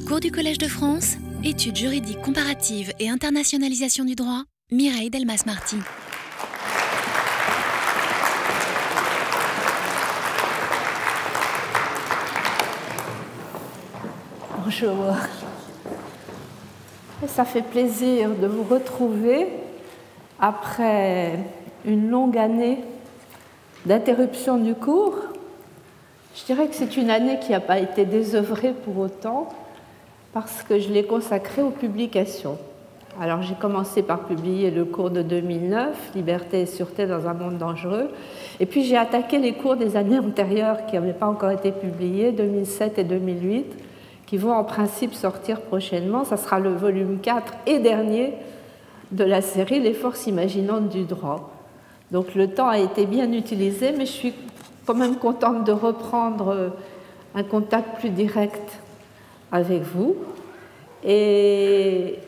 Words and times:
Cours 0.00 0.20
du 0.20 0.32
Collège 0.32 0.56
de 0.56 0.68
France, 0.68 1.16
études 1.44 1.76
juridiques 1.76 2.22
comparatives 2.22 2.94
et 2.98 3.10
internationalisation 3.10 4.06
du 4.06 4.14
droit, 4.14 4.44
Mireille 4.70 5.10
Delmas-Marty. 5.10 5.76
Bonjour. 14.64 15.14
Ça 17.26 17.44
fait 17.44 17.62
plaisir 17.62 18.30
de 18.30 18.46
vous 18.46 18.64
retrouver 18.64 19.46
après 20.40 21.38
une 21.84 22.08
longue 22.08 22.38
année 22.38 22.78
d'interruption 23.84 24.56
du 24.56 24.74
cours. 24.74 25.16
Je 26.34 26.46
dirais 26.46 26.68
que 26.68 26.74
c'est 26.74 26.96
une 26.96 27.10
année 27.10 27.38
qui 27.40 27.50
n'a 27.50 27.60
pas 27.60 27.78
été 27.78 28.06
désœuvrée 28.06 28.72
pour 28.72 28.96
autant 28.98 29.50
parce 30.32 30.62
que 30.62 30.78
je 30.78 30.90
l'ai 30.90 31.04
consacrée 31.04 31.62
aux 31.62 31.70
publications. 31.70 32.58
Alors 33.20 33.42
j'ai 33.42 33.54
commencé 33.54 34.02
par 34.02 34.20
publier 34.20 34.70
le 34.70 34.86
cours 34.86 35.10
de 35.10 35.20
2009, 35.20 36.12
Liberté 36.14 36.62
et 36.62 36.66
sûreté 36.66 37.06
dans 37.06 37.26
un 37.28 37.34
monde 37.34 37.58
dangereux, 37.58 38.08
et 38.58 38.64
puis 38.64 38.84
j'ai 38.84 38.96
attaqué 38.96 39.38
les 39.38 39.52
cours 39.52 39.76
des 39.76 39.96
années 39.96 40.18
antérieures 40.18 40.86
qui 40.86 40.94
n'avaient 40.94 41.12
pas 41.12 41.26
encore 41.26 41.50
été 41.50 41.72
publiés, 41.72 42.32
2007 42.32 42.98
et 42.98 43.04
2008, 43.04 43.66
qui 44.24 44.38
vont 44.38 44.52
en 44.52 44.64
principe 44.64 45.12
sortir 45.12 45.60
prochainement. 45.60 46.24
Ça 46.24 46.38
sera 46.38 46.58
le 46.58 46.70
volume 46.70 47.18
4 47.20 47.52
et 47.66 47.80
dernier 47.80 48.32
de 49.10 49.24
la 49.24 49.42
série 49.42 49.78
Les 49.78 49.92
forces 49.92 50.26
imaginantes 50.26 50.88
du 50.88 51.04
droit. 51.04 51.52
Donc 52.12 52.34
le 52.34 52.48
temps 52.48 52.68
a 52.68 52.78
été 52.78 53.04
bien 53.04 53.30
utilisé, 53.30 53.92
mais 53.92 54.06
je 54.06 54.12
suis 54.12 54.34
quand 54.86 54.94
même 54.94 55.16
contente 55.16 55.64
de 55.64 55.72
reprendre 55.72 56.72
un 57.34 57.42
contact 57.42 57.98
plus 58.00 58.08
direct 58.08 58.80
avec 59.52 59.82
vous. 59.82 60.16
Et 61.04 62.18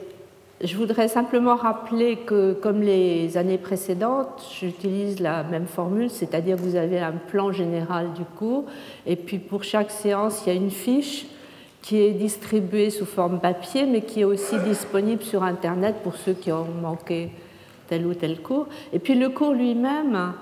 je 0.62 0.76
voudrais 0.76 1.08
simplement 1.08 1.56
rappeler 1.56 2.16
que, 2.16 2.54
comme 2.54 2.80
les 2.80 3.36
années 3.36 3.58
précédentes, 3.58 4.42
j'utilise 4.58 5.20
la 5.20 5.42
même 5.42 5.66
formule, 5.66 6.10
c'est-à-dire 6.10 6.56
que 6.56 6.62
vous 6.62 6.76
avez 6.76 7.00
un 7.00 7.12
plan 7.12 7.52
général 7.52 8.12
du 8.14 8.24
cours, 8.24 8.64
et 9.06 9.16
puis 9.16 9.38
pour 9.38 9.62
chaque 9.62 9.90
séance, 9.90 10.42
il 10.44 10.52
y 10.52 10.56
a 10.56 10.58
une 10.58 10.70
fiche 10.70 11.26
qui 11.82 12.00
est 12.00 12.12
distribuée 12.12 12.88
sous 12.88 13.04
forme 13.04 13.40
papier, 13.40 13.84
mais 13.84 14.00
qui 14.00 14.20
est 14.20 14.24
aussi 14.24 14.56
disponible 14.60 15.22
sur 15.22 15.42
Internet 15.42 15.96
pour 16.02 16.16
ceux 16.16 16.32
qui 16.32 16.50
ont 16.50 16.66
manqué 16.80 17.28
tel 17.88 18.06
ou 18.06 18.14
tel 18.14 18.40
cours. 18.40 18.66
Et 18.94 18.98
puis 18.98 19.14
le 19.14 19.28
cours 19.28 19.52
lui-même 19.52 20.32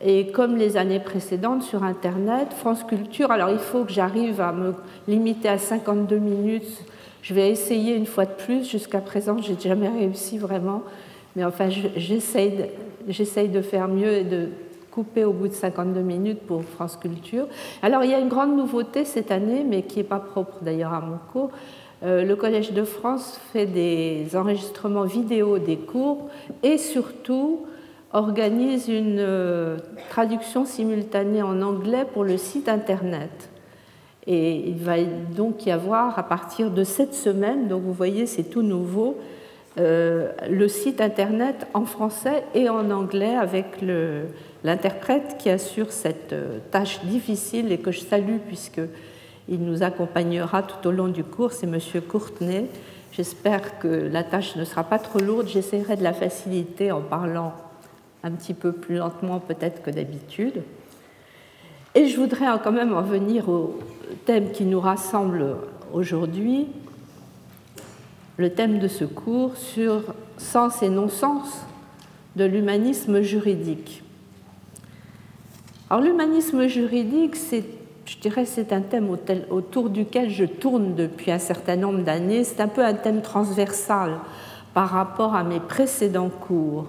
est, 0.00 0.30
comme 0.32 0.56
les 0.56 0.76
années 0.76 1.00
précédentes, 1.00 1.64
sur 1.64 1.82
Internet. 1.82 2.52
France 2.52 2.84
Culture, 2.84 3.32
alors 3.32 3.50
il 3.50 3.58
faut 3.58 3.84
que 3.84 3.92
j'arrive 3.92 4.40
à 4.40 4.52
me 4.52 4.72
limiter 5.08 5.48
à 5.48 5.58
52 5.58 6.16
minutes. 6.16 6.84
Je 7.24 7.32
vais 7.32 7.50
essayer 7.50 7.96
une 7.96 8.04
fois 8.04 8.26
de 8.26 8.32
plus. 8.32 8.70
Jusqu'à 8.70 9.00
présent, 9.00 9.38
je 9.40 9.52
n'ai 9.52 9.58
jamais 9.58 9.88
réussi 9.88 10.36
vraiment. 10.36 10.82
Mais 11.36 11.44
enfin, 11.44 11.70
j'essaye 11.96 13.48
de 13.48 13.62
faire 13.62 13.88
mieux 13.88 14.12
et 14.12 14.24
de 14.24 14.50
coupé 14.90 15.24
au 15.24 15.32
bout 15.32 15.48
de 15.48 15.54
52 15.54 16.02
minutes 16.02 16.40
pour 16.40 16.62
France 16.62 16.98
Culture. 16.98 17.46
Alors 17.82 18.04
il 18.04 18.10
y 18.10 18.14
a 18.14 18.20
une 18.20 18.28
grande 18.28 18.54
nouveauté 18.54 19.06
cette 19.06 19.30
année, 19.32 19.64
mais 19.66 19.82
qui 19.82 19.98
n'est 19.98 20.04
pas 20.04 20.20
propre 20.20 20.58
d'ailleurs 20.60 20.92
à 20.92 21.00
mon 21.00 21.16
cours. 21.32 21.50
Euh, 22.04 22.24
le 22.24 22.36
Collège 22.36 22.72
de 22.72 22.84
France 22.84 23.40
fait 23.52 23.66
des 23.66 24.36
enregistrements 24.36 25.04
vidéo 25.04 25.58
des 25.58 25.78
cours 25.78 26.28
et 26.62 26.76
surtout 26.76 27.66
organise 28.12 28.88
une 28.88 29.16
euh, 29.18 29.78
traduction 30.10 30.66
simultanée 30.66 31.42
en 31.42 31.62
anglais 31.62 32.06
pour 32.12 32.22
le 32.22 32.36
site 32.36 32.68
internet. 32.68 33.48
Et 34.26 34.68
il 34.68 34.78
va 34.78 34.96
donc 35.36 35.66
y 35.66 35.70
avoir 35.70 36.18
à 36.18 36.22
partir 36.22 36.70
de 36.70 36.82
cette 36.84 37.14
semaine, 37.14 37.68
donc 37.68 37.82
vous 37.82 37.92
voyez 37.92 38.26
c'est 38.26 38.44
tout 38.44 38.62
nouveau, 38.62 39.18
euh, 39.78 40.30
le 40.48 40.68
site 40.68 41.00
internet 41.00 41.66
en 41.74 41.84
français 41.84 42.44
et 42.54 42.68
en 42.68 42.90
anglais 42.90 43.34
avec 43.34 43.82
L'interprète 44.64 45.36
qui 45.38 45.50
assure 45.50 45.92
cette 45.92 46.32
euh, 46.32 46.58
tâche 46.70 47.04
difficile 47.04 47.70
et 47.70 47.76
que 47.76 47.92
je 47.92 48.00
salue 48.00 48.38
puisqu'il 48.46 49.62
nous 49.62 49.82
accompagnera 49.82 50.62
tout 50.62 50.88
au 50.88 50.90
long 50.90 51.08
du 51.08 51.22
cours, 51.22 51.52
c'est 51.52 51.66
M. 51.66 51.78
Courtenay. 52.08 52.64
J'espère 53.12 53.78
que 53.78 53.88
la 53.88 54.24
tâche 54.24 54.56
ne 54.56 54.64
sera 54.64 54.82
pas 54.82 54.98
trop 54.98 55.18
lourde. 55.18 55.48
J'essaierai 55.48 55.96
de 55.96 56.02
la 56.02 56.14
faciliter 56.14 56.92
en 56.92 57.02
parlant 57.02 57.52
un 58.22 58.30
petit 58.30 58.54
peu 58.54 58.72
plus 58.72 58.96
lentement 58.96 59.38
peut-être 59.38 59.82
que 59.82 59.90
d'habitude. 59.90 60.62
Et 61.96 62.08
je 62.08 62.18
voudrais 62.18 62.46
quand 62.62 62.72
même 62.72 62.92
en 62.92 63.02
venir 63.02 63.48
au 63.48 63.78
thème 64.26 64.50
qui 64.50 64.64
nous 64.64 64.80
rassemble 64.80 65.56
aujourd'hui, 65.92 66.66
le 68.36 68.50
thème 68.50 68.80
de 68.80 68.88
ce 68.88 69.04
cours 69.04 69.56
sur 69.56 70.02
sens 70.36 70.82
et 70.82 70.88
non-sens 70.88 71.64
de 72.34 72.44
l'humanisme 72.44 73.20
juridique. 73.20 74.02
Alors 75.88 76.02
l'humanisme 76.02 76.66
juridique, 76.66 77.36
c'est, 77.36 77.62
je 78.06 78.18
dirais, 78.18 78.44
c'est 78.44 78.72
un 78.72 78.80
thème 78.80 79.08
autour 79.50 79.88
duquel 79.88 80.30
je 80.30 80.46
tourne 80.46 80.96
depuis 80.96 81.30
un 81.30 81.38
certain 81.38 81.76
nombre 81.76 82.02
d'années. 82.02 82.42
C'est 82.42 82.60
un 82.60 82.66
peu 82.66 82.84
un 82.84 82.94
thème 82.94 83.22
transversal 83.22 84.18
par 84.72 84.88
rapport 84.88 85.36
à 85.36 85.44
mes 85.44 85.60
précédents 85.60 86.30
cours. 86.30 86.88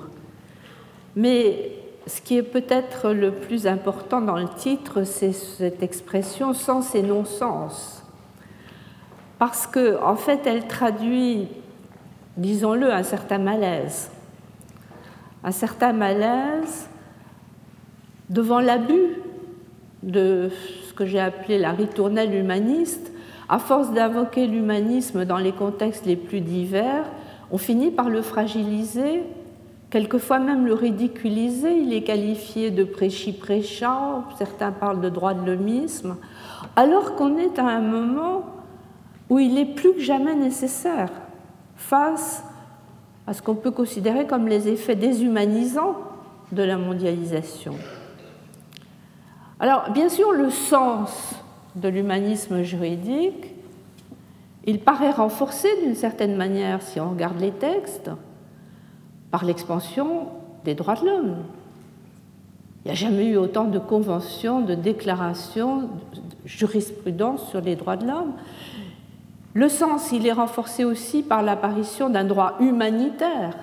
Mais 1.15 1.74
ce 2.07 2.21
qui 2.21 2.37
est 2.37 2.43
peut-être 2.43 3.11
le 3.11 3.31
plus 3.31 3.67
important 3.67 4.21
dans 4.21 4.37
le 4.37 4.47
titre, 4.47 5.03
c'est 5.03 5.33
cette 5.33 5.81
expression 5.81 6.53
sens 6.53 6.93
et 6.95 7.01
non-sens. 7.01 8.03
Parce 9.39 9.67
qu'en 9.67 10.11
en 10.11 10.15
fait, 10.15 10.45
elle 10.45 10.67
traduit, 10.67 11.47
disons-le, 12.37 12.91
un 12.91 13.03
certain 13.03 13.39
malaise. 13.39 14.11
Un 15.43 15.51
certain 15.51 15.93
malaise 15.93 16.87
devant 18.29 18.59
l'abus 18.59 19.17
de 20.03 20.49
ce 20.87 20.93
que 20.93 21.05
j'ai 21.05 21.19
appelé 21.19 21.57
la 21.57 21.71
ritournelle 21.71 22.33
humaniste, 22.33 23.11
à 23.49 23.59
force 23.59 23.91
d'invoquer 23.91 24.47
l'humanisme 24.47 25.25
dans 25.25 25.37
les 25.37 25.51
contextes 25.51 26.05
les 26.05 26.15
plus 26.15 26.41
divers, 26.41 27.05
on 27.51 27.57
finit 27.57 27.91
par 27.91 28.09
le 28.09 28.21
fragiliser, 28.21 29.23
quelquefois 29.89 30.39
même 30.39 30.65
le 30.65 30.73
ridiculiser. 30.73 31.77
Il 31.77 31.93
est 31.93 32.03
qualifié 32.03 32.71
de 32.71 32.83
prêchi-prêchant, 32.83 34.25
certains 34.37 34.71
parlent 34.71 35.01
de 35.01 35.09
droit 35.09 35.33
de 35.33 35.45
l'homisme, 35.45 36.17
alors 36.75 37.15
qu'on 37.15 37.37
est 37.37 37.59
à 37.59 37.65
un 37.65 37.81
moment 37.81 38.45
où 39.29 39.39
il 39.39 39.57
est 39.57 39.65
plus 39.65 39.93
que 39.93 40.01
jamais 40.01 40.35
nécessaire 40.35 41.09
face 41.75 42.43
à 43.27 43.33
ce 43.33 43.41
qu'on 43.41 43.55
peut 43.55 43.71
considérer 43.71 44.27
comme 44.27 44.47
les 44.47 44.67
effets 44.67 44.95
déshumanisants 44.95 45.95
de 46.51 46.63
la 46.63 46.77
mondialisation. 46.77 47.73
Alors, 49.59 49.91
bien 49.91 50.09
sûr, 50.09 50.31
le 50.31 50.49
sens 50.49 51.33
de 51.75 51.87
l'humanisme 51.87 52.61
juridique, 52.61 53.53
il 54.65 54.79
paraît 54.79 55.11
renforcé 55.11 55.69
d'une 55.81 55.95
certaine 55.95 56.35
manière, 56.35 56.81
si 56.81 56.99
on 56.99 57.11
regarde 57.11 57.39
les 57.39 57.51
textes, 57.51 58.11
par 59.35 59.43
l'expansion 59.43 60.27
des 60.63 60.75
droits 60.75 60.95
de 60.95 61.05
l'homme. 61.05 61.35
Il 62.79 62.85
n'y 62.85 62.91
a 62.91 62.95
jamais 62.95 63.25
eu 63.25 63.35
autant 63.35 63.65
de 63.65 63.79
conventions, 63.79 64.61
de 64.61 64.75
déclarations, 64.75 65.81
de 65.81 66.21
jurisprudence 66.45 67.49
sur 67.49 67.59
les 67.59 67.75
droits 67.75 67.97
de 67.97 68.07
l'homme. 68.07 68.31
Le 69.53 69.67
sens, 69.67 70.13
il 70.13 70.25
est 70.25 70.31
renforcé 70.31 70.85
aussi 70.85 71.21
par 71.21 71.43
l'apparition 71.43 72.09
d'un 72.09 72.23
droit 72.23 72.53
humanitaire 72.61 73.57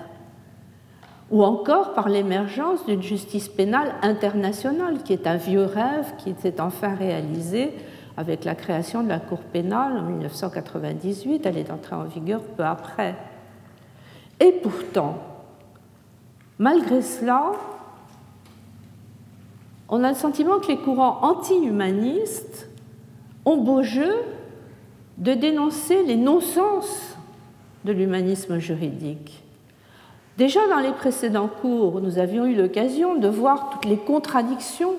ou 1.31 1.43
encore 1.43 1.95
par 1.95 2.07
l'émergence 2.07 2.85
d'une 2.85 3.01
justice 3.01 3.47
pénale 3.47 3.95
internationale, 4.03 5.01
qui 5.03 5.13
est 5.13 5.25
un 5.25 5.37
vieux 5.37 5.65
rêve 5.65 6.13
qui 6.19 6.35
s'est 6.39 6.61
enfin 6.61 6.93
réalisé 6.93 7.73
avec 8.15 8.45
la 8.45 8.53
création 8.53 9.01
de 9.01 9.09
la 9.09 9.17
Cour 9.17 9.39
pénale 9.39 9.97
en 9.97 10.03
1998. 10.03 11.47
Elle 11.47 11.57
est 11.57 11.71
entrée 11.71 11.95
en 11.95 12.03
vigueur 12.03 12.41
peu 12.41 12.63
après. 12.63 13.15
Et 14.39 14.51
pourtant, 14.51 15.32
malgré 16.59 17.01
cela, 17.01 17.51
on 19.89 20.03
a 20.03 20.09
le 20.09 20.15
sentiment 20.15 20.59
que 20.59 20.67
les 20.67 20.77
courants 20.77 21.19
anti-humanistes 21.21 22.69
ont 23.45 23.57
beau 23.57 23.83
jeu 23.83 24.13
de 25.17 25.33
dénoncer 25.33 26.03
les 26.03 26.15
non-sens 26.15 27.17
de 27.85 27.91
l'humanisme 27.91 28.59
juridique. 28.59 29.43
Déjà 30.37 30.61
dans 30.67 30.79
les 30.79 30.93
précédents 30.93 31.49
cours, 31.61 32.01
nous 32.01 32.17
avions 32.17 32.45
eu 32.45 32.55
l'occasion 32.55 33.15
de 33.15 33.27
voir 33.27 33.69
toutes 33.69 33.85
les 33.85 33.97
contradictions 33.97 34.95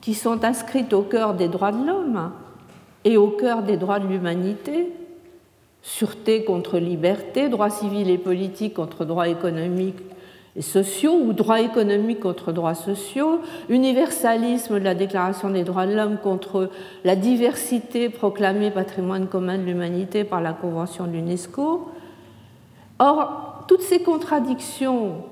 qui 0.00 0.14
sont 0.14 0.44
inscrites 0.44 0.92
au 0.92 1.02
cœur 1.02 1.34
des 1.34 1.48
droits 1.48 1.72
de 1.72 1.86
l'homme 1.86 2.32
et 3.04 3.16
au 3.16 3.28
cœur 3.28 3.62
des 3.62 3.76
droits 3.76 4.00
de 4.00 4.08
l'humanité, 4.08 4.90
sûreté 5.82 6.44
contre 6.44 6.78
liberté, 6.78 7.48
droits 7.48 7.70
civils 7.70 8.10
et 8.10 8.18
politiques 8.18 8.74
contre 8.74 9.04
droits 9.04 9.28
économiques 9.28 10.00
et 10.56 10.62
sociaux 10.62 11.14
ou 11.14 11.32
droits 11.32 11.60
économiques 11.60 12.20
contre 12.20 12.52
droits 12.52 12.74
sociaux, 12.74 13.40
universalisme 13.68 14.78
de 14.78 14.84
la 14.84 14.94
Déclaration 14.94 15.50
des 15.50 15.62
droits 15.62 15.86
de 15.86 15.94
l'homme 15.94 16.18
contre 16.18 16.70
la 17.04 17.14
diversité 17.14 18.08
proclamée 18.08 18.70
patrimoine 18.70 19.28
commun 19.28 19.58
de 19.58 19.62
l'humanité 19.62 20.24
par 20.24 20.40
la 20.40 20.52
Convention 20.52 21.06
de 21.06 21.12
l'UNESCO. 21.12 21.88
Or, 22.98 23.64
toutes 23.68 23.82
ces 23.82 24.02
contradictions, 24.02 25.22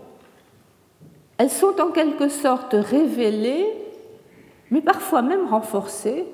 elles 1.36 1.50
sont 1.50 1.80
en 1.80 1.90
quelque 1.90 2.28
sorte 2.28 2.74
révélées, 2.74 3.66
mais 4.70 4.80
parfois 4.80 5.22
même 5.22 5.48
renforcées 5.48 6.26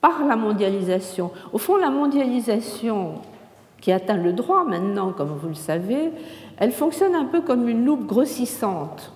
par 0.00 0.24
la 0.26 0.36
mondialisation. 0.36 1.30
Au 1.52 1.58
fond, 1.58 1.76
la 1.76 1.90
mondialisation 1.90 3.14
qui 3.80 3.92
atteint 3.92 4.16
le 4.16 4.32
droit 4.32 4.64
maintenant, 4.64 5.12
comme 5.12 5.28
vous 5.28 5.48
le 5.48 5.54
savez, 5.54 6.10
elle 6.58 6.72
fonctionne 6.72 7.14
un 7.14 7.24
peu 7.24 7.40
comme 7.40 7.68
une 7.68 7.84
loupe 7.84 8.06
grossissante. 8.06 9.12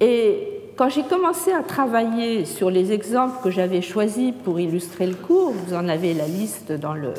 Et 0.00 0.60
quand 0.76 0.88
j'ai 0.88 1.02
commencé 1.02 1.52
à 1.52 1.62
travailler 1.62 2.46
sur 2.46 2.70
les 2.70 2.90
exemples 2.90 3.42
que 3.42 3.50
j'avais 3.50 3.82
choisis 3.82 4.32
pour 4.44 4.58
illustrer 4.58 5.06
le 5.06 5.14
cours, 5.14 5.52
vous 5.52 5.74
en 5.74 5.88
avez 5.88 6.14
la 6.14 6.26
liste 6.26 6.72
dans 6.72 6.94
le, 6.94 7.12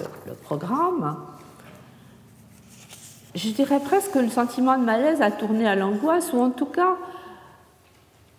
programme, 0.43 1.15
je 3.35 3.49
dirais 3.49 3.79
presque 3.79 4.11
que 4.11 4.19
le 4.19 4.29
sentiment 4.29 4.79
de 4.79 4.83
malaise 4.83 5.21
a 5.21 5.29
tourné 5.29 5.67
à 5.67 5.75
l'angoisse, 5.75 6.33
ou 6.33 6.41
en 6.41 6.49
tout 6.49 6.65
cas 6.65 6.95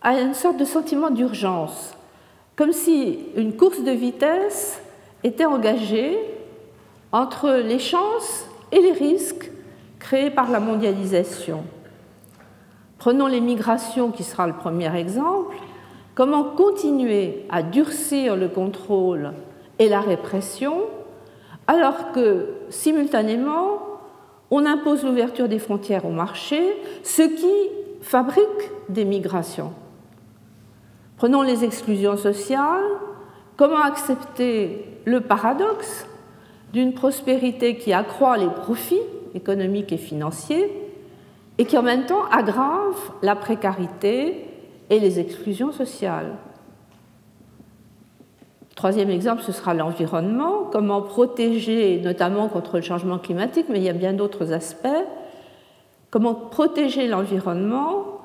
à 0.03 0.19
une 0.19 0.35
sorte 0.35 0.57
de 0.57 0.65
sentiment 0.65 1.11
d'urgence, 1.11 1.95
comme 2.57 2.73
si 2.73 3.21
une 3.37 3.57
course 3.57 3.81
de 3.85 3.93
vitesse 3.93 4.81
était 5.23 5.45
engagée 5.45 6.19
entre 7.13 7.63
les 7.65 7.79
chances 7.79 8.47
et 8.73 8.81
les 8.81 8.91
risques 8.91 9.52
créés 10.03 10.31
par 10.31 10.51
la 10.51 10.61
mondialisation. 10.61 11.63
Prenons 12.99 13.29
les 13.29 13.41
migrations 13.41 14.11
qui 14.11 14.25
sera 14.25 14.47
le 14.47 14.53
premier 14.53 14.95
exemple. 14.97 15.57
Comment 16.15 16.45
continuer 16.45 17.47
à 17.51 17.63
durcir 17.63 18.37
le 18.37 18.49
contrôle 18.49 19.33
et 19.79 19.89
la 19.89 20.01
répression 20.01 20.83
alors 21.69 22.13
que 22.13 22.49
simultanément 22.69 23.79
on 24.51 24.67
impose 24.67 25.05
l'ouverture 25.05 25.49
des 25.49 25.59
frontières 25.59 26.05
au 26.05 26.11
marché, 26.11 26.61
ce 27.05 27.23
qui 27.23 28.03
fabrique 28.03 28.71
des 28.91 29.07
migrations. 29.07 29.73
Prenons 31.17 31.41
les 31.41 31.65
exclusions 31.65 32.19
sociales. 32.19 32.85
Comment 33.57 33.81
accepter 33.81 34.85
le 35.07 35.21
paradoxe 35.21 36.07
d'une 36.73 36.93
prospérité 36.93 37.77
qui 37.77 37.93
accroît 37.93 38.37
les 38.37 38.49
profits 38.49 39.01
économiques 39.35 39.93
et 39.93 39.97
financiers 39.99 40.71
et 41.59 41.65
qui 41.65 41.77
en 41.77 41.83
même 41.83 42.07
temps 42.07 42.25
aggrave 42.31 43.13
la 43.23 43.37
précarité 43.37 44.47
et 44.91 45.01
les 45.01 45.21
exclusions 45.21 45.73
sociales. 45.73 46.37
Troisième 48.75 49.11
exemple, 49.11 49.43
ce 49.43 49.53
sera 49.53 49.75
l'environnement. 49.75 50.65
Comment 50.73 51.03
protéger, 51.03 52.01
notamment 52.01 52.49
contre 52.49 52.77
le 52.77 52.83
changement 52.83 53.19
climatique, 53.19 53.67
mais 53.69 53.79
il 53.79 53.85
y 53.85 53.89
a 53.89 53.93
bien 53.95 54.13
d'autres 54.13 54.53
aspects. 54.53 54.89
Comment 56.11 56.35
protéger 56.35 57.07
l'environnement 57.07 58.22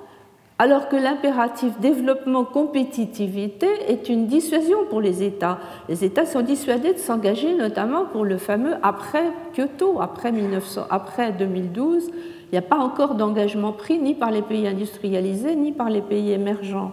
alors 0.59 0.89
que 0.89 0.95
l'impératif 0.95 1.79
développement-compétitivité 1.79 3.67
est 3.87 4.09
une 4.09 4.25
dissuasion 4.25 4.85
pour 4.89 5.01
les 5.01 5.21
États. 5.21 5.59
Les 5.87 6.03
États 6.03 6.25
sont 6.25 6.41
dissuadés 6.41 6.93
de 6.93 6.97
s'engager 6.97 7.53
notamment 7.53 8.05
pour 8.05 8.25
le 8.25 8.37
fameux 8.37 8.73
après 8.81 9.31
Kyoto, 9.55 10.01
après, 10.01 10.31
1900, 10.31 10.87
après 10.89 11.31
2012. 11.31 12.09
Il 12.09 12.53
n'y 12.53 12.57
a 12.57 12.63
pas 12.63 12.77
encore 12.77 13.13
d'engagement 13.15 13.71
pris 13.71 13.99
ni 13.99 14.15
par 14.15 14.31
les 14.31 14.41
pays 14.41 14.67
industrialisés 14.67 15.55
ni 15.55 15.71
par 15.71 15.91
les 15.91 16.01
pays 16.01 16.31
émergents. 16.31 16.91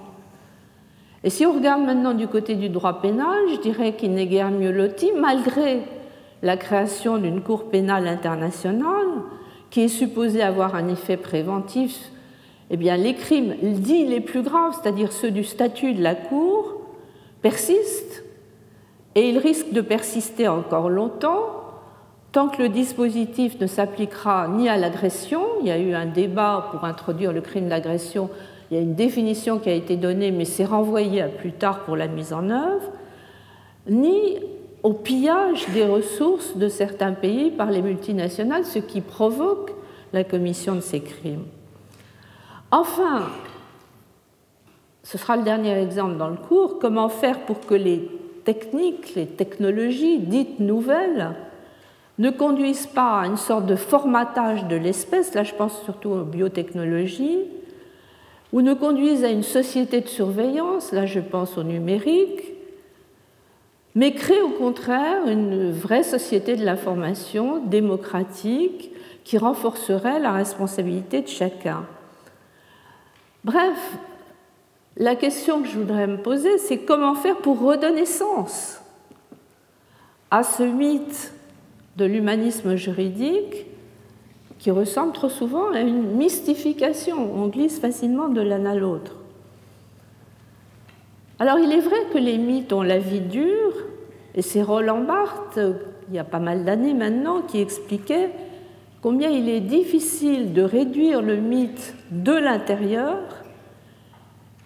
Et 1.22 1.31
si 1.31 1.46
on 1.46 1.55
regarde 1.55 1.82
maintenant 1.82 2.12
du 2.12 2.28
côté 2.28 2.56
du 2.56 2.69
droit 2.69 3.00
pénal, 3.00 3.38
je 3.50 3.61
dirais 3.61 3.94
qu'il 3.94 4.12
n'est 4.12 4.26
guère 4.26 4.50
mieux 4.50 4.72
loti, 4.72 5.11
malgré 5.19 5.84
la 6.43 6.58
création 6.58 7.16
d'une 7.16 7.40
Cour 7.40 7.70
pénale 7.70 8.06
internationale 8.06 9.06
qui 9.70 9.81
est 9.81 9.88
supposée 9.88 10.43
avoir 10.43 10.75
un 10.75 10.88
effet 10.88 11.16
préventif 11.16 12.11
eh 12.75 12.76
bien, 12.76 12.97
les 12.97 13.15
crimes 13.15 13.55
dits 13.62 14.05
les 14.05 14.19
plus 14.19 14.43
graves, 14.43 14.76
c'est-à-dire 14.82 15.12
ceux 15.12 15.31
du 15.31 15.44
statut 15.44 15.94
de 15.94 16.03
la 16.03 16.17
Cour, 16.17 16.75
persistent 17.41 18.25
et 19.15 19.29
ils 19.29 19.38
risquent 19.38 19.73
de 19.73 19.81
persister 19.81 20.49
encore 20.49 20.88
longtemps 20.88 21.47
tant 22.32 22.49
que 22.49 22.61
le 22.61 22.69
dispositif 22.69 23.61
ne 23.61 23.69
s'appliquera 23.69 24.49
ni 24.49 24.69
à 24.69 24.76
l'agression, 24.76 25.41
il 25.61 25.69
y 25.69 25.71
a 25.71 25.79
eu 25.79 25.94
un 25.94 26.06
débat 26.06 26.67
pour 26.73 26.85
introduire 26.85 27.32
le 27.32 27.41
crime 27.41 27.69
d'agression, 27.69 28.29
il 28.69 28.76
y 28.76 28.81
a 28.81 28.82
une 28.82 28.97
définition 28.97 29.61
qui 29.61 29.69
a 29.69 29.75
été 29.75 29.97
donnée, 29.97 30.32
mais 30.32 30.44
c'est 30.44 30.65
renvoyé 30.65 31.23
à 31.23 31.29
plus 31.29 31.53
tard 31.53 31.85
pour 31.85 31.94
la 31.94 32.09
mise 32.09 32.32
en 32.32 32.50
œuvre, 32.50 32.91
ni 33.88 34.41
au 34.82 34.94
pillage 34.94 35.69
des 35.73 35.85
ressources 35.85 36.56
de 36.56 36.67
certains 36.67 37.12
pays 37.12 37.53
par 37.53 37.71
les 37.71 37.82
multinationales, 37.82 38.65
ce 38.65 38.81
qui 38.81 39.00
provoque 39.00 39.71
la 40.12 40.25
commission 40.25 40.75
de 40.75 40.81
ces 40.81 41.03
crimes. 41.03 41.44
Enfin, 42.76 43.29
ce 45.05 45.17
sera 45.17 45.37
le 45.37 45.44
dernier 45.44 45.81
exemple 45.81 46.17
dans 46.17 46.29
le 46.29 46.35
cours, 46.35 46.81
comment 46.81 47.09
faire 47.09 47.47
pour 47.47 47.61
que 47.61 47.75
les 47.75 48.11
techniques, 48.44 49.15
les 49.15 49.26
technologies 49.26 50.19
dites 50.19 50.59
nouvelles 50.59 51.37
ne 52.19 52.31
conduisent 52.31 52.88
pas 52.88 53.21
à 53.21 53.26
une 53.26 53.37
sorte 53.37 53.67
de 53.67 53.76
formatage 53.76 54.65
de 54.65 54.75
l'espèce, 54.75 55.35
là 55.35 55.44
je 55.44 55.55
pense 55.55 55.85
surtout 55.85 56.09
aux 56.09 56.25
biotechnologies, 56.25 57.43
ou 58.53 58.61
ne 58.61 58.75
conduisent 58.75 59.23
à 59.23 59.31
une 59.31 59.44
société 59.44 60.00
de 60.00 60.09
surveillance, 60.09 60.91
là 60.91 61.06
je 61.06 61.21
pense 61.21 61.56
au 61.56 61.62
numérique, 61.62 62.55
mais 63.94 64.15
créent 64.15 64.43
au 64.43 64.50
contraire 64.50 65.29
une 65.29 65.71
vraie 65.71 66.03
société 66.03 66.56
de 66.56 66.65
l'information 66.65 67.65
démocratique 67.65 68.91
qui 69.23 69.38
renforcerait 69.38 70.19
la 70.19 70.32
responsabilité 70.32 71.23
de 71.23 71.29
chacun. 71.29 71.85
Bref, 73.44 73.99
la 74.96 75.17
question 75.17 75.61
que 75.61 75.69
je 75.69 75.79
voudrais 75.79 76.06
me 76.06 76.17
poser, 76.17 76.56
c'est 76.58 76.79
comment 76.79 77.14
faire 77.14 77.37
pour 77.37 77.61
redonner 77.61 78.06
sens 78.06 78.81
à 80.31 80.43
ce 80.43 80.62
mythe 80.62 81.32
de 81.96 82.05
l'humanisme 82.05 82.75
juridique 82.75 83.67
qui 84.58 84.70
ressemble 84.70 85.12
trop 85.12 85.29
souvent 85.29 85.70
à 85.73 85.81
une 85.81 86.17
mystification. 86.17 87.31
On 87.37 87.49
glisse 87.49 87.79
facilement 87.79 88.29
de 88.29 88.41
l'un 88.41 88.64
à 88.64 88.75
l'autre. 88.75 89.17
Alors 91.38 91.58
il 91.58 91.70
est 91.70 91.81
vrai 91.81 91.99
que 92.12 92.19
les 92.19 92.38
mythes 92.38 92.73
ont 92.73 92.82
la 92.82 92.99
vie 92.99 93.20
dure, 93.20 93.75
et 94.35 94.43
c'est 94.43 94.62
Roland 94.62 95.02
Barthes, 95.02 95.61
il 96.08 96.14
y 96.14 96.19
a 96.19 96.25
pas 96.25 96.38
mal 96.38 96.64
d'années 96.64 96.94
maintenant, 96.94 97.42
qui 97.42 97.61
expliquait 97.61 98.30
combien 99.02 99.28
il 99.28 99.49
est 99.49 99.61
difficile 99.61 100.52
de 100.52 100.62
réduire 100.62 101.21
le 101.21 101.37
mythe 101.37 101.95
de 102.11 102.33
l'intérieur, 102.33 103.18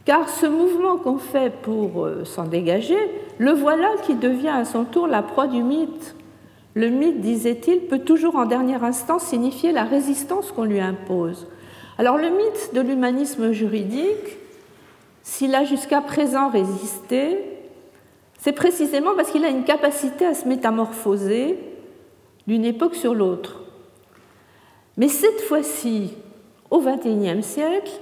car 0.08 0.30
ce 0.30 0.46
mouvement 0.46 0.96
qu'on 0.96 1.18
fait 1.18 1.52
pour 1.60 2.06
euh, 2.06 2.24
s'en 2.24 2.44
dégager, 2.44 2.96
le 3.36 3.52
voilà 3.52 3.90
qui 4.06 4.14
devient 4.14 4.48
à 4.48 4.64
son 4.64 4.84
tour 4.84 5.06
la 5.06 5.20
proie 5.20 5.46
du 5.46 5.62
mythe. 5.62 6.16
Le 6.72 6.88
mythe, 6.88 7.20
disait-il, 7.20 7.80
peut 7.80 7.98
toujours 7.98 8.36
en 8.36 8.46
dernière 8.46 8.84
instance 8.84 9.24
signifier 9.24 9.70
la 9.70 9.84
résistance 9.84 10.50
qu'on 10.50 10.64
lui 10.64 10.80
impose. 10.80 11.46
Alors 11.98 12.16
le 12.16 12.30
mythe 12.30 12.70
de 12.72 12.80
l'humanisme 12.80 13.52
juridique, 13.52 14.38
s'il 15.22 15.54
a 15.54 15.64
jusqu'à 15.64 16.00
présent 16.00 16.48
résisté, 16.48 17.44
c'est 18.38 18.52
précisément 18.52 19.10
parce 19.14 19.30
qu'il 19.30 19.44
a 19.44 19.50
une 19.50 19.64
capacité 19.64 20.24
à 20.24 20.32
se 20.32 20.48
métamorphoser 20.48 21.58
d'une 22.46 22.64
époque 22.64 22.94
sur 22.94 23.14
l'autre. 23.14 23.60
Mais 24.96 25.08
cette 25.08 25.42
fois-ci, 25.42 26.14
au 26.70 26.80
XXIe 26.80 27.42
siècle, 27.42 27.92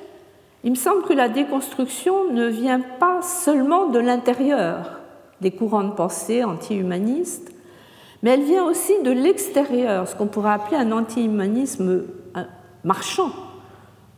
il 0.66 0.72
me 0.72 0.76
semble 0.76 1.04
que 1.04 1.12
la 1.12 1.28
déconstruction 1.28 2.32
ne 2.32 2.48
vient 2.48 2.80
pas 2.80 3.22
seulement 3.22 3.86
de 3.86 4.00
l'intérieur 4.00 4.98
des 5.40 5.52
courants 5.52 5.84
de 5.84 5.92
pensée 5.92 6.42
anti-humanistes, 6.42 7.52
mais 8.20 8.30
elle 8.30 8.42
vient 8.42 8.64
aussi 8.64 9.00
de 9.04 9.12
l'extérieur, 9.12 10.08
ce 10.08 10.16
qu'on 10.16 10.26
pourrait 10.26 10.54
appeler 10.54 10.76
un 10.76 10.90
anti-humanisme 10.90 12.06
euh, 12.36 12.42
marchand, 12.82 13.30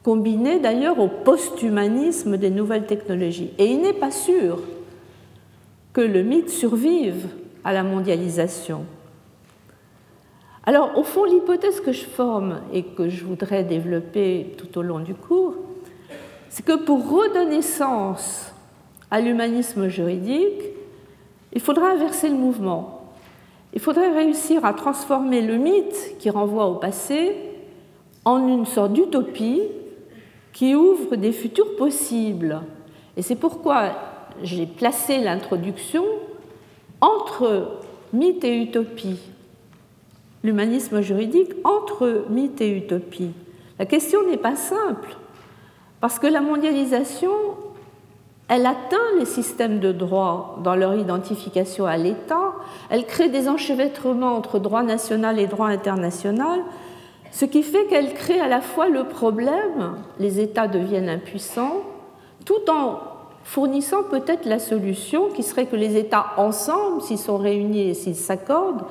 combiné 0.02 0.58
d'ailleurs 0.58 0.98
au 0.98 1.08
post-humanisme 1.08 2.38
des 2.38 2.48
nouvelles 2.48 2.86
technologies. 2.86 3.50
Et 3.58 3.66
il 3.66 3.82
n'est 3.82 3.92
pas 3.92 4.10
sûr 4.10 4.62
que 5.92 6.00
le 6.00 6.22
mythe 6.22 6.48
survive 6.48 7.28
à 7.62 7.74
la 7.74 7.82
mondialisation. 7.82 8.86
Alors, 10.64 10.96
au 10.96 11.02
fond, 11.02 11.24
l'hypothèse 11.24 11.82
que 11.82 11.92
je 11.92 12.06
forme 12.06 12.62
et 12.72 12.84
que 12.84 13.10
je 13.10 13.26
voudrais 13.26 13.64
développer 13.64 14.54
tout 14.56 14.78
au 14.78 14.82
long 14.82 15.00
du 15.00 15.14
cours, 15.14 15.67
c'est 16.50 16.64
que 16.64 16.76
pour 16.76 17.08
redonner 17.08 17.62
sens 17.62 18.52
à 19.10 19.20
l'humanisme 19.20 19.88
juridique, 19.88 20.62
il 21.52 21.60
faudra 21.60 21.90
inverser 21.90 22.28
le 22.28 22.36
mouvement. 22.36 23.12
Il 23.74 23.80
faudrait 23.80 24.12
réussir 24.12 24.64
à 24.64 24.72
transformer 24.72 25.42
le 25.42 25.56
mythe 25.56 26.16
qui 26.18 26.30
renvoie 26.30 26.66
au 26.66 26.76
passé 26.76 27.36
en 28.24 28.46
une 28.46 28.66
sorte 28.66 28.92
d'utopie 28.92 29.62
qui 30.52 30.74
ouvre 30.74 31.16
des 31.16 31.32
futurs 31.32 31.76
possibles. 31.76 32.60
Et 33.16 33.22
c'est 33.22 33.36
pourquoi 33.36 33.92
j'ai 34.42 34.66
placé 34.66 35.18
l'introduction 35.18 36.04
entre 37.00 37.80
mythe 38.12 38.44
et 38.44 38.62
utopie, 38.62 39.20
l'humanisme 40.42 41.00
juridique 41.00 41.52
entre 41.64 42.24
mythe 42.30 42.60
et 42.60 42.70
utopie. 42.70 43.30
La 43.78 43.86
question 43.86 44.28
n'est 44.28 44.36
pas 44.36 44.56
simple, 44.56 45.16
parce 46.00 46.18
que 46.18 46.26
la 46.26 46.40
mondialisation, 46.40 47.32
elle 48.48 48.66
atteint 48.66 48.96
les 49.18 49.24
systèmes 49.24 49.80
de 49.80 49.92
droit 49.92 50.58
dans 50.62 50.74
leur 50.74 50.94
identification 50.94 51.86
à 51.86 51.96
l'État, 51.96 52.52
elle 52.90 53.04
crée 53.04 53.28
des 53.28 53.48
enchevêtrements 53.48 54.36
entre 54.36 54.58
droit 54.58 54.82
national 54.82 55.38
et 55.38 55.46
droit 55.46 55.68
international, 55.68 56.60
ce 57.30 57.44
qui 57.44 57.62
fait 57.62 57.86
qu'elle 57.86 58.14
crée 58.14 58.40
à 58.40 58.48
la 58.48 58.60
fois 58.60 58.88
le 58.88 59.04
problème, 59.04 59.96
les 60.18 60.40
États 60.40 60.66
deviennent 60.66 61.08
impuissants, 61.08 61.82
tout 62.44 62.70
en 62.70 63.00
fournissant 63.44 64.02
peut-être 64.02 64.46
la 64.46 64.58
solution 64.58 65.28
qui 65.28 65.42
serait 65.42 65.66
que 65.66 65.76
les 65.76 65.96
États 65.96 66.26
ensemble, 66.36 67.02
s'ils 67.02 67.18
sont 67.18 67.38
réunis 67.38 67.90
et 67.90 67.94
s'ils 67.94 68.16
s'accordent, 68.16 68.84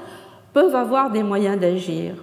peuvent 0.54 0.76
avoir 0.76 1.10
des 1.12 1.24
moyens 1.24 1.60
d'agir. 1.60 2.16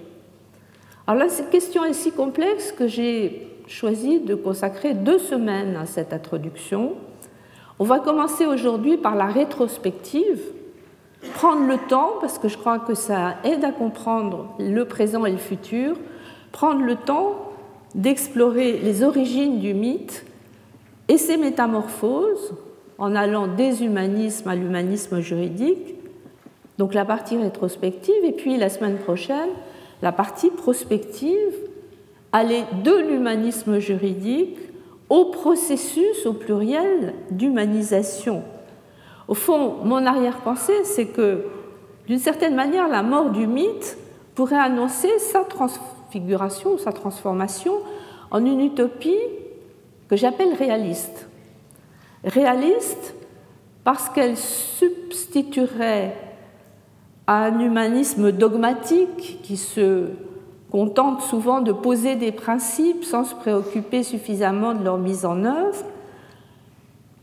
Alors 1.07 1.23
là, 1.23 1.29
cette 1.29 1.49
question 1.49 1.83
est 1.83 1.93
si 1.93 2.11
complexe 2.11 2.71
que 2.71 2.87
j'ai 2.87 3.54
choisi 3.67 4.19
de 4.19 4.35
consacrer 4.35 4.93
deux 4.93 5.19
semaines 5.19 5.75
à 5.75 5.85
cette 5.85 6.13
introduction. 6.13 6.93
On 7.79 7.83
va 7.83 7.99
commencer 7.99 8.45
aujourd'hui 8.45 8.97
par 8.97 9.15
la 9.15 9.25
rétrospective, 9.25 10.41
prendre 11.33 11.67
le 11.67 11.77
temps, 11.89 12.13
parce 12.21 12.37
que 12.37 12.47
je 12.47 12.57
crois 12.57 12.79
que 12.79 12.93
ça 12.93 13.35
aide 13.43 13.63
à 13.65 13.71
comprendre 13.71 14.55
le 14.59 14.85
présent 14.85 15.25
et 15.25 15.31
le 15.31 15.37
futur, 15.37 15.97
prendre 16.51 16.81
le 16.81 16.95
temps 16.95 17.51
d'explorer 17.95 18.77
les 18.77 19.03
origines 19.03 19.59
du 19.59 19.73
mythe 19.73 20.25
et 21.07 21.17
ses 21.17 21.37
métamorphoses 21.37 22.53
en 22.97 23.15
allant 23.15 23.47
des 23.47 23.83
humanismes 23.83 24.49
à 24.49 24.55
l'humanisme 24.55 25.19
juridique, 25.19 25.95
donc 26.77 26.93
la 26.93 27.05
partie 27.05 27.37
rétrospective, 27.37 28.23
et 28.23 28.31
puis 28.31 28.57
la 28.57 28.69
semaine 28.69 28.97
prochaine, 28.97 29.49
la 30.01 30.11
partie 30.11 30.49
prospective, 30.49 31.55
aller 32.35 32.65
de 32.83 32.91
l'humanisme 32.91 33.79
juridique 33.79 34.57
au 35.07 35.25
processus 35.25 36.25
au 36.25 36.33
pluriel 36.33 37.13
d'humanisation. 37.31 38.43
Au 39.29 39.35
fond, 39.35 39.75
mon 39.85 40.05
arrière-pensée, 40.05 40.83
c'est 40.83 41.05
que, 41.05 41.45
d'une 42.07 42.19
certaine 42.19 42.53
manière, 42.53 42.89
la 42.89 43.03
mort 43.03 43.29
du 43.29 43.47
mythe 43.47 43.97
pourrait 44.35 44.59
annoncer 44.59 45.17
sa 45.19 45.45
transfiguration, 45.45 46.77
sa 46.77 46.91
transformation 46.91 47.75
en 48.31 48.45
une 48.45 48.59
utopie 48.59 49.15
que 50.09 50.17
j'appelle 50.17 50.53
réaliste. 50.55 51.29
Réaliste 52.25 53.15
parce 53.85 54.09
qu'elle 54.09 54.35
substituerait 54.35 56.17
à 57.27 57.45
un 57.45 57.59
humanisme 57.61 58.33
dogmatique 58.33 59.39
qui 59.41 59.55
se 59.55 60.09
contente 60.75 61.21
souvent 61.21 61.61
de 61.61 61.71
poser 61.71 62.17
des 62.17 62.33
principes 62.33 63.05
sans 63.05 63.23
se 63.23 63.33
préoccuper 63.33 64.03
suffisamment 64.03 64.73
de 64.73 64.83
leur 64.83 64.97
mise 64.97 65.25
en 65.25 65.45
œuvre, 65.45 65.85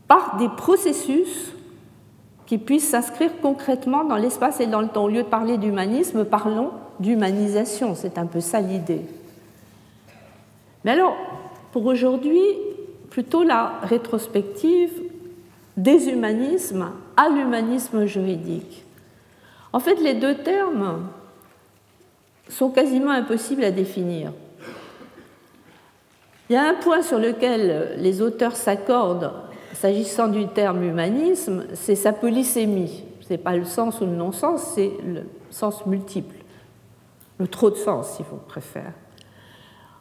par 0.07 0.37
des 0.37 0.49
processus 0.49 1.53
qui 2.47 2.57
puissent 2.57 2.89
s'inscrire 2.89 3.29
concrètement 3.43 4.05
dans 4.05 4.15
l'espace 4.15 4.59
et 4.59 4.65
dans 4.65 4.81
le 4.81 4.87
temps. 4.87 5.03
Au 5.03 5.07
lieu 5.07 5.21
de 5.21 5.27
parler 5.27 5.59
d'humanisme, 5.59 6.25
parlons 6.25 6.71
d'humanisation. 6.99 7.93
C'est 7.93 8.17
un 8.17 8.25
peu 8.25 8.41
ça 8.41 8.59
l'idée. 8.59 9.01
Mais 10.83 10.89
alors, 10.89 11.15
pour 11.71 11.85
aujourd'hui, 11.85 12.41
plutôt 13.11 13.43
la 13.43 13.73
rétrospective 13.83 14.93
des 15.77 16.09
humanismes 16.09 16.89
à 17.15 17.29
l'humanisme 17.29 18.07
juridique. 18.07 18.83
En 19.73 19.79
fait, 19.79 20.01
les 20.01 20.15
deux 20.15 20.37
termes 20.37 21.03
sont 22.49 22.69
quasiment 22.69 23.11
impossibles 23.11 23.63
à 23.63 23.71
définir. 23.71 24.31
Il 26.49 26.53
y 26.53 26.55
a 26.57 26.67
un 26.67 26.75
point 26.75 27.01
sur 27.01 27.19
lequel 27.19 27.95
les 27.97 28.21
auteurs 28.21 28.55
s'accordent 28.55 29.31
s'agissant 29.73 30.27
du 30.27 30.47
terme 30.47 30.83
humanisme, 30.83 31.65
c'est 31.73 31.95
sa 31.95 32.13
polysémie. 32.13 33.03
Ce 33.21 33.33
n'est 33.33 33.37
pas 33.37 33.55
le 33.55 33.65
sens 33.65 33.99
ou 34.01 34.05
le 34.05 34.15
non-sens, 34.15 34.61
c'est 34.75 34.91
le 35.05 35.23
sens 35.49 35.85
multiple, 35.85 36.35
le 37.37 37.47
trop 37.47 37.69
de 37.69 37.75
sens, 37.75 38.11
si 38.15 38.23
vous 38.23 38.37
préférez. 38.47 38.93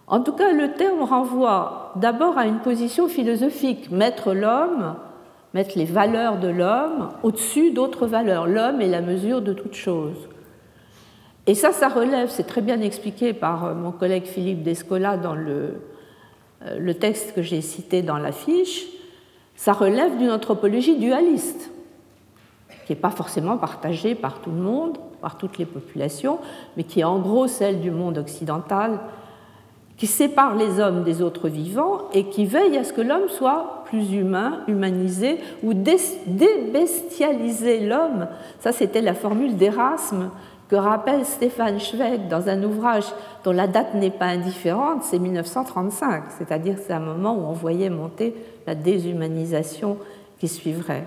En 0.06 0.20
tout 0.20 0.34
cas, 0.34 0.52
le 0.52 0.72
terme 0.72 1.02
renvoie 1.02 1.92
d'abord 1.96 2.38
à 2.38 2.46
une 2.46 2.58
position 2.58 3.08
philosophique, 3.08 3.90
mettre 3.90 4.34
l'homme, 4.34 4.96
mettre 5.54 5.76
les 5.76 5.84
valeurs 5.84 6.38
de 6.38 6.48
l'homme 6.48 7.08
au-dessus 7.22 7.70
d'autres 7.70 8.06
valeurs. 8.06 8.46
L'homme 8.46 8.80
est 8.80 8.88
la 8.88 9.00
mesure 9.00 9.42
de 9.42 9.52
toute 9.52 9.74
chose. 9.74 10.28
Et 11.46 11.54
ça, 11.54 11.72
ça 11.72 11.88
relève, 11.88 12.30
c'est 12.30 12.46
très 12.46 12.60
bien 12.60 12.80
expliqué 12.80 13.32
par 13.32 13.64
euh, 13.64 13.74
mon 13.74 13.90
collègue 13.90 14.26
Philippe 14.26 14.62
Descola 14.62 15.16
dans 15.16 15.34
le, 15.34 15.82
euh, 16.64 16.78
le 16.78 16.94
texte 16.94 17.34
que 17.34 17.42
j'ai 17.42 17.60
cité 17.60 18.02
dans 18.02 18.18
l'affiche, 18.18 18.86
ça 19.56 19.72
relève 19.72 20.16
d'une 20.18 20.30
anthropologie 20.30 20.98
dualiste, 20.98 21.70
qui 22.86 22.92
n'est 22.92 22.98
pas 22.98 23.10
forcément 23.10 23.56
partagée 23.56 24.14
par 24.14 24.40
tout 24.40 24.50
le 24.50 24.60
monde, 24.60 24.98
par 25.20 25.36
toutes 25.36 25.58
les 25.58 25.66
populations, 25.66 26.38
mais 26.76 26.84
qui 26.84 27.00
est 27.00 27.04
en 27.04 27.18
gros 27.18 27.48
celle 27.48 27.80
du 27.80 27.90
monde 27.90 28.18
occidental 28.18 29.00
qui 30.02 30.08
sépare 30.08 30.56
les 30.56 30.80
hommes 30.80 31.04
des 31.04 31.22
autres 31.22 31.48
vivants 31.48 32.08
et 32.12 32.24
qui 32.24 32.44
veille 32.44 32.76
à 32.76 32.82
ce 32.82 32.92
que 32.92 33.02
l'homme 33.02 33.28
soit 33.28 33.84
plus 33.84 34.14
humain, 34.14 34.64
humanisé 34.66 35.38
ou 35.62 35.74
débestialiser 35.74 37.86
l'homme. 37.86 38.26
Ça, 38.58 38.72
c'était 38.72 39.00
la 39.00 39.14
formule 39.14 39.56
d'Erasme 39.56 40.30
que 40.72 40.76
rappelle 40.76 41.26
Stéphane 41.26 41.78
Schweig 41.78 42.28
dans 42.30 42.48
un 42.48 42.62
ouvrage 42.62 43.04
dont 43.44 43.52
la 43.52 43.66
date 43.66 43.92
n'est 43.92 44.08
pas 44.10 44.24
indifférente, 44.24 45.02
c'est 45.02 45.18
1935, 45.18 46.22
c'est-à-dire 46.38 46.76
c'est 46.78 46.94
un 46.94 46.98
moment 46.98 47.34
où 47.34 47.42
on 47.42 47.52
voyait 47.52 47.90
monter 47.90 48.34
la 48.66 48.74
déshumanisation 48.74 49.98
qui 50.38 50.48
suivrait. 50.48 51.04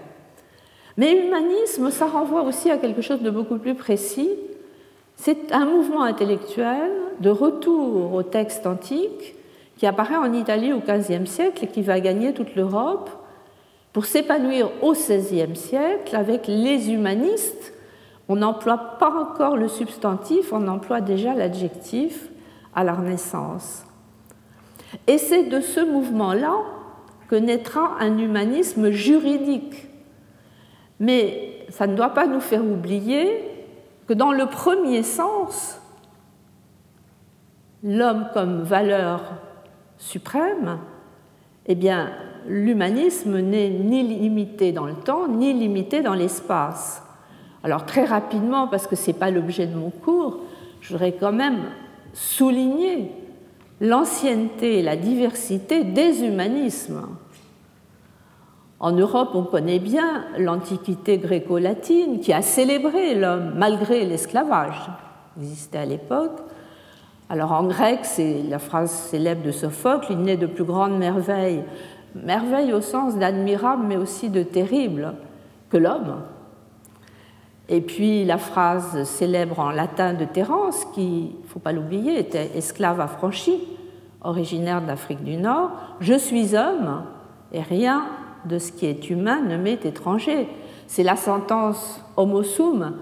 Mais 0.98 1.18
humanisme, 1.18 1.90
ça 1.90 2.06
renvoie 2.06 2.44
aussi 2.44 2.70
à 2.70 2.78
quelque 2.78 3.02
chose 3.02 3.24
de 3.24 3.32
beaucoup 3.32 3.58
plus 3.58 3.74
précis, 3.74 4.30
c'est 5.16 5.52
un 5.52 5.66
mouvement 5.66 6.04
intellectuel 6.04 6.92
de 7.20 7.32
retour 7.32 8.14
au 8.14 8.22
texte 8.22 8.68
antique 8.68 9.34
qui 9.78 9.88
apparaît 9.88 10.18
en 10.18 10.32
Italie 10.32 10.74
au 10.74 10.80
XVe 10.80 11.26
siècle 11.26 11.66
et 11.66 11.68
qui 11.70 11.82
va 11.82 12.00
gagner 12.00 12.36
toute 12.36 12.54
l'Europe 12.54 13.10
pour 13.94 14.06
s'épanouir 14.06 14.70
au 14.84 14.92
XVIe 14.92 15.56
siècle 15.56 16.16
avec 16.16 16.46
les 16.46 16.92
humanistes. 16.92 17.74
On 18.28 18.38
n'emploie 18.38 18.98
pas 19.00 19.12
encore 19.12 19.56
le 19.56 19.68
substantif, 19.68 20.52
on 20.52 20.68
emploie 20.68 21.02
déjà 21.02 21.34
l'adjectif 21.34 22.30
à 22.74 22.84
la 22.84 22.94
Renaissance. 22.94 23.86
Et 25.08 25.18
c'est 25.18 25.44
de 25.44 25.60
ce 25.60 25.80
mouvement-là 25.80 26.56
que 27.28 27.36
naîtra 27.36 27.98
un 28.00 28.18
humanisme 28.18 28.90
juridique. 28.92 29.88
Mais 31.00 31.66
ça 31.70 31.88
ne 31.88 31.96
doit 31.96 32.14
pas 32.14 32.28
nous 32.28 32.40
faire 32.40 32.64
oublier 32.64 33.28
que 34.08 34.14
dans 34.14 34.32
le 34.32 34.46
premier 34.46 35.04
sens, 35.04 35.80
l'homme 37.84 38.28
comme 38.34 38.62
valeur 38.62 39.22
suprême, 39.98 40.80
eh 41.68 41.76
bien, 41.76 42.12
l'humanisme 42.48 43.40
n'est 43.40 43.70
ni 43.70 44.04
limité 44.04 44.72
dans 44.72 44.86
le 44.86 44.96
temps, 44.96 45.28
ni 45.28 45.54
limité 45.54 46.02
dans 46.02 46.14
l'espace. 46.14 47.05
Alors 47.66 47.84
très 47.88 48.06
rapidement, 48.06 48.68
parce 48.68 48.86
que 48.86 48.96
ce 48.96 49.08
n'est 49.08 49.18
pas 49.18 49.32
l'objet 49.32 49.66
de 49.66 49.76
mon 49.76 49.90
cours, 49.90 50.38
je 50.82 50.94
voudrais 50.94 51.14
quand 51.14 51.32
même 51.32 51.64
souligner 52.14 53.10
l'ancienneté 53.82 54.78
et 54.78 54.82
la 54.84 54.96
diversité 54.96 55.84
des 55.84 56.24
humanismes. 56.24 57.08
En 58.80 58.92
Europe, 58.92 59.30
on 59.34 59.42
connaît 59.42 59.80
bien 59.80 60.26
l'Antiquité 60.38 61.18
gréco-latine 61.18 62.20
qui 62.20 62.34
a 62.34 62.44
célébré 62.44 63.16
l'homme 63.16 63.54
malgré 63.56 64.06
l'esclavage 64.06 64.80
qui 65.34 65.46
existait 65.46 65.80
à 65.80 65.86
l'époque. 65.86 66.38
Alors 67.30 67.52
en 67.52 67.64
grec, 67.64 68.02
c'est 68.04 68.44
la 68.48 68.60
phrase 68.60 68.92
célèbre 68.92 69.42
de 69.42 69.52
Sophocle, 69.52 70.06
il 70.12 70.20
n'est 70.20 70.38
de 70.38 70.46
plus 70.46 70.66
grande 70.66 71.00
merveille, 71.00 71.64
merveille 72.14 72.74
au 72.74 72.82
sens 72.82 73.18
d'admirable 73.18 73.86
mais 73.88 73.98
aussi 73.98 74.30
de 74.30 74.44
terrible, 74.44 75.16
que 75.72 75.78
l'homme. 75.78 76.18
Et 77.68 77.82
puis 77.82 78.26
la 78.26 78.38
phrase 78.38 79.04
célèbre 79.04 79.60
en 79.60 79.72
latin 79.72 80.14
de 80.14 80.26
Terence, 80.26 80.86
qui, 80.94 81.02
il 81.02 81.42
ne 81.42 81.48
faut 81.48 81.60
pas 81.60 81.72
l'oublier, 81.72 82.20
était 82.20 82.52
esclave 82.56 83.00
affranchi, 83.00 83.60
originaire 84.22 84.82
d'Afrique 84.82 85.24
du 85.24 85.38
Nord, 85.38 85.72
Je 86.00 86.18
suis 86.18 86.56
homme 86.56 87.04
et 87.52 87.62
rien 87.62 88.06
de 88.46 88.60
ce 88.60 88.72
qui 88.72 88.86
est 88.86 89.10
humain 89.10 89.42
ne 89.42 89.58
m'est 89.58 89.86
étranger. 89.86 90.48
C'est 90.88 91.04
la 91.04 91.16
sentence 91.16 92.02
homo 92.16 92.44
sum 92.44 92.94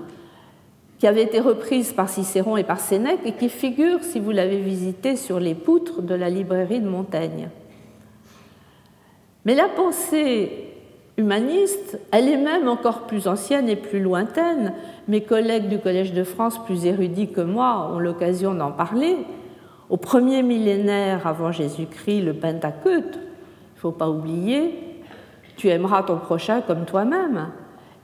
qui 0.99 1.07
avait 1.07 1.23
été 1.23 1.41
reprise 1.41 1.91
par 1.91 2.07
Cicéron 2.07 2.55
et 2.55 2.63
par 2.63 2.79
Sénèque 2.79 3.19
et 3.25 3.33
qui 3.33 3.49
figure, 3.49 4.01
si 4.01 4.21
vous 4.21 4.31
l'avez 4.31 4.61
visité, 4.61 5.17
sur 5.17 5.37
les 5.37 5.53
poutres 5.53 6.01
de 6.01 6.15
la 6.15 6.29
librairie 6.29 6.79
de 6.79 6.87
Montaigne. 6.87 7.49
Mais 9.43 9.55
la 9.55 9.67
pensée 9.67 10.72
humaniste, 11.17 11.99
elle 12.11 12.27
est 12.27 12.37
même 12.37 12.67
encore 12.67 13.01
plus 13.01 13.27
ancienne 13.27 13.69
et 13.69 13.75
plus 13.75 14.01
lointaine. 14.01 14.73
Mes 15.07 15.21
collègues 15.21 15.69
du 15.69 15.79
Collège 15.79 16.13
de 16.13 16.23
France, 16.23 16.63
plus 16.65 16.85
érudits 16.85 17.31
que 17.31 17.41
moi, 17.41 17.91
ont 17.93 17.99
l'occasion 17.99 18.53
d'en 18.53 18.71
parler. 18.71 19.17
Au 19.89 19.97
premier 19.97 20.41
millénaire 20.41 21.27
avant 21.27 21.51
Jésus-Christ, 21.51 22.21
le 22.21 22.33
Pentacute, 22.33 23.15
il 23.15 23.75
ne 23.75 23.79
faut 23.79 23.91
pas 23.91 24.09
oublier, 24.09 25.01
tu 25.55 25.69
aimeras 25.69 26.03
ton 26.03 26.17
prochain 26.17 26.61
comme 26.61 26.85
toi-même. 26.85 27.49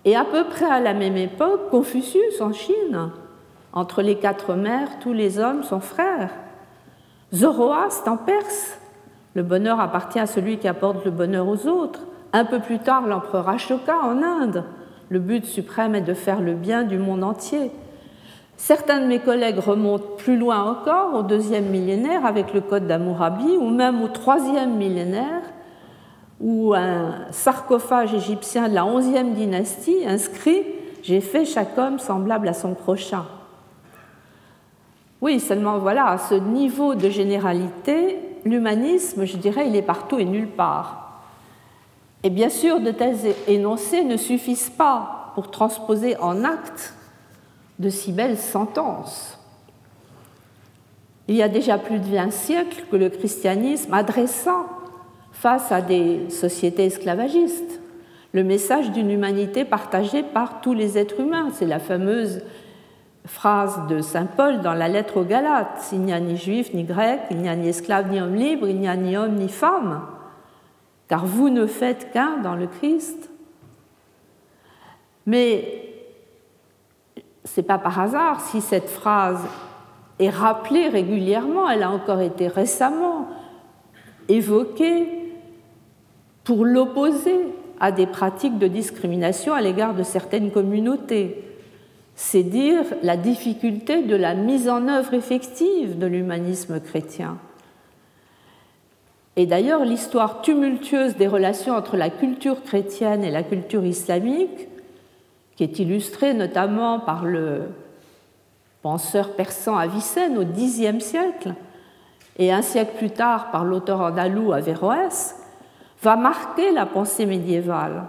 Et 0.06 0.16
à 0.16 0.24
peu 0.24 0.46
près 0.46 0.70
à 0.70 0.80
la 0.80 0.94
même 0.94 1.18
époque, 1.18 1.70
Confucius 1.72 2.42
en 2.42 2.54
Chine, 2.54 3.10
entre 3.74 4.02
les 4.02 4.16
quatre 4.16 4.54
mers, 4.54 5.00
tous 5.00 5.14
les 5.14 5.40
hommes 5.40 5.64
sont 5.64 5.80
frères. 5.80 6.32
Zoroastre 7.34 8.10
en 8.10 8.18
Perse, 8.18 8.78
le 9.36 9.44
bonheur 9.44 9.80
appartient 9.80 10.20
à 10.20 10.26
celui 10.26 10.58
qui 10.58 10.68
apporte 10.68 11.06
le 11.06 11.12
bonheur 11.12 11.48
aux 11.48 11.68
autres. 11.68 12.02
Un 12.32 12.46
peu 12.46 12.60
plus 12.60 12.80
tard, 12.80 13.08
l'empereur 13.08 13.50
Ashoka 13.50 13.98
en 14.04 14.22
Inde. 14.22 14.64
Le 15.10 15.20
but 15.20 15.46
suprême 15.46 15.96
est 15.96 16.02
de 16.02 16.14
faire 16.14 16.42
le 16.42 16.54
bien 16.54 16.84
du 16.84 17.00
monde 17.00 17.24
entier. 17.24 17.72
Certains 18.56 19.00
de 19.00 19.06
mes 19.06 19.20
collègues 19.20 19.58
remontent 19.58 20.18
plus 20.18 20.38
loin 20.38 20.64
encore, 20.64 21.16
au 21.16 21.24
deuxième 21.24 21.66
millénaire, 21.66 22.26
avec 22.26 22.54
le 22.54 22.62
code 22.62 22.86
d'Amourabi, 22.86 23.58
ou 23.58 23.70
même 23.70 24.02
au 24.04 24.10
troisième 24.10 24.76
millénaire, 24.76 25.42
où 26.40 26.74
un 26.76 27.26
sarcophage 27.32 28.14
égyptien 28.14 28.70
de 28.70 28.76
la 28.76 28.86
onzième 28.86 29.34
dynastie 29.34 30.06
inscrit 30.06 30.62
J'ai 31.02 31.22
fait 31.22 31.46
chaque 31.46 31.78
homme 31.78 31.98
semblable 31.98 32.48
à 32.48 32.54
son 32.54 32.76
prochain. 32.76 33.26
Oui, 35.22 35.40
seulement 35.40 35.80
voilà, 35.80 36.06
à 36.08 36.18
ce 36.18 36.36
niveau 36.36 36.96
de 36.96 37.10
généralité, 37.10 38.20
l'humanisme, 38.46 39.26
je 39.26 39.38
dirais, 39.38 39.68
il 39.68 39.76
est 39.76 39.82
partout 39.82 40.20
et 40.20 40.26
nulle 40.26 40.48
part. 40.48 40.99
Et 42.24 42.30
bien 42.30 42.50
sûr, 42.50 42.80
de 42.80 42.92
tels 42.92 43.34
énoncés 43.48 44.04
ne 44.04 44.18
suffisent 44.18 44.70
pas 44.70 45.32
pour 45.36 45.52
transposer 45.52 46.18
en 46.18 46.44
acte 46.44 46.94
de 47.80 47.90
si 47.90 48.12
belles 48.12 48.38
sentences. 48.38 49.38
Il 51.28 51.36
y 51.36 51.44
a 51.44 51.48
déjà 51.48 51.78
plus 51.78 52.00
de 52.00 52.06
20 52.06 52.32
siècles 52.32 52.84
que 52.92 52.96
le 52.96 53.10
christianisme 53.10 53.94
adressant 53.94 54.66
face 55.32 55.72
à 55.72 55.82
des 55.82 56.30
sociétés 56.30 56.86
esclavagistes 56.86 57.80
le 58.34 58.44
message 58.44 58.92
d'une 58.92 59.10
humanité 59.10 59.66
partagée 59.66 60.24
par 60.24 60.62
tous 60.62 60.74
les 60.74 60.98
êtres 60.98 61.20
humains. 61.20 61.50
C'est 61.52 61.66
la 61.66 61.80
fameuse 61.80 62.42
phrase 63.26 63.88
de 63.88 64.02
Saint 64.02 64.26
Paul 64.26 64.62
dans 64.62 64.74
la 64.74 64.88
lettre 64.88 65.18
aux 65.22 65.24
Galates. 65.24 65.90
Il 65.92 66.02
n'y 66.02 66.14
a 66.14 66.20
ni 66.20 66.38
juif 66.38 66.74
ni 66.74 66.84
grec, 66.84 67.22
il 67.32 67.38
n'y 67.38 67.50
a 67.50 67.56
ni 67.56 67.70
esclave 67.70 68.12
ni 68.12 68.22
homme 68.22 68.36
libre, 68.36 68.68
il 68.68 68.80
n'y 68.80 68.88
a 68.88 68.96
ni 68.96 69.18
homme 69.18 69.36
ni 69.36 69.50
femme, 69.50 70.02
car 71.10 71.26
vous 71.26 71.50
ne 71.50 71.66
faites 71.66 72.12
qu'un 72.12 72.38
dans 72.38 72.56
le 72.56 72.68
Christ. 72.68 73.30
Mais 75.26 75.94
ce 77.44 77.60
n'est 77.60 77.68
pas 77.68 77.78
par 77.78 78.00
hasard 78.00 78.40
si 78.40 78.62
cette 78.62 78.90
phrase 78.90 79.44
est 80.20 80.30
rappelée 80.30 80.88
régulièrement, 80.88 81.70
elle 81.70 81.84
a 81.84 81.92
encore 81.92 82.22
été 82.22 82.48
récemment 82.48 83.28
évoquée 84.30 85.34
pour 86.46 86.64
l'opposer 86.64 87.48
à 87.82 87.92
des 87.92 88.08
pratiques 88.08 88.58
de 88.58 88.68
discrimination 88.68 89.54
à 89.54 89.62
l'égard 89.62 89.94
de 89.94 90.04
certaines 90.04 90.52
communautés 90.52 91.50
c'est 92.22 92.44
dire 92.44 92.84
la 93.02 93.16
difficulté 93.16 94.04
de 94.04 94.16
la 94.18 94.36
mise 94.36 94.68
en 94.68 94.90
œuvre 94.90 95.14
effective 95.14 95.98
de 95.98 96.06
l'humanisme 96.06 96.82
chrétien. 96.82 97.38
Et 99.40 99.46
d'ailleurs, 99.46 99.86
l'histoire 99.86 100.42
tumultueuse 100.42 101.16
des 101.16 101.26
relations 101.26 101.74
entre 101.74 101.96
la 101.96 102.10
culture 102.10 102.62
chrétienne 102.62 103.24
et 103.24 103.32
la 103.32 103.42
culture 103.42 103.86
islamique, 103.86 104.68
qui 105.56 105.64
est 105.64 105.80
illustrée 105.80 106.34
notamment 106.34 107.00
par 107.00 107.24
le 107.24 107.70
penseur 108.82 109.38
persan 109.38 109.78
Avicenne 109.78 110.38
au 110.38 110.44
Xe 110.44 111.00
siècle, 111.00 111.54
et 112.38 112.52
un 112.52 112.62
siècle 112.62 112.98
plus 112.98 113.12
tard 113.12 113.50
par 113.50 113.64
l'auteur 113.64 114.02
andalou 114.02 114.52
Averroès, 114.52 115.38
va 116.02 116.18
marquer 116.18 116.74
la 116.74 116.86
pensée 116.86 117.26
médiévale, 117.26 118.08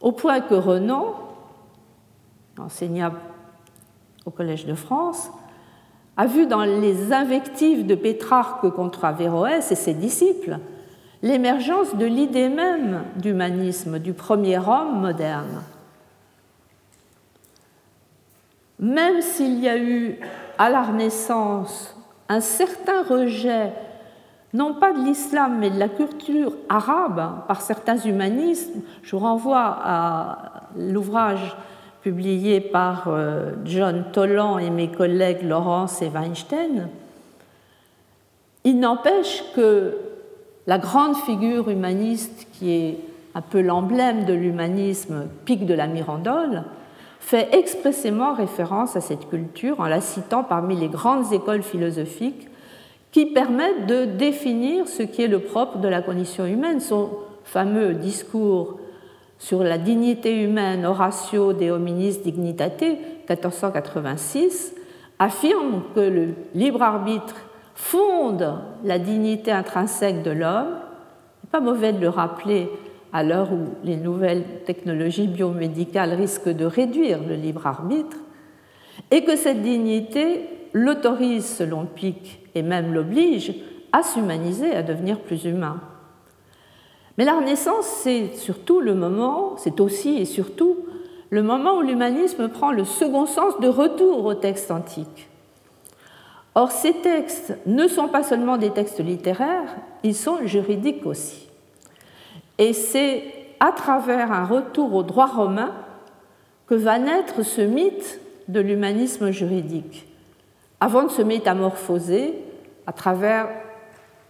au 0.00 0.12
point 0.12 0.40
que 0.40 0.54
Renan, 0.54 1.16
enseignable 2.58 3.18
au 4.24 4.30
Collège 4.30 4.64
de 4.64 4.74
France, 4.74 5.28
a 6.16 6.26
vu 6.26 6.46
dans 6.46 6.64
les 6.64 7.12
invectives 7.12 7.86
de 7.86 7.94
Pétrarque 7.94 8.70
contre 8.70 9.04
Averroès 9.04 9.70
et 9.70 9.74
ses 9.74 9.94
disciples 9.94 10.58
l'émergence 11.24 11.96
de 11.96 12.04
l'idée 12.04 12.50
même 12.50 13.02
d'humanisme, 13.16 13.98
du 13.98 14.12
premier 14.12 14.58
homme 14.58 15.00
moderne. 15.00 15.62
Même 18.78 19.22
s'il 19.22 19.58
y 19.58 19.68
a 19.68 19.78
eu 19.78 20.20
à 20.58 20.68
la 20.68 20.82
Renaissance 20.82 21.96
un 22.28 22.40
certain 22.40 23.02
rejet, 23.02 23.72
non 24.52 24.74
pas 24.74 24.92
de 24.92 24.98
l'islam, 24.98 25.56
mais 25.58 25.70
de 25.70 25.78
la 25.78 25.88
culture 25.88 26.52
arabe 26.68 27.46
par 27.48 27.62
certains 27.62 27.96
humanistes, 27.96 28.74
je 29.02 29.16
vous 29.16 29.22
renvoie 29.22 29.78
à 29.82 30.68
l'ouvrage 30.76 31.56
publié 32.04 32.60
par 32.60 33.08
euh, 33.08 33.52
John 33.64 34.04
Toland 34.12 34.58
et 34.58 34.68
mes 34.68 34.88
collègues 34.88 35.42
Laurence 35.42 36.02
et 36.02 36.08
Weinstein, 36.08 36.90
il 38.62 38.78
n'empêche 38.78 39.42
que 39.56 39.96
la 40.66 40.76
grande 40.76 41.16
figure 41.16 41.70
humaniste 41.70 42.46
qui 42.52 42.72
est 42.72 42.98
un 43.34 43.40
peu 43.40 43.62
l'emblème 43.62 44.26
de 44.26 44.34
l'humanisme, 44.34 45.28
Pic 45.46 45.64
de 45.64 45.72
la 45.72 45.86
Mirandole, 45.86 46.64
fait 47.20 47.48
expressément 47.54 48.34
référence 48.34 48.96
à 48.96 49.00
cette 49.00 49.30
culture 49.30 49.80
en 49.80 49.86
la 49.86 50.02
citant 50.02 50.44
parmi 50.44 50.76
les 50.76 50.88
grandes 50.88 51.32
écoles 51.32 51.62
philosophiques 51.62 52.48
qui 53.12 53.24
permettent 53.24 53.86
de 53.86 54.04
définir 54.04 54.88
ce 54.88 55.02
qui 55.02 55.22
est 55.22 55.28
le 55.28 55.38
propre 55.38 55.78
de 55.78 55.88
la 55.88 56.02
condition 56.02 56.44
humaine. 56.44 56.80
Son 56.80 57.08
fameux 57.44 57.94
discours 57.94 58.78
sur 59.44 59.62
la 59.62 59.76
dignité 59.76 60.42
humaine, 60.42 60.86
Horatio 60.86 61.52
de 61.52 61.70
hominis 61.70 62.22
dignitate, 62.22 62.80
1486, 63.28 64.74
affirme 65.18 65.82
que 65.94 66.00
le 66.00 66.28
libre 66.54 66.80
arbitre 66.80 67.34
fonde 67.74 68.54
la 68.84 68.98
dignité 68.98 69.52
intrinsèque 69.52 70.22
de 70.22 70.30
l'homme. 70.30 70.78
Pas 71.52 71.60
mauvais 71.60 71.92
de 71.92 72.00
le 72.00 72.08
rappeler 72.08 72.70
à 73.12 73.22
l'heure 73.22 73.52
où 73.52 73.66
les 73.84 73.98
nouvelles 73.98 74.44
technologies 74.64 75.28
biomédicales 75.28 76.14
risquent 76.14 76.48
de 76.48 76.64
réduire 76.64 77.18
le 77.28 77.34
libre 77.34 77.66
arbitre, 77.66 78.16
et 79.10 79.24
que 79.24 79.36
cette 79.36 79.60
dignité 79.60 80.48
l'autorise, 80.72 81.44
selon 81.44 81.84
Pic, 81.84 82.40
et 82.54 82.62
même 82.62 82.94
l'oblige 82.94 83.52
à 83.92 84.02
s'humaniser, 84.02 84.74
à 84.74 84.82
devenir 84.82 85.20
plus 85.20 85.44
humain. 85.44 85.82
Mais 87.16 87.24
la 87.24 87.34
Renaissance, 87.34 87.86
c'est 87.86 88.34
surtout 88.34 88.80
le 88.80 88.94
moment, 88.94 89.54
c'est 89.56 89.80
aussi 89.80 90.16
et 90.16 90.24
surtout 90.24 90.76
le 91.30 91.42
moment 91.42 91.76
où 91.76 91.82
l'humanisme 91.82 92.48
prend 92.48 92.72
le 92.72 92.84
second 92.84 93.26
sens 93.26 93.58
de 93.60 93.68
retour 93.68 94.24
aux 94.24 94.34
textes 94.34 94.70
antiques. 94.70 95.28
Or, 96.56 96.70
ces 96.70 96.92
textes 96.92 97.56
ne 97.66 97.88
sont 97.88 98.08
pas 98.08 98.22
seulement 98.22 98.56
des 98.56 98.70
textes 98.70 99.00
littéraires, 99.00 99.76
ils 100.02 100.14
sont 100.14 100.38
juridiques 100.44 101.06
aussi. 101.06 101.48
Et 102.58 102.72
c'est 102.72 103.24
à 103.58 103.72
travers 103.72 104.30
un 104.30 104.44
retour 104.44 104.94
au 104.94 105.02
droit 105.02 105.26
romain 105.26 105.72
que 106.66 106.74
va 106.74 106.98
naître 106.98 107.42
ce 107.42 107.60
mythe 107.60 108.20
de 108.48 108.60
l'humanisme 108.60 109.30
juridique, 109.30 110.06
avant 110.80 111.04
de 111.04 111.10
se 111.10 111.22
métamorphoser 111.22 112.34
à 112.86 112.92
travers 112.92 113.48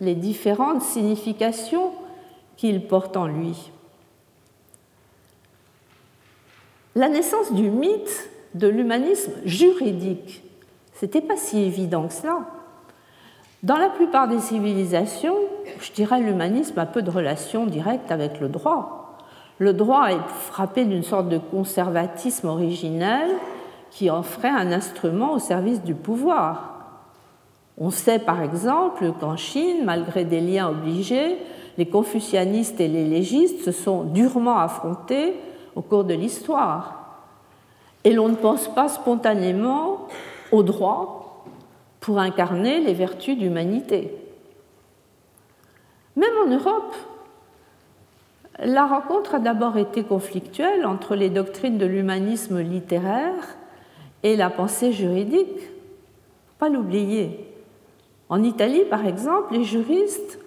les 0.00 0.14
différentes 0.14 0.82
significations 0.82 1.92
qu'il 2.56 2.86
porte 2.86 3.16
en 3.16 3.26
lui. 3.26 3.70
La 6.94 7.08
naissance 7.08 7.52
du 7.52 7.70
mythe 7.70 8.30
de 8.54 8.68
l'humanisme 8.68 9.32
juridique, 9.44 10.44
c'était 10.92 11.20
pas 11.20 11.36
si 11.36 11.58
évident 11.58 12.06
que 12.06 12.14
cela. 12.14 12.38
Dans 13.64 13.78
la 13.78 13.88
plupart 13.88 14.28
des 14.28 14.40
civilisations, 14.40 15.36
je 15.80 15.90
dirais 15.92 16.20
l'humanisme 16.20 16.78
a 16.78 16.86
peu 16.86 17.02
de 17.02 17.10
relation 17.10 17.66
directe 17.66 18.12
avec 18.12 18.38
le 18.38 18.48
droit. 18.48 19.18
Le 19.58 19.72
droit 19.72 20.10
est 20.10 20.28
frappé 20.28 20.84
d'une 20.84 21.02
sorte 21.02 21.28
de 21.28 21.38
conservatisme 21.38 22.48
originel 22.48 23.30
qui 23.90 24.10
en 24.10 24.22
ferait 24.22 24.48
un 24.48 24.70
instrument 24.72 25.32
au 25.32 25.38
service 25.38 25.82
du 25.82 25.94
pouvoir. 25.94 26.74
On 27.78 27.90
sait 27.90 28.18
par 28.18 28.42
exemple 28.42 29.12
qu'en 29.18 29.36
Chine, 29.36 29.84
malgré 29.84 30.24
des 30.24 30.40
liens 30.40 30.68
obligés, 30.68 31.38
les 31.78 31.86
confucianistes 31.86 32.80
et 32.80 32.88
les 32.88 33.04
légistes 33.04 33.64
se 33.64 33.72
sont 33.72 34.04
durement 34.04 34.58
affrontés 34.58 35.34
au 35.74 35.82
cours 35.82 36.04
de 36.04 36.14
l'histoire. 36.14 37.20
Et 38.04 38.12
l'on 38.12 38.28
ne 38.28 38.36
pense 38.36 38.72
pas 38.74 38.88
spontanément 38.88 40.06
au 40.52 40.62
droit 40.62 41.44
pour 42.00 42.18
incarner 42.18 42.80
les 42.80 42.92
vertus 42.92 43.36
d'humanité. 43.36 44.14
Même 46.16 46.34
en 46.46 46.50
Europe, 46.50 46.94
la 48.60 48.86
rencontre 48.86 49.34
a 49.34 49.38
d'abord 49.40 49.78
été 49.78 50.04
conflictuelle 50.04 50.86
entre 50.86 51.16
les 51.16 51.30
doctrines 51.30 51.78
de 51.78 51.86
l'humanisme 51.86 52.60
littéraire 52.60 53.56
et 54.22 54.36
la 54.36 54.50
pensée 54.50 54.92
juridique. 54.92 55.70
Pas 56.58 56.68
l'oublier. 56.68 57.52
En 58.28 58.42
Italie, 58.42 58.84
par 58.88 59.06
exemple, 59.06 59.54
les 59.54 59.64
juristes 59.64 60.38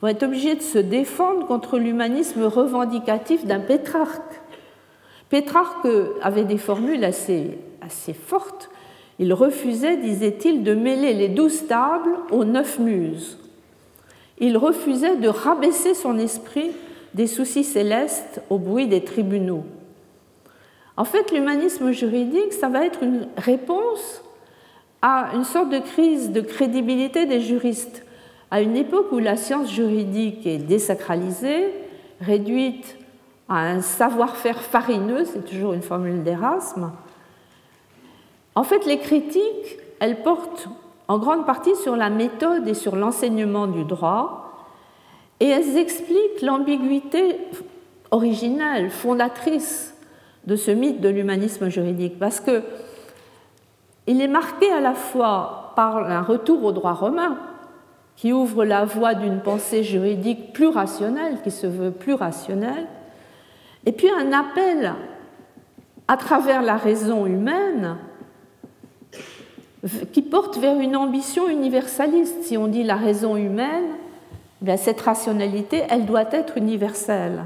vont 0.00 0.08
être 0.08 0.22
obligés 0.22 0.54
de 0.54 0.62
se 0.62 0.78
défendre 0.78 1.46
contre 1.46 1.78
l'humanisme 1.78 2.44
revendicatif 2.44 3.44
d'un 3.44 3.60
Pétrarque. 3.60 4.40
Pétrarque 5.28 5.86
avait 6.22 6.44
des 6.44 6.58
formules 6.58 7.04
assez, 7.04 7.58
assez 7.80 8.14
fortes. 8.14 8.70
Il 9.18 9.32
refusait, 9.32 9.98
disait-il, 9.98 10.62
de 10.62 10.74
mêler 10.74 11.12
les 11.12 11.28
douze 11.28 11.66
tables 11.66 12.16
aux 12.30 12.44
neuf 12.44 12.78
muses. 12.78 13.38
Il 14.38 14.56
refusait 14.56 15.16
de 15.16 15.28
rabaisser 15.28 15.94
son 15.94 16.18
esprit 16.18 16.70
des 17.14 17.26
soucis 17.26 17.64
célestes 17.64 18.42
au 18.48 18.58
bruit 18.58 18.86
des 18.86 19.04
tribunaux. 19.04 19.64
En 20.96 21.04
fait, 21.04 21.32
l'humanisme 21.32 21.92
juridique, 21.92 22.52
ça 22.52 22.68
va 22.68 22.84
être 22.84 23.02
une 23.02 23.28
réponse 23.36 24.22
à 25.02 25.30
une 25.34 25.44
sorte 25.44 25.70
de 25.70 25.78
crise 25.78 26.30
de 26.30 26.40
crédibilité 26.40 27.26
des 27.26 27.40
juristes, 27.40 28.04
à 28.50 28.60
une 28.60 28.76
époque 28.76 29.12
où 29.12 29.18
la 29.18 29.36
science 29.36 29.70
juridique 29.70 30.46
est 30.46 30.58
désacralisée, 30.58 31.72
réduite 32.20 32.96
à 33.48 33.60
un 33.60 33.80
savoir-faire 33.80 34.60
farineux, 34.60 35.24
c'est 35.24 35.44
toujours 35.44 35.72
une 35.72 35.82
formule 35.82 36.22
d'Erasme. 36.22 36.92
En 38.54 38.64
fait, 38.64 38.86
les 38.86 38.98
critiques, 38.98 39.78
elles 40.00 40.22
portent 40.22 40.68
en 41.08 41.18
grande 41.18 41.46
partie 41.46 41.74
sur 41.76 41.96
la 41.96 42.10
méthode 42.10 42.66
et 42.68 42.74
sur 42.74 42.96
l'enseignement 42.96 43.66
du 43.66 43.84
droit, 43.84 44.52
et 45.40 45.48
elles 45.48 45.76
expliquent 45.76 46.42
l'ambiguïté 46.42 47.38
originelle, 48.10 48.90
fondatrice 48.90 49.94
de 50.46 50.56
ce 50.56 50.70
mythe 50.70 51.00
de 51.00 51.08
l'humanisme 51.08 51.68
juridique, 51.68 52.18
parce 52.18 52.40
que 52.40 52.62
il 54.06 54.20
est 54.20 54.28
marqué 54.28 54.70
à 54.72 54.80
la 54.80 54.94
fois 54.94 55.72
par 55.76 55.98
un 55.98 56.22
retour 56.22 56.64
au 56.64 56.72
droit 56.72 56.94
romain, 56.94 57.38
qui 58.20 58.34
ouvre 58.34 58.66
la 58.66 58.84
voie 58.84 59.14
d'une 59.14 59.40
pensée 59.40 59.82
juridique 59.82 60.52
plus 60.52 60.66
rationnelle, 60.66 61.38
qui 61.42 61.50
se 61.50 61.66
veut 61.66 61.90
plus 61.90 62.12
rationnelle, 62.12 62.86
et 63.86 63.92
puis 63.92 64.10
un 64.10 64.30
appel 64.34 64.92
à 66.06 66.18
travers 66.18 66.60
la 66.60 66.76
raison 66.76 67.24
humaine 67.24 67.96
qui 70.12 70.20
porte 70.20 70.58
vers 70.58 70.78
une 70.78 70.96
ambition 70.96 71.48
universaliste. 71.48 72.42
Si 72.42 72.58
on 72.58 72.68
dit 72.68 72.82
la 72.82 72.96
raison 72.96 73.36
humaine, 73.36 73.86
cette 74.76 75.00
rationalité, 75.00 75.84
elle 75.88 76.04
doit 76.04 76.30
être 76.30 76.58
universelle. 76.58 77.44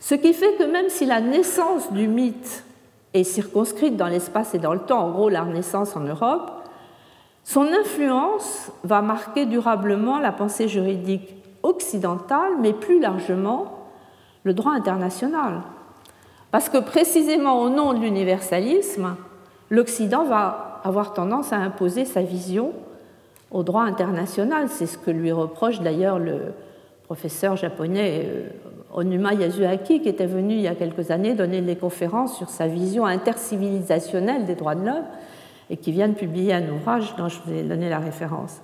Ce 0.00 0.14
qui 0.14 0.34
fait 0.34 0.52
que 0.58 0.64
même 0.64 0.90
si 0.90 1.06
la 1.06 1.22
naissance 1.22 1.90
du 1.94 2.08
mythe 2.08 2.62
est 3.14 3.24
circonscrite 3.24 3.96
dans 3.96 4.08
l'espace 4.08 4.54
et 4.54 4.58
dans 4.58 4.74
le 4.74 4.80
temps, 4.80 5.06
en 5.06 5.12
gros 5.12 5.30
la 5.30 5.44
Renaissance 5.44 5.96
en 5.96 6.00
Europe, 6.00 6.55
son 7.46 7.68
influence 7.72 8.72
va 8.82 9.02
marquer 9.02 9.46
durablement 9.46 10.18
la 10.18 10.32
pensée 10.32 10.66
juridique 10.66 11.32
occidentale, 11.62 12.54
mais 12.60 12.72
plus 12.72 13.00
largement 13.00 13.86
le 14.42 14.52
droit 14.52 14.72
international. 14.72 15.62
Parce 16.50 16.68
que 16.68 16.78
précisément 16.78 17.62
au 17.62 17.70
nom 17.70 17.92
de 17.92 18.00
l'universalisme, 18.00 19.14
l'Occident 19.70 20.24
va 20.24 20.80
avoir 20.82 21.14
tendance 21.14 21.52
à 21.52 21.58
imposer 21.58 22.04
sa 22.04 22.20
vision 22.20 22.72
au 23.52 23.62
droit 23.62 23.84
international. 23.84 24.68
C'est 24.68 24.86
ce 24.86 24.98
que 24.98 25.12
lui 25.12 25.30
reproche 25.30 25.80
d'ailleurs 25.80 26.18
le 26.18 26.52
professeur 27.04 27.54
japonais 27.54 28.24
euh, 28.26 28.48
Onuma 28.92 29.34
Yasuaki, 29.34 30.00
qui 30.00 30.08
était 30.08 30.26
venu 30.26 30.54
il 30.54 30.62
y 30.62 30.68
a 30.68 30.74
quelques 30.74 31.12
années 31.12 31.34
donner 31.34 31.60
des 31.60 31.76
conférences 31.76 32.36
sur 32.36 32.48
sa 32.48 32.66
vision 32.66 33.06
intercivilisationnelle 33.06 34.46
des 34.46 34.56
droits 34.56 34.74
de 34.74 34.84
l'homme 34.84 35.04
et 35.70 35.76
qui 35.76 35.92
vient 35.92 36.08
de 36.08 36.14
publier 36.14 36.54
un 36.54 36.68
ouvrage 36.70 37.14
dont 37.16 37.28
je 37.28 37.38
vous 37.44 37.52
ai 37.52 37.62
donné 37.62 37.88
la 37.88 37.98
référence. 37.98 38.60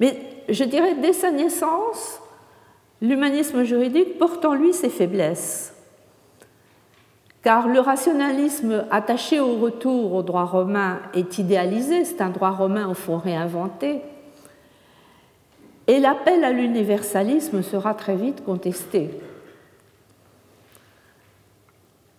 Mais 0.00 0.16
je 0.48 0.64
dirais, 0.64 0.94
dès 0.94 1.12
sa 1.12 1.30
naissance, 1.30 2.20
l'humanisme 3.00 3.62
juridique 3.64 4.18
porte 4.18 4.44
en 4.44 4.54
lui 4.54 4.72
ses 4.72 4.90
faiblesses. 4.90 5.74
Car 7.42 7.68
le 7.68 7.80
rationalisme 7.80 8.84
attaché 8.90 9.40
au 9.40 9.56
retour 9.56 10.12
au 10.12 10.22
droit 10.22 10.44
romain 10.44 11.00
est 11.14 11.38
idéalisé, 11.38 12.04
c'est 12.04 12.20
un 12.20 12.30
droit 12.30 12.50
romain 12.50 12.88
au 12.88 12.94
fond 12.94 13.16
réinventé, 13.16 14.02
et 15.86 16.00
l'appel 16.00 16.44
à 16.44 16.52
l'universalisme 16.52 17.62
sera 17.62 17.94
très 17.94 18.16
vite 18.16 18.44
contesté. 18.44 19.10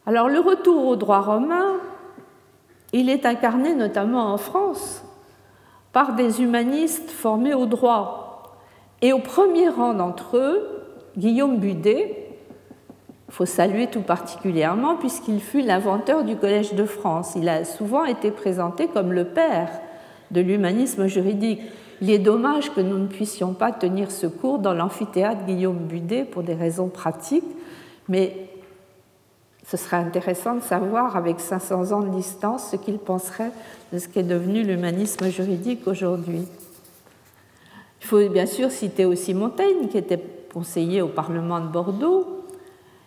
Alors 0.08 0.28
le 0.28 0.40
retour 0.40 0.88
au 0.88 0.96
droit 0.96 1.22
romain, 1.22 1.76
il 2.94 3.10
est 3.10 3.26
incarné 3.26 3.76
notamment 3.76 4.34
en 4.34 4.38
France 4.38 5.04
par 5.92 6.16
des 6.16 6.42
humanistes 6.42 7.10
formés 7.10 7.54
au 7.54 7.66
droit. 7.66 8.58
Et 9.02 9.14
au 9.14 9.20
premier 9.20 9.70
rang 9.70 9.94
d'entre 9.94 10.38
eux, 10.38 10.86
Guillaume 11.18 11.58
Budet, 11.58 12.28
il 13.28 13.34
faut 13.34 13.46
saluer 13.46 13.88
tout 13.88 14.02
particulièrement 14.02 14.96
puisqu'il 14.96 15.40
fut 15.40 15.62
l'inventeur 15.62 16.24
du 16.24 16.36
Collège 16.36 16.74
de 16.74 16.86
France. 16.86 17.34
Il 17.36 17.48
a 17.48 17.64
souvent 17.64 18.06
été 18.06 18.32
présenté 18.32 18.88
comme 18.88 19.14
le 19.14 19.26
père 19.26 19.70
de 20.32 20.42
l'humanisme 20.42 21.08
juridique. 21.08 21.62
Il 22.02 22.10
est 22.10 22.20
dommage 22.20 22.74
que 22.74 22.82
nous 22.82 22.98
ne 22.98 23.08
puissions 23.08 23.54
pas 23.54 23.72
tenir 23.72 24.10
ce 24.10 24.28
cours 24.28 24.60
dans 24.60 24.74
l'amphithéâtre 24.74 25.46
Guillaume 25.46 25.78
Budet 25.78 26.24
pour 26.24 26.44
des 26.44 26.54
raisons 26.54 26.88
pratiques, 26.88 27.44
mais 28.08 28.49
ce 29.70 29.78
serait 29.78 29.98
intéressant 29.98 30.56
de 30.56 30.62
savoir, 30.62 31.16
avec 31.16 31.40
500 31.40 31.92
ans 31.92 32.00
de 32.00 32.10
distance, 32.10 32.72
ce 32.72 32.76
qu'il 32.76 32.98
penserait 32.98 33.52
de 33.94 34.00
ce 34.00 34.08
qu'est 34.08 34.24
devenu 34.24 34.64
l'humanisme 34.64 35.30
juridique 35.30 35.88
aujourd'hui. 35.88 36.48
Il 38.02 38.08
faut 38.08 38.28
bien 38.30 38.48
sûr 38.48 38.72
citer 38.72 39.06
aussi 39.06 39.36
Montaigne, 39.36 39.88
qui 39.88 40.00
était 40.00 40.24
conseiller 40.52 41.04
au 41.04 41.08
Parlement 41.08 41.60
de 41.60 41.68
Bordeaux, 41.68 42.26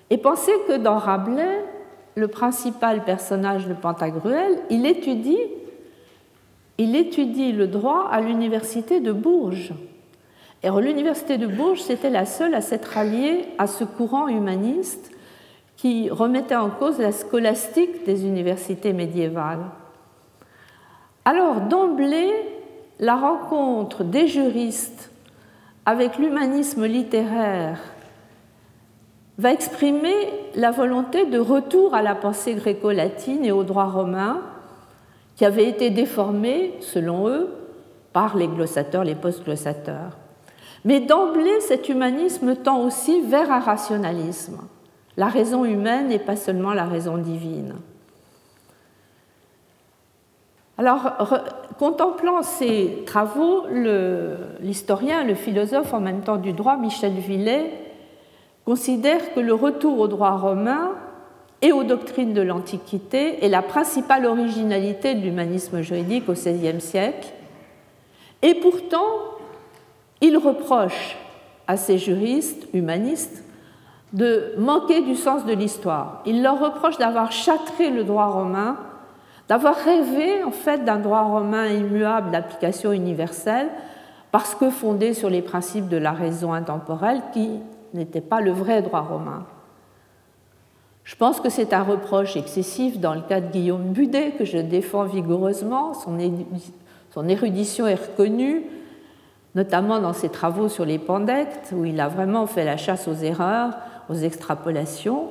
et 0.08 0.18
pensez 0.18 0.52
que 0.68 0.76
dans 0.76 0.98
Rabelais, 0.98 1.64
le 2.14 2.28
principal 2.28 3.04
personnage 3.04 3.66
de 3.66 3.74
Pantagruel, 3.74 4.60
il 4.70 4.86
étudie, 4.86 5.40
il 6.78 6.94
étudie 6.94 7.50
le 7.50 7.66
droit 7.66 8.08
à 8.08 8.20
l'université 8.20 9.00
de 9.00 9.10
Bourges. 9.10 9.72
Et 10.62 10.68
l'université 10.70 11.38
de 11.38 11.48
Bourges, 11.48 11.82
c'était 11.82 12.10
la 12.10 12.24
seule 12.24 12.54
à 12.54 12.60
s'être 12.60 12.96
alliée 12.96 13.46
à 13.58 13.66
ce 13.66 13.82
courant 13.82 14.28
humaniste 14.28 15.10
qui 15.82 16.10
remettait 16.10 16.54
en 16.54 16.70
cause 16.70 17.00
la 17.00 17.10
scolastique 17.10 18.06
des 18.06 18.24
universités 18.24 18.92
médiévales. 18.92 19.64
Alors, 21.24 21.62
d'emblée, 21.62 22.30
la 23.00 23.16
rencontre 23.16 24.04
des 24.04 24.28
juristes 24.28 25.10
avec 25.84 26.18
l'humanisme 26.18 26.86
littéraire 26.86 27.80
va 29.38 29.52
exprimer 29.52 30.14
la 30.54 30.70
volonté 30.70 31.26
de 31.26 31.40
retour 31.40 31.96
à 31.96 32.02
la 32.02 32.14
pensée 32.14 32.54
gréco-latine 32.54 33.44
et 33.44 33.50
au 33.50 33.64
droit 33.64 33.86
romain, 33.86 34.40
qui 35.34 35.44
avait 35.44 35.68
été 35.68 35.90
déformé, 35.90 36.74
selon 36.78 37.26
eux, 37.26 37.48
par 38.12 38.36
les 38.36 38.46
glossateurs, 38.46 39.02
les 39.02 39.16
post-glossateurs. 39.16 40.16
Mais 40.84 41.00
d'emblée, 41.00 41.58
cet 41.58 41.88
humanisme 41.88 42.54
tend 42.54 42.84
aussi 42.84 43.20
vers 43.22 43.50
un 43.50 43.58
rationalisme. 43.58 44.58
La 45.16 45.26
raison 45.26 45.64
humaine 45.64 46.08
n'est 46.08 46.18
pas 46.18 46.36
seulement 46.36 46.72
la 46.72 46.84
raison 46.84 47.18
divine. 47.18 47.74
Alors, 50.78 51.12
contemplant 51.78 52.42
ces 52.42 53.02
travaux, 53.06 53.66
l'historien, 54.60 55.22
le, 55.22 55.34
philosophe 55.34 55.92
en 55.92 56.00
même 56.00 56.22
temps 56.22 56.38
du 56.38 56.52
droit, 56.52 56.76
Michel 56.76 57.12
Villet, 57.12 57.70
considère 58.64 59.34
que 59.34 59.40
le 59.40 59.54
retour 59.54 60.00
au 60.00 60.08
droit 60.08 60.36
romain 60.36 60.92
et 61.60 61.72
aux 61.72 61.84
doctrines 61.84 62.32
de 62.32 62.40
l'Antiquité 62.40 63.44
est 63.44 63.48
la 63.48 63.62
principale 63.62 64.26
originalité 64.26 65.14
de 65.14 65.20
l'humanisme 65.20 65.82
juridique 65.82 66.28
au 66.28 66.32
XVIe 66.32 66.80
siècle. 66.80 67.28
Et 68.40 68.54
pourtant, 68.54 69.06
il 70.20 70.36
reproche 70.36 71.16
à 71.66 71.76
ces 71.76 71.98
juristes 71.98 72.66
humanistes 72.72 73.44
de 74.12 74.52
manquer 74.58 75.00
du 75.00 75.14
sens 75.14 75.46
de 75.46 75.52
l'histoire. 75.52 76.22
Il 76.26 76.42
leur 76.42 76.60
reproche 76.60 76.98
d'avoir 76.98 77.32
châtré 77.32 77.90
le 77.90 78.04
droit 78.04 78.26
romain, 78.26 78.76
d'avoir 79.48 79.74
rêvé 79.74 80.44
en 80.44 80.50
fait 80.50 80.84
d'un 80.84 80.98
droit 80.98 81.22
romain 81.22 81.66
immuable 81.68 82.30
d'application 82.30 82.92
universelle, 82.92 83.68
parce 84.30 84.54
que 84.54 84.70
fondé 84.70 85.14
sur 85.14 85.30
les 85.30 85.42
principes 85.42 85.88
de 85.88 85.96
la 85.96 86.12
raison 86.12 86.52
intemporelle 86.52 87.22
qui 87.32 87.60
n'était 87.94 88.20
pas 88.20 88.40
le 88.40 88.52
vrai 88.52 88.82
droit 88.82 89.00
romain. 89.00 89.44
Je 91.04 91.16
pense 91.16 91.40
que 91.40 91.50
c'est 91.50 91.72
un 91.72 91.82
reproche 91.82 92.36
excessif 92.36 93.00
dans 93.00 93.14
le 93.14 93.22
cas 93.22 93.40
de 93.40 93.50
Guillaume 93.50 93.92
Budet, 93.92 94.32
que 94.38 94.44
je 94.44 94.58
défends 94.58 95.04
vigoureusement. 95.04 95.92
Son 95.94 97.28
érudition 97.28 97.86
est 97.86 97.96
reconnue, 97.96 98.62
notamment 99.54 99.98
dans 99.98 100.12
ses 100.12 100.28
travaux 100.28 100.68
sur 100.68 100.84
les 100.84 100.98
pandectes, 100.98 101.74
où 101.76 101.84
il 101.84 102.00
a 102.00 102.08
vraiment 102.08 102.46
fait 102.46 102.64
la 102.64 102.76
chasse 102.76 103.08
aux 103.08 103.14
erreurs, 103.14 103.72
extrapolations. 104.14 105.28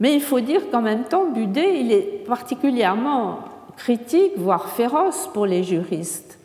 Mais 0.00 0.14
il 0.14 0.20
faut 0.20 0.40
dire 0.40 0.70
qu'en 0.70 0.82
même 0.82 1.04
temps, 1.04 1.24
Budet, 1.30 1.80
il 1.80 1.92
est 1.92 2.24
particulièrement 2.26 3.40
critique, 3.76 4.32
voire 4.36 4.68
féroce 4.68 5.28
pour 5.32 5.46
les 5.46 5.62
juristes. 5.62 6.38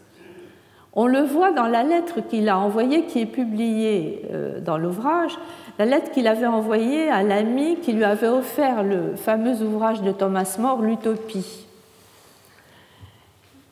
On 0.93 1.07
le 1.07 1.21
voit 1.21 1.51
dans 1.51 1.67
la 1.67 1.83
lettre 1.83 2.19
qu'il 2.19 2.49
a 2.49 2.57
envoyée, 2.57 3.05
qui 3.05 3.19
est 3.21 3.25
publiée 3.25 4.23
euh, 4.31 4.59
dans 4.59 4.77
l'ouvrage, 4.77 5.37
la 5.79 5.85
lettre 5.85 6.11
qu'il 6.11 6.27
avait 6.27 6.47
envoyée 6.47 7.09
à 7.09 7.23
l'ami 7.23 7.77
qui 7.81 7.93
lui 7.93 8.03
avait 8.03 8.27
offert 8.27 8.83
le 8.83 9.15
fameux 9.15 9.61
ouvrage 9.61 10.01
de 10.01 10.11
Thomas 10.11 10.57
More, 10.59 10.81
L'Utopie. 10.81 11.65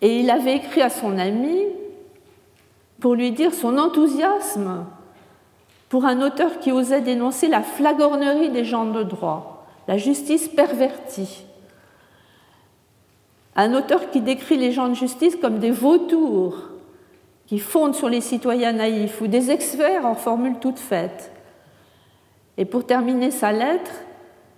Et 0.01 0.19
il 0.19 0.29
avait 0.29 0.55
écrit 0.55 0.81
à 0.81 0.89
son 0.89 1.17
ami 1.17 1.65
pour 3.01 3.15
lui 3.15 3.31
dire 3.31 3.53
son 3.53 3.77
enthousiasme 3.77 4.85
pour 5.89 6.05
un 6.05 6.21
auteur 6.21 6.59
qui 6.59 6.71
osait 6.71 7.01
dénoncer 7.01 7.47
la 7.47 7.63
flagornerie 7.63 8.49
des 8.49 8.63
gens 8.63 8.85
de 8.85 9.03
droit, 9.03 9.65
la 9.87 9.97
justice 9.97 10.47
pervertie. 10.47 11.43
Un 13.55 13.73
auteur 13.73 14.11
qui 14.11 14.21
décrit 14.21 14.57
les 14.57 14.71
gens 14.71 14.87
de 14.87 14.93
justice 14.93 15.35
comme 15.35 15.57
des 15.57 15.71
vautours 15.71 16.69
qui 17.47 17.57
fondent 17.57 17.95
sur 17.95 18.07
les 18.07 18.21
citoyens 18.21 18.73
naïfs 18.73 19.19
ou 19.21 19.27
des 19.27 19.49
experts 19.49 20.05
en 20.05 20.13
formules 20.13 20.59
toutes 20.61 20.77
faites. 20.77 21.31
Et 22.57 22.65
pour 22.65 22.85
terminer 22.85 23.31
sa 23.31 23.51
lettre, 23.51 23.91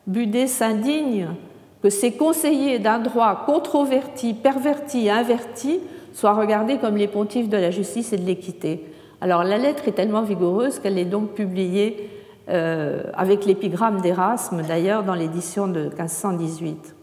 Budet 0.08 0.48
s'indigne 0.48 1.30
que 1.82 1.90
ces 1.90 2.12
conseillers 2.12 2.80
d'un 2.80 3.00
droit 3.00 3.44
controverti, 3.46 4.34
perverti 4.34 5.06
et 5.06 5.12
inverti 5.12 5.80
soient 6.14 6.34
regardés 6.34 6.78
comme 6.78 6.98
les 6.98 7.08
pontifes 7.08 7.48
de 7.48 7.58
la 7.58 7.72
justice 7.72 8.12
et 8.12 8.18
de 8.18 8.26
l'équité. 8.26 8.91
Alors 9.22 9.44
la 9.44 9.60
lettre 9.60 9.88
est 9.88 9.92
tellement 9.92 10.24
vigoureuse 10.24 10.80
qu'elle 10.80 10.98
est 10.98 11.06
donc 11.06 11.34
publiée 11.34 12.10
euh, 12.50 13.04
avec 13.14 13.46
l'épigramme 13.46 14.02
d'Erasme, 14.02 14.64
d'ailleurs, 14.68 15.04
dans 15.04 15.14
l'édition 15.14 15.68
de 15.68 15.84
1518. 15.84 16.96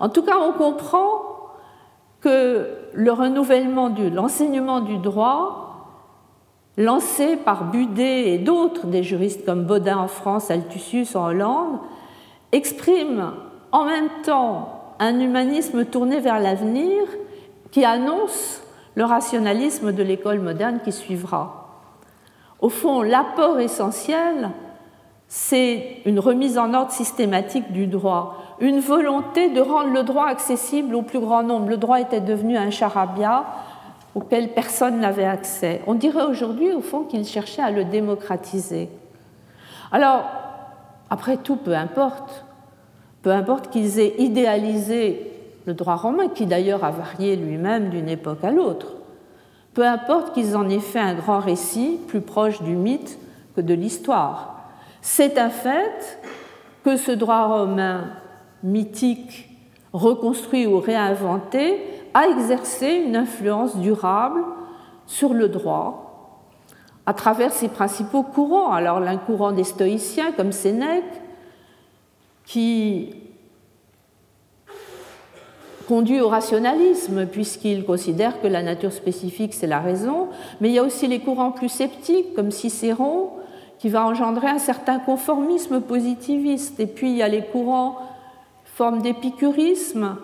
En 0.00 0.08
tout 0.08 0.22
cas, 0.22 0.38
on 0.38 0.52
comprend 0.52 1.22
que 2.20 2.68
le 2.92 3.12
renouvellement 3.12 3.90
de 3.90 4.08
l'enseignement 4.08 4.80
du 4.80 4.98
droit, 4.98 5.86
lancé 6.76 7.36
par 7.36 7.70
Budet 7.70 8.30
et 8.30 8.38
d'autres, 8.38 8.86
des 8.86 9.04
juristes 9.04 9.46
comme 9.46 9.64
Baudin 9.64 9.98
en 9.98 10.08
France, 10.08 10.50
Altusius 10.50 11.14
en 11.14 11.28
Hollande, 11.28 11.78
exprime 12.50 13.32
en 13.70 13.84
même 13.84 14.08
temps 14.24 14.94
un 14.98 15.18
humanisme 15.20 15.84
tourné 15.84 16.18
vers 16.18 16.40
l'avenir 16.40 17.04
qui 17.70 17.84
annonce 17.84 18.62
le 19.00 19.06
rationalisme 19.06 19.92
de 19.92 20.02
l'école 20.02 20.40
moderne 20.40 20.80
qui 20.84 20.92
suivra. 20.92 21.86
Au 22.60 22.68
fond, 22.68 23.00
l'apport 23.00 23.58
essentiel, 23.58 24.50
c'est 25.26 26.02
une 26.04 26.20
remise 26.20 26.58
en 26.58 26.74
ordre 26.74 26.92
systématique 26.92 27.72
du 27.72 27.86
droit, 27.86 28.36
une 28.60 28.78
volonté 28.78 29.48
de 29.48 29.60
rendre 29.62 29.94
le 29.94 30.02
droit 30.02 30.26
accessible 30.26 30.94
au 30.94 31.00
plus 31.00 31.18
grand 31.18 31.42
nombre. 31.42 31.70
Le 31.70 31.78
droit 31.78 31.98
était 31.98 32.20
devenu 32.20 32.58
un 32.58 32.68
charabia 32.68 33.46
auquel 34.14 34.52
personne 34.52 35.00
n'avait 35.00 35.24
accès. 35.24 35.80
On 35.86 35.94
dirait 35.94 36.26
aujourd'hui, 36.26 36.70
au 36.70 36.82
fond, 36.82 37.04
qu'il 37.04 37.24
cherchait 37.24 37.62
à 37.62 37.70
le 37.70 37.86
démocratiser. 37.86 38.90
Alors, 39.92 40.24
après 41.08 41.38
tout, 41.38 41.56
peu 41.56 41.74
importe. 41.74 42.44
Peu 43.22 43.30
importe 43.30 43.70
qu'ils 43.70 43.98
aient 43.98 44.16
idéalisé 44.18 45.29
le 45.66 45.74
droit 45.74 45.96
romain, 45.96 46.28
qui 46.28 46.46
d'ailleurs 46.46 46.84
a 46.84 46.90
varié 46.90 47.36
lui-même 47.36 47.90
d'une 47.90 48.08
époque 48.08 48.44
à 48.44 48.50
l'autre. 48.50 48.94
Peu 49.74 49.86
importe 49.86 50.34
qu'ils 50.34 50.56
en 50.56 50.68
aient 50.68 50.80
fait 50.80 50.98
un 50.98 51.14
grand 51.14 51.38
récit 51.38 51.98
plus 52.08 52.20
proche 52.20 52.62
du 52.62 52.74
mythe 52.74 53.18
que 53.54 53.60
de 53.60 53.74
l'histoire. 53.74 54.56
C'est 55.00 55.38
un 55.38 55.50
fait 55.50 56.20
que 56.84 56.96
ce 56.96 57.12
droit 57.12 57.46
romain 57.46 58.04
mythique, 58.62 59.48
reconstruit 59.92 60.66
ou 60.66 60.78
réinventé, 60.80 61.78
a 62.14 62.26
exercé 62.28 63.02
une 63.06 63.16
influence 63.16 63.76
durable 63.76 64.42
sur 65.06 65.32
le 65.32 65.48
droit 65.48 66.06
à 67.06 67.14
travers 67.14 67.52
ses 67.52 67.68
principaux 67.68 68.22
courants. 68.22 68.72
Alors 68.72 69.00
l'un 69.00 69.16
courant 69.16 69.52
des 69.52 69.64
stoïciens 69.64 70.32
comme 70.32 70.52
Sénèque, 70.52 71.20
qui 72.44 73.14
conduit 75.90 76.20
au 76.20 76.28
rationalisme, 76.28 77.26
puisqu'il 77.26 77.84
considère 77.84 78.40
que 78.40 78.46
la 78.46 78.62
nature 78.62 78.92
spécifique, 78.92 79.52
c'est 79.52 79.66
la 79.66 79.80
raison, 79.80 80.28
mais 80.60 80.68
il 80.68 80.74
y 80.74 80.78
a 80.78 80.84
aussi 80.84 81.08
les 81.08 81.18
courants 81.18 81.50
plus 81.50 81.68
sceptiques, 81.68 82.32
comme 82.36 82.52
Cicéron, 82.52 83.30
qui 83.80 83.88
va 83.88 84.06
engendrer 84.06 84.46
un 84.46 84.60
certain 84.60 85.00
conformisme 85.00 85.80
positiviste, 85.80 86.78
et 86.78 86.86
puis 86.86 87.10
il 87.10 87.16
y 87.16 87.22
a 87.24 87.28
les 87.28 87.42
courants 87.42 87.98
forme 88.66 89.02
d'épicurisme, 89.02 90.16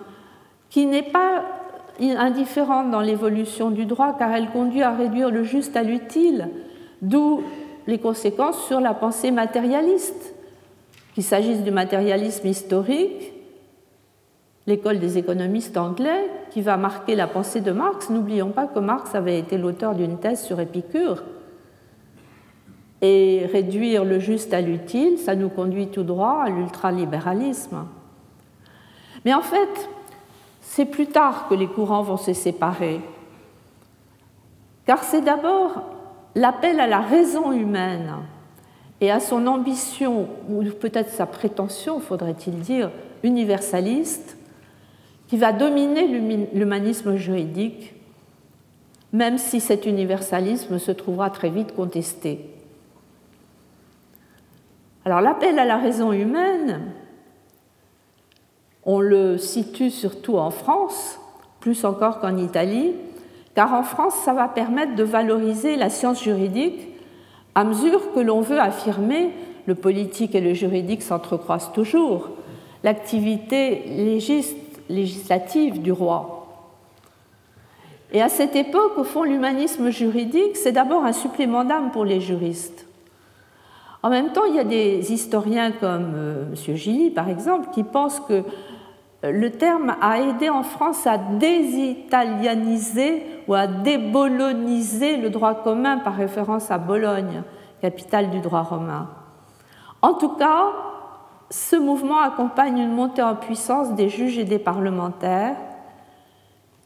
qui 0.69 0.85
n'est 0.85 1.03
pas 1.03 1.43
indifférente 1.99 2.89
dans 2.89 3.01
l'évolution 3.01 3.69
du 3.69 3.85
droit, 3.85 4.15
car 4.17 4.33
elle 4.33 4.49
conduit 4.51 4.83
à 4.83 4.91
réduire 4.91 5.31
le 5.31 5.43
juste 5.43 5.75
à 5.75 5.83
l'utile, 5.83 6.47
d'où 7.01 7.43
les 7.87 7.97
conséquences 7.97 8.65
sur 8.67 8.79
la 8.79 8.93
pensée 8.93 9.31
matérialiste, 9.31 10.33
qu'il 11.13 11.23
s'agisse 11.23 11.59
du 11.59 11.71
matérialisme 11.71 12.47
historique, 12.47 13.33
l'école 14.67 14.99
des 14.99 15.17
économistes 15.17 15.77
anglais, 15.77 16.29
qui 16.51 16.61
va 16.61 16.77
marquer 16.77 17.15
la 17.15 17.27
pensée 17.27 17.61
de 17.61 17.71
Marx. 17.71 18.09
N'oublions 18.09 18.49
pas 18.49 18.67
que 18.67 18.79
Marx 18.79 19.15
avait 19.15 19.39
été 19.39 19.57
l'auteur 19.57 19.95
d'une 19.95 20.19
thèse 20.19 20.43
sur 20.43 20.59
Épicure. 20.59 21.23
Et 23.01 23.47
réduire 23.51 24.03
le 24.03 24.19
juste 24.19 24.53
à 24.53 24.61
l'utile, 24.61 25.17
ça 25.17 25.35
nous 25.35 25.49
conduit 25.49 25.87
tout 25.87 26.03
droit 26.03 26.43
à 26.43 26.49
l'ultralibéralisme. 26.49 27.85
Mais 29.23 29.33
en 29.33 29.41
fait, 29.41 29.89
c'est 30.61 30.85
plus 30.85 31.07
tard 31.07 31.47
que 31.47 31.55
les 31.55 31.67
courants 31.67 32.01
vont 32.01 32.17
se 32.17 32.33
séparer. 32.33 32.99
Car 34.85 35.03
c'est 35.03 35.21
d'abord 35.21 35.83
l'appel 36.35 36.79
à 36.79 36.87
la 36.87 36.99
raison 36.99 37.51
humaine 37.51 38.15
et 38.99 39.11
à 39.11 39.19
son 39.19 39.47
ambition, 39.47 40.27
ou 40.49 40.63
peut-être 40.63 41.09
sa 41.09 41.25
prétention, 41.25 41.99
faudrait-il 41.99 42.59
dire, 42.59 42.89
universaliste, 43.23 44.36
qui 45.27 45.37
va 45.37 45.51
dominer 45.51 46.07
l'humanisme 46.53 47.15
juridique, 47.15 47.93
même 49.13 49.37
si 49.37 49.59
cet 49.59 49.85
universalisme 49.85 50.79
se 50.79 50.91
trouvera 50.91 51.29
très 51.29 51.49
vite 51.49 51.75
contesté. 51.75 52.49
Alors 55.05 55.21
l'appel 55.21 55.57
à 55.59 55.65
la 55.65 55.77
raison 55.77 56.11
humaine, 56.11 56.81
on 58.83 58.99
le 58.99 59.37
situe 59.37 59.89
surtout 59.89 60.37
en 60.37 60.49
France, 60.49 61.19
plus 61.59 61.83
encore 61.85 62.19
qu'en 62.19 62.37
Italie, 62.37 62.93
car 63.55 63.73
en 63.73 63.83
France, 63.83 64.13
ça 64.23 64.33
va 64.33 64.47
permettre 64.47 64.95
de 64.95 65.03
valoriser 65.03 65.75
la 65.75 65.89
science 65.89 66.23
juridique 66.23 66.87
à 67.55 67.63
mesure 67.63 68.13
que 68.13 68.19
l'on 68.19 68.41
veut 68.41 68.59
affirmer, 68.59 69.31
le 69.65 69.73
politique 69.73 70.35
et 70.35 70.41
le 70.41 70.53
juridique 70.53 71.01
s'entrecroisent 71.01 71.71
toujours, 71.73 72.29
l'activité 72.83 73.83
légiste 73.87 74.55
législative 74.89 75.81
du 75.81 75.91
roi. 75.91 76.47
Et 78.13 78.21
à 78.21 78.29
cette 78.29 78.55
époque, 78.55 78.97
au 78.97 79.03
fond, 79.03 79.23
l'humanisme 79.23 79.89
juridique, 79.89 80.55
c'est 80.55 80.71
d'abord 80.71 81.03
un 81.03 81.11
supplément 81.11 81.65
d'âme 81.65 81.91
pour 81.91 82.05
les 82.05 82.21
juristes. 82.21 82.85
En 84.03 84.09
même 84.09 84.31
temps, 84.31 84.45
il 84.45 84.55
y 84.55 84.59
a 84.59 84.63
des 84.63 85.11
historiens 85.11 85.71
comme 85.71 86.13
euh, 86.15 86.45
M. 86.49 86.55
Gilly, 86.75 87.09
par 87.09 87.27
exemple, 87.27 87.67
qui 87.73 87.83
pensent 87.83 88.21
que 88.21 88.43
euh, 89.23 89.31
le 89.31 89.51
terme 89.51 89.95
a 89.99 90.21
aidé 90.21 90.49
en 90.49 90.63
France 90.63 91.05
à 91.07 91.17
désitalianiser 91.17 93.23
ou 93.47 93.55
à 93.55 93.67
déboloniser 93.67 95.17
le 95.17 95.29
droit 95.29 95.55
commun 95.55 95.97
par 95.97 96.15
référence 96.15 96.71
à 96.71 96.77
Bologne, 96.77 97.43
capitale 97.81 98.29
du 98.29 98.39
droit 98.39 98.61
romain. 98.61 99.09
En 100.01 100.13
tout 100.13 100.29
cas, 100.29 100.67
ce 101.49 101.75
mouvement 101.75 102.19
accompagne 102.19 102.77
une 102.77 102.93
montée 102.93 103.21
en 103.21 103.35
puissance 103.35 103.95
des 103.95 104.09
juges 104.09 104.37
et 104.37 104.43
des 104.43 104.59
parlementaires. 104.59 105.55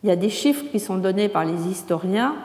Il 0.04 0.10
y 0.10 0.12
a 0.12 0.16
des 0.16 0.30
chiffres 0.30 0.66
qui 0.72 0.80
sont 0.80 0.98
donnés 0.98 1.30
par 1.30 1.46
les 1.46 1.68
historiens. 1.68 2.36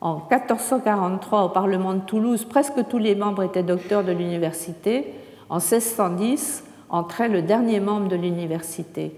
En 0.00 0.16
1443, 0.16 1.44
au 1.44 1.48
Parlement 1.48 1.94
de 1.94 2.00
Toulouse, 2.00 2.44
presque 2.44 2.86
tous 2.88 2.98
les 2.98 3.14
membres 3.14 3.42
étaient 3.42 3.62
docteurs 3.62 4.04
de 4.04 4.12
l'université. 4.12 5.14
En 5.48 5.56
1610, 5.56 6.64
entrait 6.90 7.28
le 7.28 7.42
dernier 7.42 7.80
membre 7.80 8.08
de 8.08 8.16
l'université. 8.16 9.16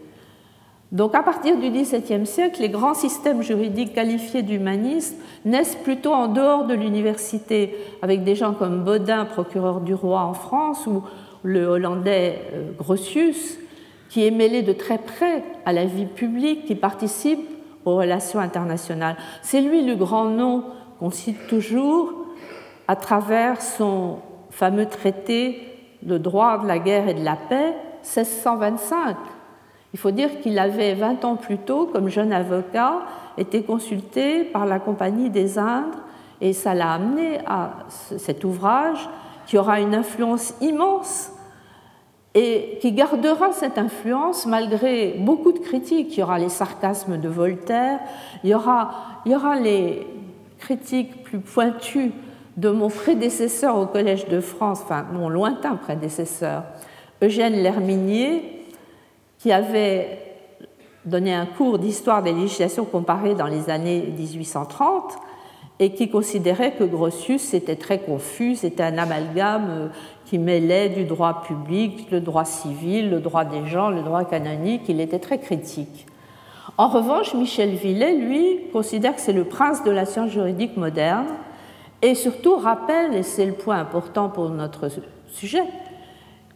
Donc 0.92 1.14
à 1.14 1.22
partir 1.22 1.58
du 1.58 1.70
XVIIe 1.70 2.26
siècle, 2.26 2.60
les 2.60 2.68
grands 2.68 2.94
systèmes 2.94 3.42
juridiques 3.42 3.94
qualifiés 3.94 4.42
d'humanisme 4.42 5.16
naissent 5.44 5.74
plutôt 5.74 6.12
en 6.12 6.28
dehors 6.28 6.66
de 6.66 6.74
l'université, 6.74 7.76
avec 8.00 8.22
des 8.22 8.36
gens 8.36 8.52
comme 8.54 8.84
Baudin, 8.84 9.24
procureur 9.24 9.80
du 9.80 9.92
roi 9.92 10.20
en 10.20 10.34
France, 10.34 10.86
ou 10.86 11.02
le 11.44 11.66
Hollandais 11.66 12.40
euh, 12.52 12.72
Grotius, 12.76 13.58
qui 14.08 14.26
est 14.26 14.30
mêlé 14.30 14.62
de 14.62 14.72
très 14.72 14.98
près 14.98 15.44
à 15.64 15.72
la 15.72 15.84
vie 15.84 16.06
publique, 16.06 16.64
qui 16.64 16.74
participe 16.74 17.46
aux 17.84 17.96
relations 17.96 18.40
internationales. 18.40 19.16
C'est 19.42 19.60
lui 19.60 19.84
le 19.84 19.94
grand 19.94 20.24
nom 20.24 20.64
qu'on 20.98 21.10
cite 21.10 21.46
toujours 21.46 22.12
à 22.88 22.96
travers 22.96 23.60
son 23.60 24.18
fameux 24.50 24.86
traité 24.86 25.60
de 26.02 26.18
droit 26.18 26.58
de 26.58 26.66
la 26.66 26.78
guerre 26.78 27.08
et 27.08 27.14
de 27.14 27.24
la 27.24 27.36
paix, 27.36 27.74
1625. 28.02 29.16
Il 29.92 29.98
faut 29.98 30.10
dire 30.10 30.40
qu'il 30.40 30.58
avait 30.58 30.94
20 30.94 31.24
ans 31.24 31.36
plus 31.36 31.58
tôt, 31.58 31.86
comme 31.92 32.08
jeune 32.08 32.32
avocat, 32.32 33.02
été 33.36 33.62
consulté 33.62 34.44
par 34.44 34.66
la 34.66 34.78
Compagnie 34.78 35.30
des 35.30 35.58
Indes 35.58 35.94
et 36.40 36.52
ça 36.52 36.74
l'a 36.74 36.92
amené 36.92 37.38
à 37.46 37.72
cet 37.88 38.44
ouvrage 38.44 39.08
qui 39.46 39.58
aura 39.58 39.80
une 39.80 39.94
influence 39.94 40.54
immense 40.60 41.30
et 42.34 42.78
qui 42.80 42.92
gardera 42.92 43.52
cette 43.52 43.78
influence 43.78 44.44
malgré 44.46 45.14
beaucoup 45.18 45.52
de 45.52 45.60
critiques. 45.60 46.16
Il 46.16 46.20
y 46.20 46.22
aura 46.22 46.38
les 46.38 46.48
sarcasmes 46.48 47.18
de 47.18 47.28
Voltaire, 47.28 48.00
il 48.42 48.50
y 48.50 48.54
aura, 48.54 49.60
les 49.62 50.06
critiques 50.58 51.22
plus 51.22 51.38
pointues 51.38 52.12
de 52.56 52.70
mon 52.70 52.88
prédécesseur 52.88 53.76
au 53.78 53.86
Collège 53.86 54.26
de 54.26 54.40
France, 54.40 54.80
enfin 54.82 55.06
mon 55.12 55.28
lointain 55.28 55.76
prédécesseur, 55.76 56.64
Eugène 57.22 57.62
Lerminier, 57.62 58.64
qui 59.38 59.52
avait 59.52 60.18
donné 61.04 61.34
un 61.34 61.46
cours 61.46 61.78
d'histoire 61.78 62.22
des 62.22 62.32
législations 62.32 62.84
comparées 62.84 63.34
dans 63.34 63.46
les 63.46 63.70
années 63.70 64.12
1830 64.16 65.18
et 65.80 65.92
qui 65.92 66.08
considérait 66.08 66.72
que 66.72 66.84
Grotius 66.84 67.52
était 67.52 67.76
très 67.76 67.98
confus, 67.98 68.56
c'était 68.56 68.84
un 68.84 68.96
amalgame 68.96 69.66
euh, 69.68 69.88
qui 70.34 70.40
mêlait 70.40 70.88
du 70.88 71.04
droit 71.04 71.44
public, 71.46 72.10
le 72.10 72.20
droit 72.20 72.44
civil, 72.44 73.08
le 73.08 73.20
droit 73.20 73.44
des 73.44 73.66
gens, 73.66 73.88
le 73.88 74.02
droit 74.02 74.24
canonique, 74.24 74.82
il 74.88 75.00
était 75.00 75.20
très 75.20 75.38
critique. 75.38 76.08
En 76.76 76.88
revanche, 76.88 77.34
Michel 77.34 77.70
Villet, 77.76 78.16
lui, 78.16 78.62
considère 78.72 79.14
que 79.14 79.20
c'est 79.20 79.32
le 79.32 79.44
prince 79.44 79.84
de 79.84 79.92
la 79.92 80.06
science 80.06 80.32
juridique 80.32 80.76
moderne 80.76 81.26
et 82.02 82.16
surtout 82.16 82.56
rappelle, 82.56 83.14
et 83.14 83.22
c'est 83.22 83.46
le 83.46 83.52
point 83.52 83.78
important 83.78 84.28
pour 84.28 84.50
notre 84.50 84.88
sujet, 85.28 85.62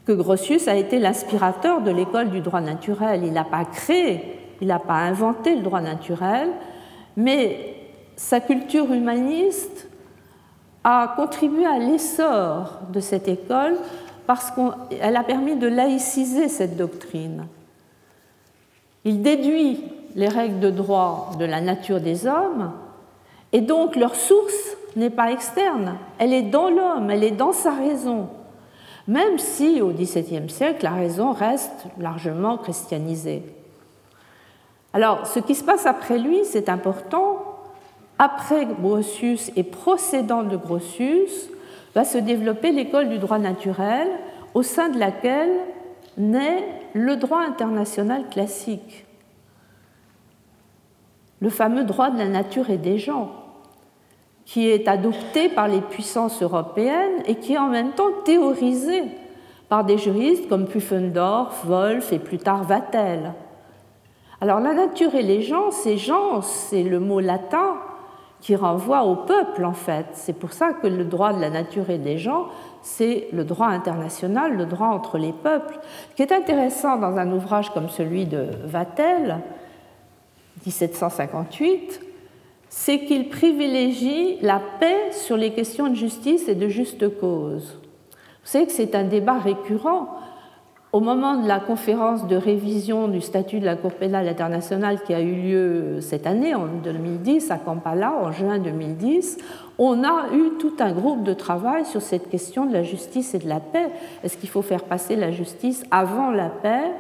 que 0.07 0.13
Grotius 0.13 0.67
a 0.67 0.75
été 0.75 0.99
l'inspirateur 0.99 1.81
de 1.81 1.93
l'école 1.93 2.31
du 2.31 2.41
droit 2.41 2.61
naturel. 2.61 3.21
Il 3.23 3.33
n'a 3.33 3.45
pas 3.45 3.65
créé, 3.65 4.41
il 4.61 4.67
n'a 4.67 4.81
pas 4.81 4.95
inventé 4.95 5.55
le 5.55 5.63
droit 5.63 5.83
naturel, 5.83 6.49
mais 7.17 7.77
sa 8.17 8.41
culture 8.41 8.93
humaniste 8.93 9.89
a 10.91 11.13
contribué 11.17 11.67
à 11.67 11.79
l'essor 11.79 12.79
de 12.91 12.99
cette 12.99 13.29
école 13.29 13.77
parce 14.27 14.51
qu'elle 14.51 15.17
a 15.17 15.23
permis 15.23 15.55
de 15.55 15.67
laïciser 15.67 16.49
cette 16.49 16.79
doctrine. 16.79 17.47
Il 19.05 19.21
déduit 19.21 19.85
les 20.15 20.29
règles 20.29 20.61
de 20.61 20.71
droit 20.71 21.33
de 21.39 21.45
la 21.45 21.61
nature 21.61 22.01
des 22.01 22.27
hommes 22.27 22.73
et 23.53 23.61
donc 23.61 23.97
leur 23.97 24.15
source 24.15 24.79
n'est 24.97 25.11
pas 25.11 25.31
externe, 25.31 25.97
elle 26.19 26.33
est 26.33 26.43
dans 26.43 26.71
l'homme, 26.71 27.11
elle 27.11 27.23
est 27.23 27.33
dans 27.33 27.53
sa 27.53 27.73
raison, 27.75 28.29
même 29.07 29.39
si 29.39 29.83
au 29.83 29.91
XVIIe 29.91 30.49
siècle 30.49 30.85
la 30.85 30.93
raison 30.93 31.33
reste 31.33 31.85
largement 31.99 32.57
christianisée. 32.57 33.43
Alors 34.95 35.27
ce 35.27 35.39
qui 35.41 35.55
se 35.55 35.65
passe 35.65 35.85
après 35.85 36.19
lui, 36.19 36.47
c'est 36.47 36.71
important, 36.71 37.48
après 38.19 38.67
Grotius 38.67 39.53
et 39.57 39.63
procédant 39.63 40.43
de 40.43 40.57
Grotius, 40.57 41.51
va 41.95 42.05
se 42.05 42.19
développer 42.19 42.73
l'école 42.73 43.09
du 43.09 43.19
droit 43.19 43.39
naturel, 43.39 44.09
au 44.55 44.63
sein 44.63 44.89
de 44.89 44.99
laquelle 44.99 45.53
naît 46.17 46.65
le 46.95 47.17
droit 47.17 47.41
international 47.41 48.29
classique, 48.29 49.07
le 51.41 51.51
fameux 51.51 51.85
droit 51.85 52.11
de 52.11 52.19
la 52.19 52.29
nature 52.29 52.71
et 52.71 52.77
des 52.77 52.99
gens, 52.99 53.31
qui 54.45 54.69
est 54.69 54.89
adopté 54.89 55.49
par 55.49 55.69
les 55.69 55.81
puissances 55.81 56.43
européennes 56.43 57.23
et 57.27 57.37
qui 57.37 57.55
est 57.55 57.59
en 57.59 57.69
même 57.69 57.93
temps 57.93 58.13
théorisé 58.25 59.03
par 59.69 59.85
des 59.85 59.99
juristes 59.99 60.49
comme 60.49 60.67
Pufendorf, 60.67 61.65
Wolff 61.67 62.13
et 62.13 62.19
plus 62.19 62.39
tard 62.39 62.65
Vattel. 62.65 63.35
Alors 64.41 64.61
la 64.61 64.73
nature 64.73 65.15
et 65.15 65.23
les 65.23 65.43
gens, 65.43 65.71
c'est 65.71 65.99
gens, 65.99 66.41
c'est 66.43 66.83
le 66.83 66.99
mot 66.99 67.21
latin 67.21 67.77
qui 68.41 68.57
renvoie 68.57 69.05
au 69.05 69.17
peuple 69.17 69.65
en 69.65 69.73
fait. 69.73 70.07
C'est 70.13 70.33
pour 70.33 70.53
ça 70.53 70.73
que 70.73 70.87
le 70.87 71.05
droit 71.05 71.33
de 71.33 71.41
la 71.41 71.51
nature 71.51 71.91
et 71.91 71.99
des 71.99 72.19
gens, 72.19 72.47
c'est 72.83 73.29
le 73.33 73.45
droit 73.45 73.67
international, 73.67 74.57
le 74.57 74.67
droit 74.67 74.89
entre 74.89 75.19
les 75.19 75.33
peuples. 75.33 75.79
Ce 76.11 76.17
qui 76.17 76.23
est 76.23 76.33
intéressant 76.33 76.97
dans 76.97 77.17
un 77.17 77.33
ouvrage 77.33 77.71
comme 77.71 77.89
celui 77.89 78.27
de 78.27 78.47
Vattel, 78.65 79.41
1758, 80.65 82.01
c'est 82.69 83.01
qu'il 83.01 83.29
privilégie 83.29 84.39
la 84.41 84.61
paix 84.81 85.13
sur 85.13 85.37
les 85.37 85.53
questions 85.53 85.89
de 85.89 85.95
justice 85.95 86.49
et 86.49 86.55
de 86.55 86.69
juste 86.69 87.19
cause. 87.19 87.79
Vous 88.49 88.53
savez 88.53 88.67
que 88.67 88.73
c'est 88.73 88.95
un 88.95 89.05
débat 89.05 89.39
récurrent 89.39 90.09
au 90.93 91.01
moment 91.01 91.37
de 91.37 91.47
la 91.47 91.61
conférence 91.61 92.27
de 92.27 92.37
révision 92.37 93.09
du 93.09 93.21
statut 93.21 93.61
de 93.61 93.67
la 93.67 93.77
Cour 93.77 93.93
pénale 93.93 94.27
internationale 94.27 95.03
qui 95.03 95.13
a 95.13 95.21
eu 95.21 95.35
lieu 95.35 96.01
cette 96.01 96.27
année, 96.27 96.55
en 96.55 96.67
2010, 96.67 97.51
à 97.51 97.59
Kampala, 97.59 98.15
en 98.23 98.33
juin 98.33 98.59
2010, 98.59 99.39
on 99.79 100.03
a 100.03 100.33
eu 100.33 100.57
tout 100.59 100.73
un 100.79 100.93
groupe 100.93 101.25
de 101.25 101.35
travail 101.35 101.85
sur 101.85 102.01
cette 102.01 102.31
question 102.31 102.65
de 102.65 102.73
la 102.73 102.83
justice 102.83 103.35
et 103.35 103.39
de 103.39 103.49
la 103.49 103.61
paix. 103.61 103.91
Est-ce 104.25 104.39
qu'il 104.39 104.49
faut 104.49 104.63
faire 104.63 104.85
passer 104.85 105.15
la 105.15 105.31
justice 105.31 105.85
avant 105.91 106.31
la 106.31 106.49
paix 106.49 106.91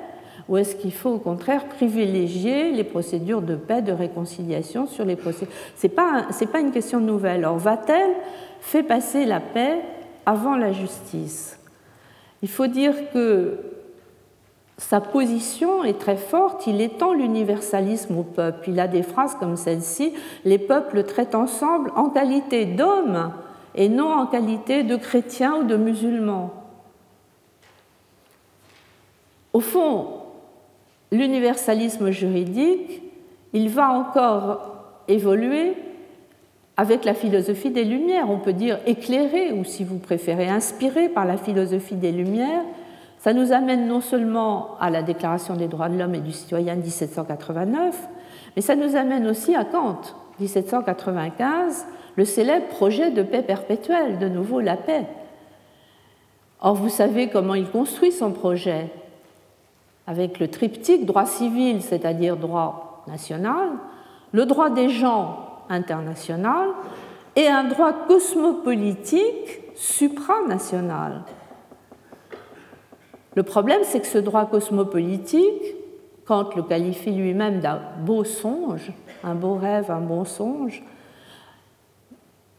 ou 0.48 0.56
est-ce 0.56 0.76
qu'il 0.76 0.92
faut 0.92 1.10
au 1.10 1.18
contraire 1.18 1.66
privilégier 1.66 2.72
les 2.72 2.84
procédures 2.84 3.42
de 3.42 3.54
paix, 3.54 3.82
de 3.82 3.92
réconciliation 3.92 4.86
sur 4.86 5.04
les 5.04 5.16
procédures 5.16 5.52
Ce 5.76 5.86
n'est 5.86 5.92
pas, 5.92 6.26
pas 6.52 6.60
une 6.60 6.70
question 6.70 7.00
nouvelle. 7.00 7.44
Or, 7.44 7.58
va-t-elle 7.58 8.12
fait 8.60 8.82
passer 8.82 9.26
la 9.26 9.40
paix 9.40 9.80
avant 10.24 10.56
la 10.56 10.72
justice? 10.72 11.58
Il 12.42 12.48
faut 12.48 12.66
dire 12.66 12.94
que 13.12 13.58
sa 14.78 15.00
position 15.00 15.82
est 15.82 15.98
très 15.98 16.16
forte, 16.16 16.68
il 16.68 16.80
étend 16.80 17.12
l'universalisme 17.12 18.16
au 18.16 18.22
peuple. 18.22 18.70
Il 18.70 18.78
a 18.78 18.86
des 18.86 19.02
phrases 19.02 19.34
comme 19.34 19.56
celle-ci, 19.56 20.14
les 20.44 20.58
peuples 20.58 21.02
traitent 21.02 21.34
ensemble 21.34 21.92
en 21.96 22.08
qualité 22.10 22.64
d'hommes 22.64 23.32
et 23.74 23.88
non 23.88 24.12
en 24.12 24.26
qualité 24.26 24.84
de 24.84 24.96
chrétiens 24.96 25.56
ou 25.56 25.64
de 25.64 25.76
musulmans. 25.76 26.52
Au 29.52 29.60
fond, 29.60 30.22
l'universalisme 31.10 32.10
juridique, 32.10 33.02
il 33.52 33.68
va 33.70 33.90
encore 33.90 34.76
évoluer 35.08 35.74
avec 36.76 37.04
la 37.04 37.14
philosophie 37.14 37.70
des 37.70 37.82
Lumières, 37.82 38.30
on 38.30 38.38
peut 38.38 38.52
dire 38.52 38.78
éclairé, 38.86 39.52
ou 39.52 39.64
si 39.64 39.82
vous 39.82 39.98
préférez 39.98 40.48
inspiré 40.48 41.08
par 41.08 41.24
la 41.24 41.36
philosophie 41.36 41.96
des 41.96 42.12
Lumières, 42.12 42.62
ça 43.18 43.32
nous 43.32 43.52
amène 43.52 43.88
non 43.88 44.00
seulement 44.00 44.76
à 44.80 44.90
la 44.90 45.02
Déclaration 45.02 45.54
des 45.54 45.68
droits 45.68 45.88
de 45.88 45.98
l'homme 45.98 46.14
et 46.14 46.20
du 46.20 46.32
citoyen 46.32 46.76
de 46.76 46.82
1789, 46.82 48.08
mais 48.54 48.62
ça 48.62 48.76
nous 48.76 48.96
amène 48.96 49.26
aussi 49.26 49.54
à 49.54 49.64
Kant, 49.64 50.00
1795, 50.40 51.86
le 52.16 52.24
célèbre 52.24 52.66
projet 52.68 53.10
de 53.10 53.22
paix 53.22 53.42
perpétuelle, 53.42 54.18
de 54.18 54.28
nouveau 54.28 54.60
la 54.60 54.76
paix. 54.76 55.06
Or, 56.60 56.74
vous 56.74 56.88
savez 56.88 57.28
comment 57.28 57.54
il 57.54 57.68
construit 57.68 58.12
son 58.12 58.32
projet 58.32 58.90
avec 60.06 60.38
le 60.40 60.48
triptyque 60.48 61.06
droit 61.06 61.26
civil, 61.26 61.82
c'est-à-dire 61.82 62.36
droit 62.36 63.04
national, 63.06 63.68
le 64.32 64.46
droit 64.46 64.70
des 64.70 64.88
gens 64.88 65.44
international 65.68 66.68
et 67.36 67.46
un 67.46 67.64
droit 67.64 67.92
cosmopolitique 67.92 69.60
supranational. 69.76 71.22
Le 73.38 73.44
problème, 73.44 73.82
c'est 73.84 74.00
que 74.00 74.08
ce 74.08 74.18
droit 74.18 74.46
cosmopolitique, 74.46 75.76
Kant 76.26 76.50
le 76.56 76.62
qualifie 76.64 77.12
lui-même 77.12 77.60
d'un 77.60 77.78
beau 78.00 78.24
songe, 78.24 78.90
un 79.22 79.36
beau 79.36 79.54
rêve, 79.54 79.92
un 79.92 80.00
bon 80.00 80.24
songe, 80.24 80.82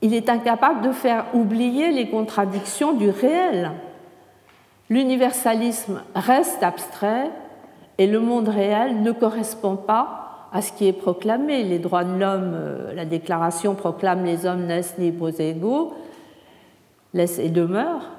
il 0.02 0.14
est 0.14 0.30
incapable 0.30 0.88
de 0.88 0.94
faire 0.94 1.26
oublier 1.34 1.92
les 1.92 2.10
contradictions 2.10 2.94
du 2.94 3.10
réel. 3.10 3.72
L'universalisme 4.90 6.02
reste 6.16 6.64
abstrait 6.64 7.30
et 7.98 8.08
le 8.08 8.22
monde 8.22 8.48
réel 8.48 9.02
ne 9.02 9.12
correspond 9.12 9.76
pas 9.76 10.48
à 10.54 10.62
ce 10.62 10.72
qui 10.72 10.88
est 10.88 10.94
proclamé. 10.94 11.66
Les 11.66 11.80
droits 11.80 12.06
de 12.06 12.18
l'homme, 12.18 12.54
euh, 12.56 12.94
la 12.94 13.04
déclaration 13.04 13.76
proclame 13.76 14.24
les 14.24 14.46
hommes 14.46 14.66
naissent 14.66 14.96
libres 14.98 15.42
et 15.42 15.50
égaux, 15.50 15.94
laisse 17.14 17.38
et 17.38 17.50
demeure. 17.50 18.12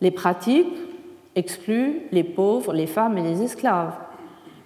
Les 0.00 0.12
pratiques 0.12 0.87
exclut 1.38 2.02
les 2.12 2.24
pauvres, 2.24 2.72
les 2.72 2.86
femmes 2.86 3.16
et 3.16 3.22
les 3.22 3.42
esclaves. 3.42 3.94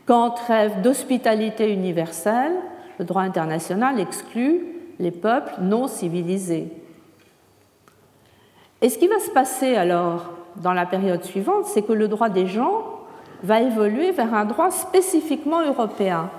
Kant 0.06 0.34
rêve 0.48 0.80
d'hospitalité 0.82 1.72
universelle, 1.72 2.54
le 2.98 3.04
droit 3.04 3.22
international 3.22 4.00
exclut 4.00 4.64
les 4.98 5.10
peuples 5.10 5.54
non 5.60 5.86
civilisés. 5.86 6.68
Et 8.80 8.88
ce 8.88 8.98
qui 8.98 9.06
va 9.06 9.20
se 9.20 9.30
passer 9.30 9.76
alors 9.76 10.30
dans 10.56 10.72
la 10.72 10.86
période 10.86 11.22
suivante, 11.22 11.66
c'est 11.66 11.82
que 11.82 11.92
le 11.92 12.08
droit 12.08 12.28
des 12.28 12.46
gens 12.46 12.82
va 13.42 13.60
évoluer 13.60 14.10
vers 14.10 14.34
un 14.34 14.44
droit 14.44 14.70
spécifiquement 14.70 15.62
européen. 15.62 16.30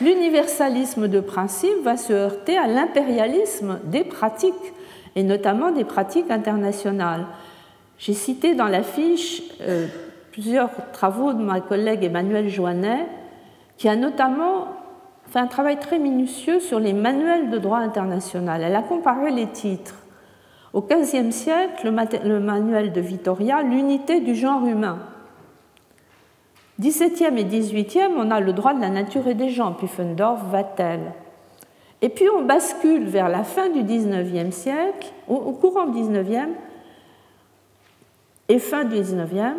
L'universalisme 0.00 1.08
de 1.08 1.20
principe 1.20 1.82
va 1.82 1.96
se 1.96 2.12
heurter 2.12 2.56
à 2.56 2.66
l'impérialisme 2.66 3.80
des 3.84 4.04
pratiques, 4.04 4.54
et 5.14 5.22
notamment 5.22 5.70
des 5.70 5.84
pratiques 5.84 6.30
internationales. 6.30 7.26
J'ai 8.02 8.14
cité 8.14 8.56
dans 8.56 8.66
la 8.66 8.82
fiche 8.82 9.44
euh, 9.60 9.86
plusieurs 10.32 10.70
travaux 10.90 11.34
de 11.34 11.40
ma 11.40 11.60
collègue 11.60 12.02
Emmanuel 12.02 12.48
Joannet, 12.48 13.06
qui 13.78 13.88
a 13.88 13.94
notamment 13.94 14.66
fait 15.28 15.38
un 15.38 15.46
travail 15.46 15.78
très 15.78 16.00
minutieux 16.00 16.58
sur 16.58 16.80
les 16.80 16.94
manuels 16.94 17.50
de 17.50 17.58
droit 17.58 17.78
international. 17.78 18.60
Elle 18.64 18.74
a 18.74 18.82
comparé 18.82 19.30
les 19.30 19.46
titres. 19.46 19.94
Au 20.72 20.80
XVe 20.80 21.30
siècle, 21.30 21.92
le 22.24 22.40
manuel 22.40 22.92
de 22.92 23.00
Vittoria, 23.00 23.62
l'unité 23.62 24.18
du 24.18 24.34
genre 24.34 24.66
humain. 24.66 24.98
17e 26.80 27.36
et 27.36 27.44
18e, 27.44 28.14
on 28.16 28.32
a 28.32 28.40
le 28.40 28.52
droit 28.52 28.74
de 28.74 28.80
la 28.80 28.88
nature 28.88 29.28
et 29.28 29.34
des 29.34 29.50
gens, 29.50 29.74
Pufendorf, 29.74 30.42
Vattel. 30.50 31.12
Et 32.00 32.08
puis 32.08 32.24
on 32.36 32.42
bascule 32.42 33.04
vers 33.04 33.28
la 33.28 33.44
fin 33.44 33.68
du 33.68 33.84
19e 33.84 34.50
siècle, 34.50 35.12
au 35.28 35.52
courant 35.52 35.86
du 35.86 36.00
19e 36.00 36.48
et 38.52 38.58
fin 38.58 38.84
du 38.84 38.96
19e, 38.96 39.54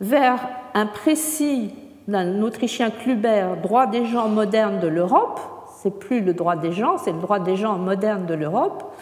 vers 0.00 0.48
un 0.72 0.86
précis 0.86 1.74
d'un 2.08 2.40
Autrichien 2.40 2.88
Kluber, 2.88 3.48
droit 3.62 3.86
des 3.86 4.06
gens 4.06 4.28
modernes 4.28 4.80
de 4.80 4.88
l'Europe. 4.88 5.40
C'est 5.82 5.98
plus 5.98 6.22
le 6.22 6.32
droit 6.32 6.56
des 6.56 6.72
gens, 6.72 6.96
c'est 6.96 7.12
le 7.12 7.18
droit 7.18 7.38
des 7.38 7.56
gens 7.56 7.76
modernes 7.76 8.24
de 8.24 8.32
l'Europe. 8.32 8.94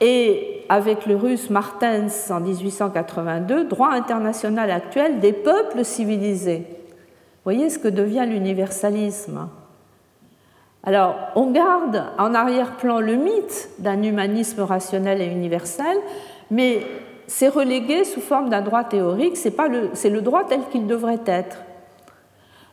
Et 0.00 0.64
avec 0.68 1.06
le 1.06 1.16
russe 1.16 1.50
Martens 1.50 2.30
en 2.30 2.38
1882, 2.38 3.64
droit 3.64 3.90
international 3.90 4.70
actuel 4.70 5.18
des 5.18 5.32
peuples 5.32 5.84
civilisés. 5.84 6.66
Vous 6.68 7.52
voyez 7.52 7.68
ce 7.68 7.80
que 7.80 7.88
devient 7.88 8.26
l'universalisme. 8.28 9.48
Alors, 10.84 11.16
on 11.34 11.50
garde 11.50 12.04
en 12.16 12.32
arrière-plan 12.32 13.00
le 13.00 13.16
mythe 13.16 13.70
d'un 13.80 14.00
humanisme 14.04 14.62
rationnel 14.62 15.20
et 15.20 15.26
universel, 15.26 15.96
mais 16.52 16.86
c'est 17.28 17.48
relégué 17.48 18.04
sous 18.04 18.22
forme 18.22 18.48
d'un 18.48 18.62
droit 18.62 18.84
théorique, 18.84 19.36
c'est 19.36 19.54
le, 20.10 20.20
droit 20.22 20.44
tel 20.44 20.62
qu'il 20.72 20.86
devrait 20.86 21.20
être. 21.26 21.58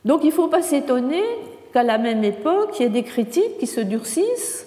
Donc 0.06 0.24
il 0.24 0.28
ne 0.28 0.34
faut 0.34 0.48
pas 0.48 0.62
s'étonner 0.62 1.24
qu'à 1.74 1.84
la 1.84 1.98
même 1.98 2.24
époque, 2.24 2.70
il 2.80 2.84
y 2.84 2.86
ait 2.86 2.90
des 2.90 3.04
critiques 3.04 3.58
qui 3.60 3.68
se 3.68 3.82
durcissent 3.82 4.66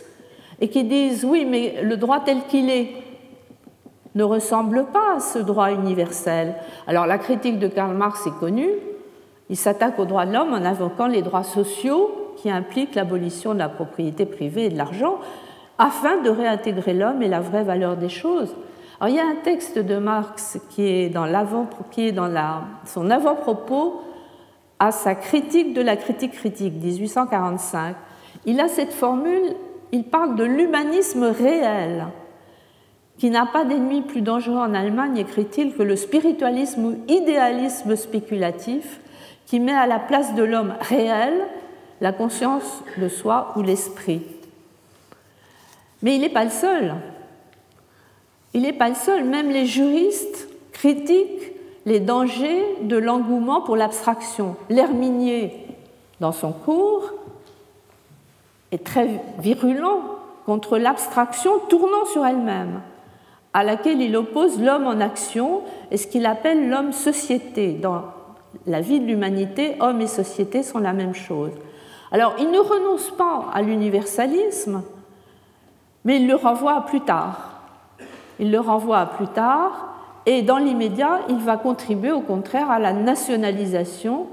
et 0.61 0.69
qui 0.69 0.85
disent 0.85 1.25
oui, 1.25 1.47
mais 1.47 1.83
le 1.83 1.97
droit 1.97 2.21
tel 2.21 2.43
qu'il 2.49 2.69
est 2.69 2.91
ne 4.15 4.25
ressemble 4.25 4.85
pas 4.93 5.17
à 5.17 5.21
ce 5.21 5.39
droit 5.39 5.73
universel. 5.73 6.55
Alors 6.87 7.07
la 7.07 7.17
critique 7.17 7.59
de 7.59 7.69
Karl 7.69 7.97
Marx 7.97 8.27
est 8.27 8.39
connue. 8.39 8.71
Il 9.49 9.57
s'attaque 9.57 9.99
aux 9.99 10.05
droits 10.05 10.27
de 10.27 10.35
l'homme 10.35 10.53
en 10.53 10.67
invoquant 10.67 11.07
les 11.07 11.23
droits 11.23 11.45
sociaux 11.45 12.35
qui 12.37 12.51
impliquent 12.51 12.95
l'abolition 12.95 13.55
de 13.55 13.61
la 13.61 13.71
propriété 13.71 14.27
privée 14.27 14.67
et 14.67 14.71
de 14.71 14.77
l'argent 14.77 15.19
afin 15.79 16.21
de 16.21 16.29
réintégrer 16.29 16.93
l'homme 16.93 17.23
et 17.23 17.29
la 17.29 17.41
vraie 17.41 17.63
valeur 17.63 17.97
des 17.97 18.11
choses. 18.11 18.55
Alors, 19.01 19.15
il 19.15 19.17
y 19.17 19.21
a 19.21 19.27
un 19.27 19.37
texte 19.37 19.79
de 19.79 19.97
Marx 19.97 20.59
qui 20.71 20.83
est 20.83 21.09
dans, 21.09 21.25
la, 21.25 22.63
son 22.85 23.11
avant-propos 23.11 24.03
à 24.81 24.91
sa 24.91 25.15
critique 25.15 25.73
de 25.73 25.83
la 25.83 25.97
critique 25.97 26.33
critique, 26.33 26.75
1845. 26.75 27.95
Il 28.45 28.61
a 28.61 28.67
cette 28.67 28.93
formule, 28.93 29.55
il 29.93 30.03
parle 30.05 30.35
de 30.35 30.43
l'humanisme 30.43 31.25
réel, 31.25 32.07
qui 33.19 33.31
n'a 33.31 33.47
pas 33.47 33.65
d'ennemi 33.65 34.03
plus 34.03 34.23
dangereux 34.23 34.59
en 34.59 34.75
Allemagne, 34.75 35.17
écrit-il, 35.17 35.75
que 35.75 35.83
le 35.83 35.95
spiritualisme 35.95 36.85
ou 36.85 36.97
idéalisme 37.09 37.95
spéculatif 37.95 39.01
qui 39.47 39.61
met 39.61 39.75
à 39.75 39.87
la 39.87 40.01
place 40.01 40.35
de 40.35 40.43
l'homme 40.43 40.75
réel 40.81 41.35
la 42.01 42.13
conscience 42.13 42.83
de 42.97 43.09
soi 43.09 43.53
ou 43.57 43.63
l'esprit. 43.63 44.23
Mais 46.03 46.17
il 46.17 46.21
n'est 46.21 46.29
pas 46.29 46.45
le 46.45 46.51
seul. 46.51 46.95
Il 48.55 48.63
n'est 48.63 48.73
pas 48.73 48.89
le 48.89 48.95
seul, 48.95 49.25
même 49.25 49.51
les 49.51 49.67
juristes 49.67 50.49
critiquent 50.73 51.53
les 51.87 52.01
dangers 52.01 52.65
de 52.83 52.97
l'engouement 52.97 53.61
pour 53.61 53.77
l'abstraction. 53.77 54.57
L'Herminier, 54.69 55.53
dans 56.21 56.33
son 56.33 56.53
cours, 56.53 57.13
est 58.73 58.85
très 58.85 59.09
virulent 59.39 60.03
contre 60.45 60.79
l'abstraction 60.79 61.59
tournant 61.69 62.05
sur 62.13 62.25
elle-même, 62.25 62.81
à 63.55 63.65
laquelle 63.65 64.01
il 64.01 64.17
oppose 64.17 64.61
l'homme 64.61 64.87
en 64.87 65.01
action 65.01 65.63
et 65.91 65.97
ce 65.97 66.07
qu'il 66.07 66.27
appelle 66.27 66.69
l'homme-société. 66.69 67.73
Dans 67.73 68.05
la 68.67 68.81
vie 68.81 69.01
de 69.01 69.07
l'humanité, 69.07 69.77
homme 69.81 70.01
et 70.01 70.07
société 70.07 70.63
sont 70.63 70.79
la 70.79 70.93
même 70.93 71.15
chose. 71.15 71.53
Alors, 72.11 72.35
il 72.39 72.51
ne 72.51 72.59
renonce 72.59 73.11
pas 73.11 73.47
à 73.53 73.63
l'universalisme, 73.63 74.83
mais 76.05 76.17
il 76.17 76.27
le 76.27 76.35
renvoie 76.35 76.81
plus 76.87 77.01
tard. 77.01 77.48
Il 78.39 78.51
le 78.51 78.61
renvoie 78.61 78.99
à 78.99 79.07
plus 79.07 79.29
tard 79.29 79.95
et 80.27 80.43
dans 80.43 80.59
l'immédiat, 80.59 81.21
il 81.31 81.39
va 81.39 81.57
contribuer 81.57 82.13
au 82.13 82.21
contraire 82.21 82.71
à 82.71 82.79
la 82.79 82.93
nationalisation 82.93 84.27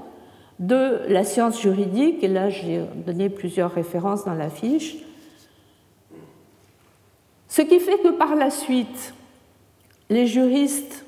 de 0.58 1.00
la 1.08 1.24
science 1.24 1.60
juridique. 1.60 2.22
Et 2.22 2.28
là, 2.28 2.50
j'ai 2.50 2.82
donné 3.06 3.28
plusieurs 3.28 3.72
références 3.72 4.24
dans 4.24 4.34
la 4.34 4.50
fiche. 4.50 4.96
Ce 7.48 7.62
qui 7.62 7.80
fait 7.80 7.98
que 8.02 8.08
par 8.08 8.34
la 8.34 8.50
suite, 8.50 9.14
les 10.10 10.26
juristes, 10.26 11.04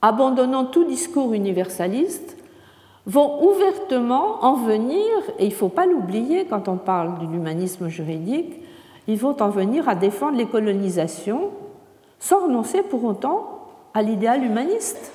abandonnant 0.00 0.64
tout 0.64 0.84
discours 0.84 1.34
universaliste, 1.34 2.38
vont 3.06 3.46
ouvertement 3.46 4.42
en 4.42 4.54
venir, 4.54 5.06
et 5.38 5.44
il 5.44 5.50
ne 5.50 5.54
faut 5.54 5.68
pas 5.68 5.84
l'oublier 5.84 6.46
quand 6.46 6.68
on 6.68 6.76
parle 6.76 7.18
de 7.18 7.30
l'humanisme 7.30 7.88
juridique, 7.88 8.54
ils 9.06 9.18
vont 9.18 9.36
en 9.42 9.50
venir 9.50 9.86
à 9.88 9.94
défendre 9.94 10.38
les 10.38 10.46
colonisations 10.46 11.50
sans 12.24 12.44
renoncer 12.44 12.82
pour 12.82 13.04
autant 13.04 13.68
à 13.92 14.00
l'idéal 14.00 14.42
humaniste. 14.42 15.12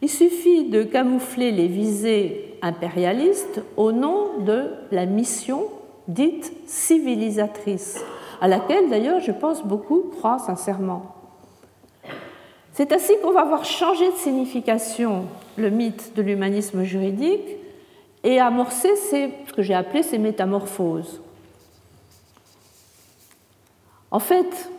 Il 0.00 0.08
suffit 0.08 0.64
de 0.64 0.82
camoufler 0.82 1.52
les 1.52 1.66
visées 1.66 2.58
impérialistes 2.62 3.60
au 3.76 3.92
nom 3.92 4.38
de 4.38 4.70
la 4.92 5.04
mission 5.04 5.64
dite 6.08 6.50
civilisatrice, 6.66 8.02
à 8.40 8.48
laquelle 8.48 8.88
d'ailleurs 8.88 9.20
je 9.20 9.30
pense 9.30 9.62
beaucoup 9.62 10.10
croient 10.16 10.38
sincèrement. 10.38 11.14
C'est 12.72 12.92
ainsi 12.92 13.12
qu'on 13.20 13.32
va 13.32 13.44
voir 13.44 13.66
changer 13.66 14.10
de 14.10 14.16
signification 14.16 15.24
le 15.58 15.68
mythe 15.68 16.14
de 16.16 16.22
l'humanisme 16.22 16.82
juridique 16.82 17.56
et 18.24 18.40
amorcer 18.40 18.96
ce 18.96 19.52
que 19.52 19.60
j'ai 19.60 19.74
appelé 19.74 20.02
ces 20.02 20.16
métamorphoses. 20.16 21.20
En 24.10 24.18
fait, 24.18 24.70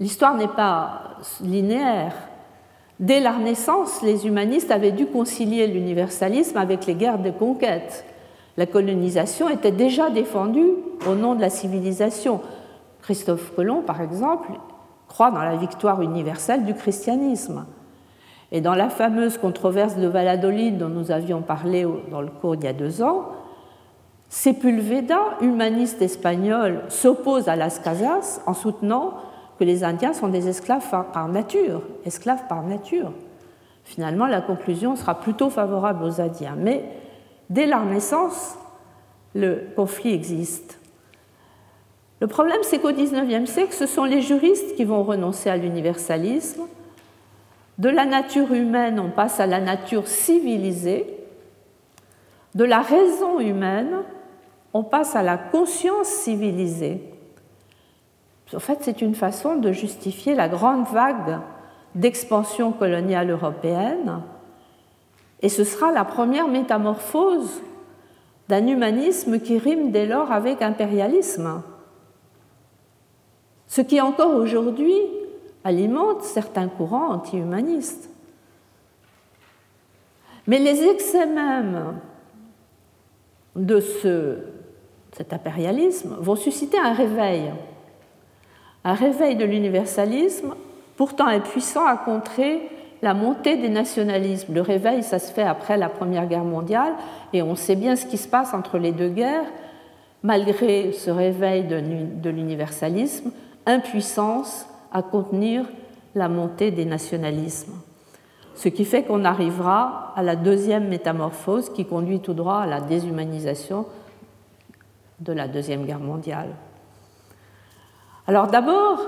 L'histoire 0.00 0.36
n'est 0.36 0.48
pas 0.48 1.18
linéaire. 1.40 2.12
Dès 3.00 3.20
la 3.20 3.32
Renaissance, 3.32 4.02
les 4.02 4.26
humanistes 4.26 4.70
avaient 4.70 4.92
dû 4.92 5.06
concilier 5.06 5.66
l'universalisme 5.66 6.56
avec 6.56 6.86
les 6.86 6.94
guerres 6.94 7.18
de 7.18 7.30
conquête. 7.30 8.04
La 8.56 8.66
colonisation 8.66 9.48
était 9.50 9.72
déjà 9.72 10.08
défendue 10.08 10.72
au 11.06 11.14
nom 11.14 11.34
de 11.34 11.40
la 11.40 11.50
civilisation. 11.50 12.40
Christophe 13.02 13.54
Colomb, 13.54 13.82
par 13.82 14.00
exemple, 14.00 14.48
croit 15.08 15.30
dans 15.30 15.42
la 15.42 15.56
victoire 15.56 16.00
universelle 16.02 16.64
du 16.64 16.74
christianisme. 16.74 17.66
Et 18.52 18.60
dans 18.60 18.74
la 18.74 18.88
fameuse 18.88 19.38
controverse 19.38 19.96
de 19.96 20.06
Valladolid 20.06 20.78
dont 20.78 20.88
nous 20.88 21.10
avions 21.10 21.42
parlé 21.42 21.86
dans 22.10 22.20
le 22.20 22.28
cours 22.28 22.54
il 22.54 22.64
y 22.64 22.68
a 22.68 22.72
deux 22.72 23.02
ans, 23.02 23.28
Sepulveda, 24.28 25.20
humaniste 25.40 26.02
espagnol, 26.02 26.82
s'oppose 26.88 27.48
à 27.48 27.56
Las 27.56 27.78
Casas 27.78 28.40
en 28.46 28.54
soutenant 28.54 29.14
que 29.58 29.64
les 29.64 29.84
Indiens 29.84 30.12
sont 30.12 30.28
des 30.28 30.48
esclaves 30.48 30.84
par 31.12 31.28
nature, 31.28 31.82
esclaves 32.04 32.46
par 32.48 32.62
nature. 32.62 33.12
Finalement, 33.84 34.26
la 34.26 34.40
conclusion 34.40 34.96
sera 34.96 35.20
plutôt 35.20 35.48
favorable 35.48 36.04
aux 36.04 36.20
Indiens. 36.20 36.56
Mais 36.58 36.84
dès 37.50 37.66
la 37.66 37.78
Renaissance, 37.78 38.58
le 39.34 39.68
conflit 39.76 40.12
existe. 40.12 40.78
Le 42.20 42.26
problème, 42.26 42.58
c'est 42.62 42.78
qu'au 42.78 42.92
XIXe 42.92 43.48
siècle, 43.48 43.72
ce 43.72 43.86
sont 43.86 44.04
les 44.04 44.22
juristes 44.22 44.74
qui 44.74 44.84
vont 44.84 45.02
renoncer 45.02 45.50
à 45.50 45.56
l'universalisme. 45.56 46.62
De 47.78 47.88
la 47.90 48.06
nature 48.06 48.52
humaine, 48.52 48.98
on 48.98 49.10
passe 49.10 49.38
à 49.38 49.46
la 49.46 49.60
nature 49.60 50.08
civilisée. 50.08 51.06
De 52.54 52.64
la 52.64 52.80
raison 52.80 53.38
humaine, 53.38 53.98
on 54.72 54.82
passe 54.82 55.14
à 55.14 55.22
la 55.22 55.36
conscience 55.36 56.08
civilisée. 56.08 57.02
En 58.54 58.60
fait, 58.60 58.78
c'est 58.82 59.02
une 59.02 59.14
façon 59.14 59.56
de 59.56 59.72
justifier 59.72 60.34
la 60.34 60.48
grande 60.48 60.86
vague 60.86 61.40
d'expansion 61.94 62.72
coloniale 62.72 63.30
européenne, 63.30 64.20
et 65.42 65.48
ce 65.48 65.64
sera 65.64 65.92
la 65.92 66.04
première 66.04 66.48
métamorphose 66.48 67.60
d'un 68.48 68.66
humanisme 68.66 69.40
qui 69.40 69.58
rime 69.58 69.90
dès 69.90 70.06
lors 70.06 70.30
avec 70.30 70.62
impérialisme. 70.62 71.62
Ce 73.66 73.80
qui 73.80 74.00
encore 74.00 74.34
aujourd'hui 74.34 74.96
alimente 75.64 76.22
certains 76.22 76.68
courants 76.68 77.10
anti-humanistes. 77.10 78.08
Mais 80.46 80.60
les 80.60 80.84
excès 80.84 81.26
même 81.26 81.98
de 83.56 83.80
ce, 83.80 84.38
cet 85.12 85.32
impérialisme 85.32 86.16
vont 86.20 86.36
susciter 86.36 86.78
un 86.78 86.92
réveil, 86.92 87.52
un 88.86 88.94
réveil 88.94 89.34
de 89.34 89.44
l'universalisme, 89.44 90.54
pourtant 90.96 91.26
impuissant 91.26 91.84
à 91.84 91.96
contrer 91.96 92.60
la 93.02 93.14
montée 93.14 93.56
des 93.56 93.68
nationalismes. 93.68 94.54
Le 94.54 94.60
réveil, 94.60 95.02
ça 95.02 95.18
se 95.18 95.32
fait 95.32 95.42
après 95.42 95.76
la 95.76 95.88
Première 95.88 96.28
Guerre 96.28 96.44
mondiale, 96.44 96.92
et 97.32 97.42
on 97.42 97.56
sait 97.56 97.74
bien 97.74 97.96
ce 97.96 98.06
qui 98.06 98.16
se 98.16 98.28
passe 98.28 98.54
entre 98.54 98.78
les 98.78 98.92
deux 98.92 99.08
guerres. 99.08 99.44
Malgré 100.22 100.92
ce 100.92 101.10
réveil 101.10 101.64
de 101.64 102.30
l'universalisme, 102.30 103.32
impuissance 103.66 104.66
à 104.92 105.02
contenir 105.02 105.64
la 106.14 106.28
montée 106.28 106.70
des 106.70 106.84
nationalismes. 106.84 107.72
Ce 108.54 108.68
qui 108.68 108.84
fait 108.84 109.02
qu'on 109.02 109.24
arrivera 109.24 110.12
à 110.14 110.22
la 110.22 110.36
deuxième 110.36 110.86
métamorphose 110.86 111.70
qui 111.70 111.86
conduit 111.86 112.20
tout 112.20 112.34
droit 112.34 112.58
à 112.58 112.66
la 112.66 112.80
déshumanisation 112.80 113.84
de 115.18 115.32
la 115.32 115.48
Deuxième 115.48 115.84
Guerre 115.84 115.98
mondiale. 115.98 116.50
Alors 118.28 118.48
d'abord, 118.48 118.98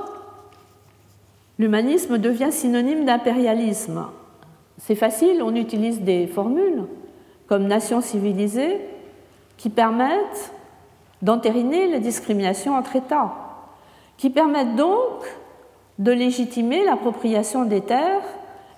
l'humanisme 1.58 2.18
devient 2.18 2.52
synonyme 2.52 3.04
d'impérialisme. 3.04 4.06
C'est 4.78 4.94
facile, 4.94 5.42
on 5.42 5.54
utilise 5.54 6.02
des 6.02 6.26
formules 6.26 6.84
comme 7.48 7.66
nation 7.66 8.00
civilisée 8.00 8.80
qui 9.56 9.70
permettent 9.70 10.52
d'entériner 11.20 11.88
la 11.88 11.98
discrimination 11.98 12.76
entre 12.76 12.94
États, 12.94 13.34
qui 14.16 14.30
permettent 14.30 14.76
donc 14.76 15.24
de 15.98 16.12
légitimer 16.12 16.84
l'appropriation 16.84 17.64
des 17.64 17.80
terres 17.80 18.22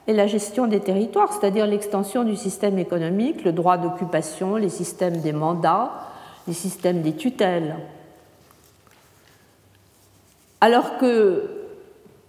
et 0.06 0.14
la 0.14 0.26
gestion 0.26 0.66
des 0.66 0.80
territoires, 0.80 1.32
c'est-à-dire 1.32 1.66
l'extension 1.66 2.24
du 2.24 2.34
système 2.34 2.78
économique, 2.78 3.44
le 3.44 3.52
droit 3.52 3.76
d'occupation, 3.76 4.56
les 4.56 4.70
systèmes 4.70 5.18
des 5.18 5.32
mandats, 5.32 5.92
les 6.48 6.54
systèmes 6.54 7.02
des 7.02 7.12
tutelles. 7.12 7.76
Alors 10.60 10.98
que 10.98 11.60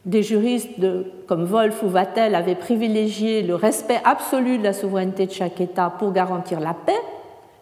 des 0.06 0.24
juristes 0.24 0.80
comme 1.28 1.46
Wolf 1.46 1.84
ou 1.84 1.90
Vattel 1.90 2.34
avaient 2.34 2.56
privilégié 2.56 3.44
le 3.44 3.56
respect 3.56 4.00
absolu 4.04 4.58
de 4.58 4.64
la 4.64 4.74
souveraineté 4.74 5.28
de 5.28 5.32
chaque 5.32 5.62
État 5.62 5.94
pour 5.98 6.12
garantir 6.12 6.60
la 6.60 6.74
paix 6.74 7.00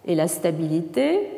et 0.05 0.15
la 0.15 0.27
stabilité, 0.27 1.31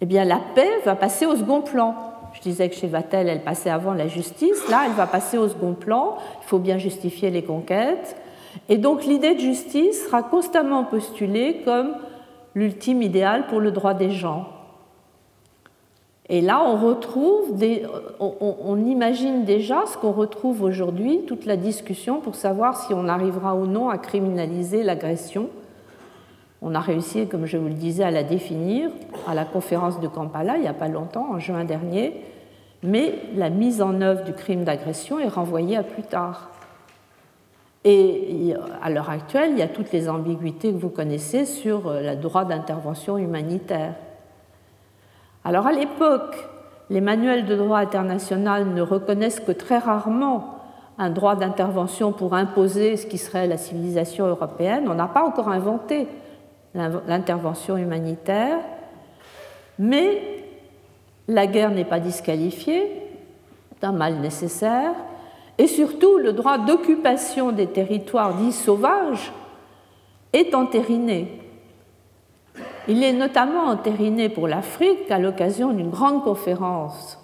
eh 0.00 0.06
bien 0.06 0.24
la 0.24 0.40
paix 0.54 0.70
va 0.84 0.94
passer 0.94 1.26
au 1.26 1.36
second 1.36 1.62
plan. 1.62 1.94
Je 2.34 2.40
disais 2.40 2.68
que 2.68 2.76
chez 2.76 2.86
Vattel, 2.86 3.28
elle 3.28 3.42
passait 3.42 3.70
avant 3.70 3.94
la 3.94 4.06
justice. 4.06 4.68
Là, 4.68 4.82
elle 4.86 4.92
va 4.92 5.06
passer 5.06 5.38
au 5.38 5.48
second 5.48 5.72
plan. 5.72 6.18
Il 6.42 6.46
faut 6.46 6.58
bien 6.58 6.78
justifier 6.78 7.30
les 7.30 7.42
conquêtes. 7.42 8.16
Et 8.68 8.76
donc 8.76 9.04
l'idée 9.04 9.34
de 9.34 9.40
justice 9.40 10.04
sera 10.04 10.22
constamment 10.22 10.84
postulée 10.84 11.62
comme 11.64 11.94
l'ultime 12.54 13.02
idéal 13.02 13.46
pour 13.46 13.60
le 13.60 13.70
droit 13.72 13.94
des 13.94 14.10
gens. 14.10 14.46
Et 16.30 16.42
là, 16.42 16.62
on 16.62 16.76
retrouve, 16.76 17.54
on, 18.20 18.84
imagine 18.84 19.44
déjà 19.44 19.86
ce 19.86 19.96
qu'on 19.96 20.12
retrouve 20.12 20.62
aujourd'hui, 20.62 21.22
toute 21.26 21.46
la 21.46 21.56
discussion 21.56 22.20
pour 22.20 22.34
savoir 22.34 22.76
si 22.76 22.92
on 22.92 23.08
arrivera 23.08 23.54
ou 23.54 23.66
non 23.66 23.88
à 23.88 23.96
criminaliser 23.96 24.82
l'agression. 24.82 25.48
On 26.60 26.74
a 26.74 26.80
réussi, 26.80 27.26
comme 27.28 27.46
je 27.46 27.56
vous 27.56 27.68
le 27.68 27.74
disais, 27.74 28.04
à 28.04 28.10
la 28.10 28.24
définir 28.24 28.90
à 29.26 29.34
la 29.34 29.46
conférence 29.46 30.00
de 30.00 30.08
Kampala 30.08 30.56
il 30.56 30.62
n'y 30.62 30.68
a 30.68 30.74
pas 30.74 30.88
longtemps, 30.88 31.28
en 31.30 31.38
juin 31.38 31.64
dernier, 31.64 32.12
mais 32.82 33.14
la 33.34 33.48
mise 33.48 33.80
en 33.80 34.02
œuvre 34.02 34.24
du 34.24 34.34
crime 34.34 34.64
d'agression 34.64 35.18
est 35.18 35.28
renvoyée 35.28 35.78
à 35.78 35.82
plus 35.82 36.02
tard. 36.02 36.50
Et 37.84 38.52
à 38.82 38.90
l'heure 38.90 39.08
actuelle, 39.08 39.52
il 39.52 39.58
y 39.58 39.62
a 39.62 39.68
toutes 39.68 39.92
les 39.92 40.10
ambiguïtés 40.10 40.72
que 40.72 40.76
vous 40.76 40.90
connaissez 40.90 41.46
sur 41.46 41.88
euh, 41.88 42.02
le 42.02 42.16
droit 42.16 42.44
d'intervention 42.44 43.16
humanitaire. 43.16 43.94
Alors 45.44 45.66
à 45.66 45.72
l'époque, 45.72 46.48
les 46.90 47.00
manuels 47.00 47.46
de 47.46 47.56
droit 47.56 47.78
international 47.78 48.66
ne 48.66 48.82
reconnaissent 48.82 49.40
que 49.40 49.52
très 49.52 49.78
rarement 49.78 50.54
un 50.98 51.10
droit 51.10 51.36
d'intervention 51.36 52.12
pour 52.12 52.34
imposer 52.34 52.96
ce 52.96 53.06
qui 53.06 53.18
serait 53.18 53.46
la 53.46 53.56
civilisation 53.56 54.26
européenne. 54.26 54.88
On 54.88 54.94
n'a 54.94 55.06
pas 55.06 55.22
encore 55.22 55.48
inventé 55.48 56.08
l'intervention 56.74 57.76
humanitaire, 57.76 58.58
mais 59.78 60.44
la 61.28 61.46
guerre 61.46 61.70
n'est 61.70 61.84
pas 61.84 62.00
disqualifiée 62.00 63.02
d'un 63.80 63.92
mal 63.92 64.16
nécessaire, 64.16 64.92
et 65.56 65.66
surtout 65.66 66.18
le 66.18 66.32
droit 66.32 66.58
d'occupation 66.58 67.52
des 67.52 67.66
territoires 67.66 68.34
dits 68.34 68.52
sauvages 68.52 69.32
est 70.32 70.54
entériné. 70.54 71.40
Il 72.90 73.04
est 73.04 73.12
notamment 73.12 73.64
entériné 73.64 74.30
pour 74.30 74.48
l'Afrique 74.48 75.10
à 75.10 75.18
l'occasion 75.18 75.74
d'une 75.74 75.90
grande 75.90 76.24
conférence, 76.24 77.22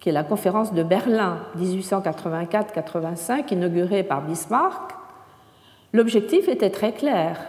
qui 0.00 0.08
est 0.08 0.12
la 0.12 0.24
conférence 0.24 0.74
de 0.74 0.82
Berlin 0.82 1.38
1884-85, 1.56 3.52
inaugurée 3.52 4.02
par 4.02 4.22
Bismarck. 4.22 4.92
L'objectif 5.92 6.48
était 6.48 6.70
très 6.70 6.92
clair, 6.92 7.46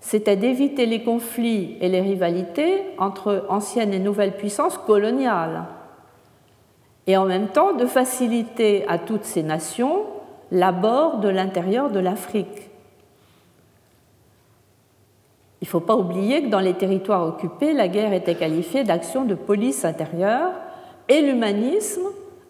c'était 0.00 0.36
d'éviter 0.36 0.84
les 0.84 1.02
conflits 1.02 1.78
et 1.80 1.88
les 1.88 2.02
rivalités 2.02 2.82
entre 2.98 3.46
anciennes 3.48 3.94
et 3.94 3.98
nouvelles 3.98 4.36
puissances 4.36 4.76
coloniales, 4.76 5.64
et 7.06 7.16
en 7.16 7.24
même 7.24 7.48
temps 7.48 7.72
de 7.72 7.86
faciliter 7.86 8.86
à 8.86 8.98
toutes 8.98 9.24
ces 9.24 9.42
nations 9.42 10.04
l'abord 10.52 11.20
de 11.20 11.28
l'intérieur 11.30 11.90
de 11.90 12.00
l'Afrique. 12.00 12.69
Il 15.60 15.66
ne 15.66 15.68
faut 15.68 15.80
pas 15.80 15.96
oublier 15.96 16.42
que 16.42 16.48
dans 16.48 16.60
les 16.60 16.74
territoires 16.74 17.26
occupés, 17.26 17.72
la 17.72 17.88
guerre 17.88 18.14
était 18.14 18.34
qualifiée 18.34 18.82
d'action 18.82 19.24
de 19.24 19.34
police 19.34 19.84
intérieure 19.84 20.52
et 21.08 21.20
l'humanisme 21.20 22.06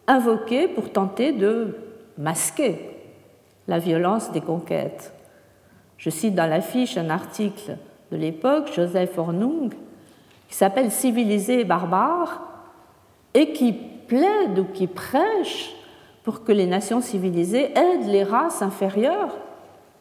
invoqué 0.06 0.68
pour 0.68 0.90
tenter 0.90 1.32
de 1.32 1.76
masquer 2.18 2.78
la 3.66 3.78
violence 3.78 4.30
des 4.32 4.40
conquêtes. 4.40 5.12
Je 5.98 6.10
cite 6.10 6.34
dans 6.34 6.46
l'affiche 6.46 6.96
un 6.96 7.10
article 7.10 7.76
de 8.12 8.16
l'époque, 8.16 8.70
Joseph 8.74 9.18
Hornung, 9.18 9.72
qui 10.48 10.54
s'appelle 10.54 10.90
Civilisé 10.90 11.60
et 11.60 11.64
barbare, 11.64 12.42
et 13.34 13.52
qui 13.52 13.72
plaide 13.72 14.58
ou 14.58 14.64
qui 14.64 14.86
prêche 14.86 15.74
pour 16.24 16.44
que 16.44 16.52
les 16.52 16.66
nations 16.66 17.00
civilisées 17.00 17.72
aident 17.76 18.08
les 18.08 18.24
races 18.24 18.62
inférieures 18.62 19.36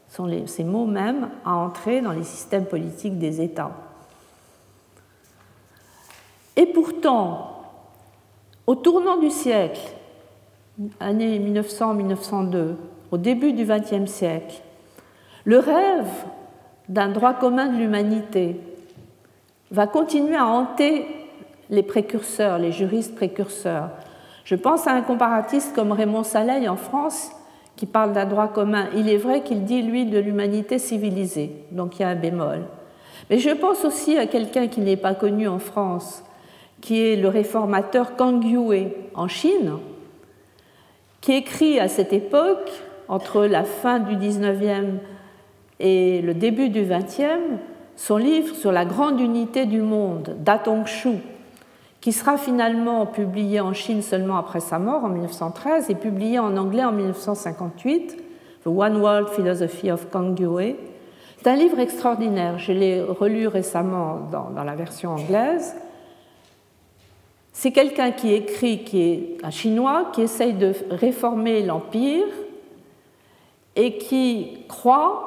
sont 0.09 0.29
ces 0.47 0.63
mots 0.63 0.85
mêmes 0.85 1.29
à 1.45 1.55
entrer 1.55 2.01
dans 2.01 2.11
les 2.11 2.23
systèmes 2.23 2.65
politiques 2.65 3.17
des 3.19 3.41
États. 3.41 3.71
Et 6.55 6.65
pourtant, 6.65 7.63
au 8.67 8.75
tournant 8.75 9.17
du 9.17 9.29
siècle, 9.29 9.93
année 10.99 11.39
1900-1902, 11.39 12.75
au 13.11 13.17
début 13.17 13.53
du 13.53 13.65
XXe 13.65 14.11
siècle, 14.11 14.61
le 15.45 15.59
rêve 15.59 16.09
d'un 16.89 17.09
droit 17.09 17.33
commun 17.33 17.67
de 17.67 17.77
l'humanité 17.77 18.59
va 19.71 19.87
continuer 19.87 20.35
à 20.35 20.47
hanter 20.47 21.05
les 21.69 21.83
précurseurs, 21.83 22.57
les 22.57 22.71
juristes 22.71 23.15
précurseurs. 23.15 23.89
Je 24.43 24.55
pense 24.55 24.87
à 24.87 24.93
un 24.93 25.01
comparatiste 25.01 25.75
comme 25.75 25.91
Raymond 25.91 26.23
Saleil 26.23 26.67
en 26.67 26.75
France 26.75 27.31
qui 27.79 27.85
parle 27.85 28.11
d'un 28.11 28.25
droit 28.25 28.49
commun, 28.49 28.89
il 28.93 29.07
est 29.07 29.15
vrai 29.15 29.41
qu'il 29.41 29.63
dit, 29.63 29.81
lui, 29.81 30.05
de 30.05 30.19
l'humanité 30.19 30.79
civilisée, 30.79 31.63
donc 31.71 31.97
il 31.97 32.01
y 32.01 32.03
a 32.03 32.09
un 32.09 32.15
bémol. 32.15 32.63
Mais 33.29 33.37
je 33.37 33.51
pense 33.51 33.85
aussi 33.85 34.17
à 34.17 34.25
quelqu'un 34.25 34.67
qui 34.67 34.81
n'est 34.81 34.97
pas 34.97 35.13
connu 35.13 35.47
en 35.47 35.59
France, 35.59 36.25
qui 36.81 36.99
est 36.99 37.15
le 37.15 37.29
réformateur 37.29 38.17
Kang 38.17 38.43
Yue 38.43 38.89
en 39.15 39.29
Chine, 39.29 39.77
qui 41.21 41.31
écrit 41.31 41.79
à 41.79 41.87
cette 41.87 42.11
époque, 42.11 42.69
entre 43.07 43.45
la 43.45 43.63
fin 43.63 43.99
du 43.99 44.17
19e 44.17 44.95
et 45.79 46.21
le 46.21 46.33
début 46.33 46.67
du 46.67 46.83
20e, 46.83 47.59
son 47.95 48.17
livre 48.17 48.55
sur 48.55 48.73
la 48.73 48.83
grande 48.83 49.21
unité 49.21 49.65
du 49.65 49.79
monde, 49.79 50.35
Shu, 50.85 51.19
qui 52.01 52.13
sera 52.13 52.37
finalement 52.37 53.05
publié 53.05 53.59
en 53.59 53.73
Chine 53.73 54.01
seulement 54.01 54.37
après 54.37 54.61
sa 54.61 54.79
mort 54.79 55.03
en 55.03 55.09
1913 55.09 55.89
et 55.89 55.95
publié 55.95 56.39
en 56.39 56.55
anglais 56.55 56.83
en 56.83 56.93
1958, 56.93 58.17
The 58.63 58.67
One 58.67 58.97
World 58.97 59.29
Philosophy 59.29 59.91
of 59.91 60.09
Kang 60.09 60.39
Yue. 60.39 60.75
C'est 61.37 61.49
un 61.49 61.55
livre 61.55 61.79
extraordinaire, 61.79 62.57
je 62.57 62.71
l'ai 62.71 63.01
relu 63.01 63.47
récemment 63.47 64.27
dans, 64.31 64.49
dans, 64.49 64.63
la 64.63 64.75
version 64.75 65.11
anglaise. 65.11 65.75
C'est 67.51 67.71
quelqu'un 67.71 68.11
qui 68.11 68.33
écrit, 68.33 68.83
qui 68.83 69.01
est 69.01 69.37
un 69.43 69.49
chinois, 69.49 70.11
qui 70.13 70.21
essaye 70.21 70.53
de 70.53 70.73
réformer 70.91 71.63
l'Empire 71.63 72.27
et 73.75 73.97
qui 73.97 74.65
croit 74.69 75.25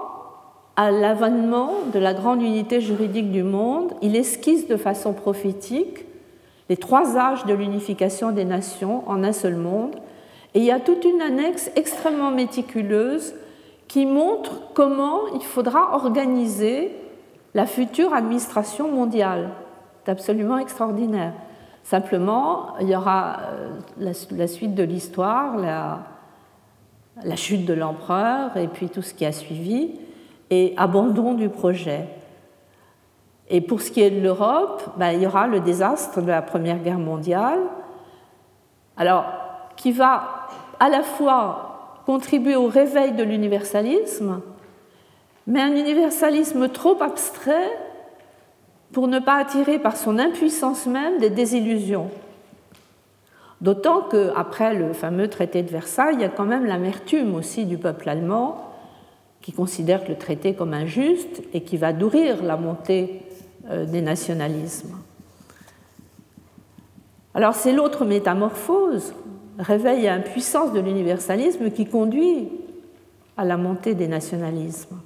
à 0.76 0.90
l'avènement 0.90 1.72
de 1.92 1.98
la 1.98 2.14
grande 2.14 2.42
unité 2.42 2.80
juridique 2.80 3.30
du 3.30 3.42
monde. 3.42 3.92
Il 4.00 4.16
esquisse 4.16 4.66
de 4.68 4.76
façon 4.76 5.12
prophétique 5.12 6.06
les 6.72 6.78
trois 6.78 7.18
âges 7.18 7.44
de 7.44 7.52
l'unification 7.52 8.32
des 8.32 8.46
nations 8.46 9.06
en 9.06 9.22
un 9.24 9.32
seul 9.32 9.56
monde, 9.56 9.94
Et 10.54 10.60
il 10.60 10.64
y 10.64 10.70
a 10.70 10.80
toute 10.80 11.04
une 11.04 11.20
annexe 11.20 11.70
extrêmement 11.76 12.30
méticuleuse 12.30 13.34
qui 13.88 14.06
montre 14.06 14.72
comment 14.72 15.20
il 15.34 15.42
faudra 15.42 15.94
organiser 15.94 16.96
la 17.52 17.66
future 17.66 18.14
administration 18.14 18.90
mondiale. 18.90 19.50
C'est 20.02 20.12
absolument 20.12 20.56
extraordinaire. 20.56 21.34
Simplement, 21.84 22.68
il 22.80 22.88
y 22.88 22.96
aura 22.96 23.40
euh, 23.40 24.14
la, 24.30 24.46
suite 24.46 24.74
de 24.74 24.82
l'histoire, 24.82 25.58
la, 25.58 25.98
la, 27.22 27.36
chute 27.36 27.66
de 27.66 27.74
l'empereur 27.74 28.56
et 28.56 28.66
puis 28.66 28.88
tout 28.88 29.02
ce 29.02 29.12
qui 29.12 29.26
a 29.26 29.32
suivi, 29.32 29.90
et 30.48 30.72
abandon 30.78 31.34
du 31.34 31.50
projet. 31.50 32.08
Et 33.54 33.60
pour 33.60 33.82
ce 33.82 33.90
qui 33.90 34.00
est 34.00 34.10
de 34.10 34.20
l'Europe, 34.20 34.82
ben, 34.96 35.10
il 35.10 35.22
y 35.22 35.26
aura 35.26 35.46
le 35.46 35.60
désastre 35.60 36.22
de 36.22 36.28
la 36.28 36.40
Première 36.40 36.78
Guerre 36.78 36.98
mondiale, 36.98 37.60
qui 39.76 39.92
va 39.92 40.48
à 40.80 40.88
la 40.88 41.02
fois 41.02 42.00
contribuer 42.06 42.56
au 42.56 42.66
réveil 42.66 43.12
de 43.12 43.22
l'universalisme, 43.22 44.40
mais 45.46 45.60
un 45.60 45.76
universalisme 45.76 46.70
trop 46.70 47.00
abstrait 47.02 47.70
pour 48.90 49.06
ne 49.06 49.18
pas 49.18 49.36
attirer 49.36 49.78
par 49.78 49.98
son 49.98 50.18
impuissance 50.18 50.86
même 50.86 51.18
des 51.18 51.30
désillusions. 51.30 52.08
D'autant 53.60 54.02
qu'après 54.10 54.74
le 54.74 54.94
fameux 54.94 55.28
traité 55.28 55.62
de 55.62 55.68
Versailles, 55.68 56.14
il 56.14 56.22
y 56.22 56.24
a 56.24 56.30
quand 56.30 56.44
même 56.44 56.64
l'amertume 56.64 57.34
aussi 57.34 57.66
du 57.66 57.76
peuple 57.76 58.08
allemand 58.08 58.72
qui 59.42 59.52
considère 59.52 60.02
le 60.08 60.16
traité 60.16 60.54
comme 60.54 60.72
injuste 60.72 61.42
et 61.52 61.62
qui 61.62 61.76
va 61.76 61.92
nourrir 61.92 62.42
la 62.42 62.56
montée 62.56 63.22
des 63.70 64.02
nationalismes. 64.02 64.96
Alors 67.34 67.54
c'est 67.54 67.72
l'autre 67.72 68.04
métamorphose, 68.04 69.14
réveil 69.58 70.04
et 70.04 70.08
impuissance 70.08 70.72
de 70.72 70.80
l'universalisme 70.80 71.70
qui 71.70 71.86
conduit 71.86 72.48
à 73.36 73.44
la 73.44 73.56
montée 73.56 73.94
des 73.94 74.08
nationalismes. 74.08 74.98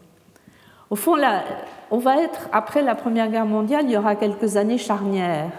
Au 0.90 0.96
fond, 0.96 1.16
là, 1.16 1.44
on 1.90 1.98
va 1.98 2.22
être, 2.22 2.48
après 2.52 2.82
la 2.82 2.94
Première 2.94 3.30
Guerre 3.30 3.46
mondiale, 3.46 3.84
il 3.86 3.92
y 3.92 3.96
aura 3.96 4.16
quelques 4.16 4.56
années 4.56 4.78
charnières. 4.78 5.52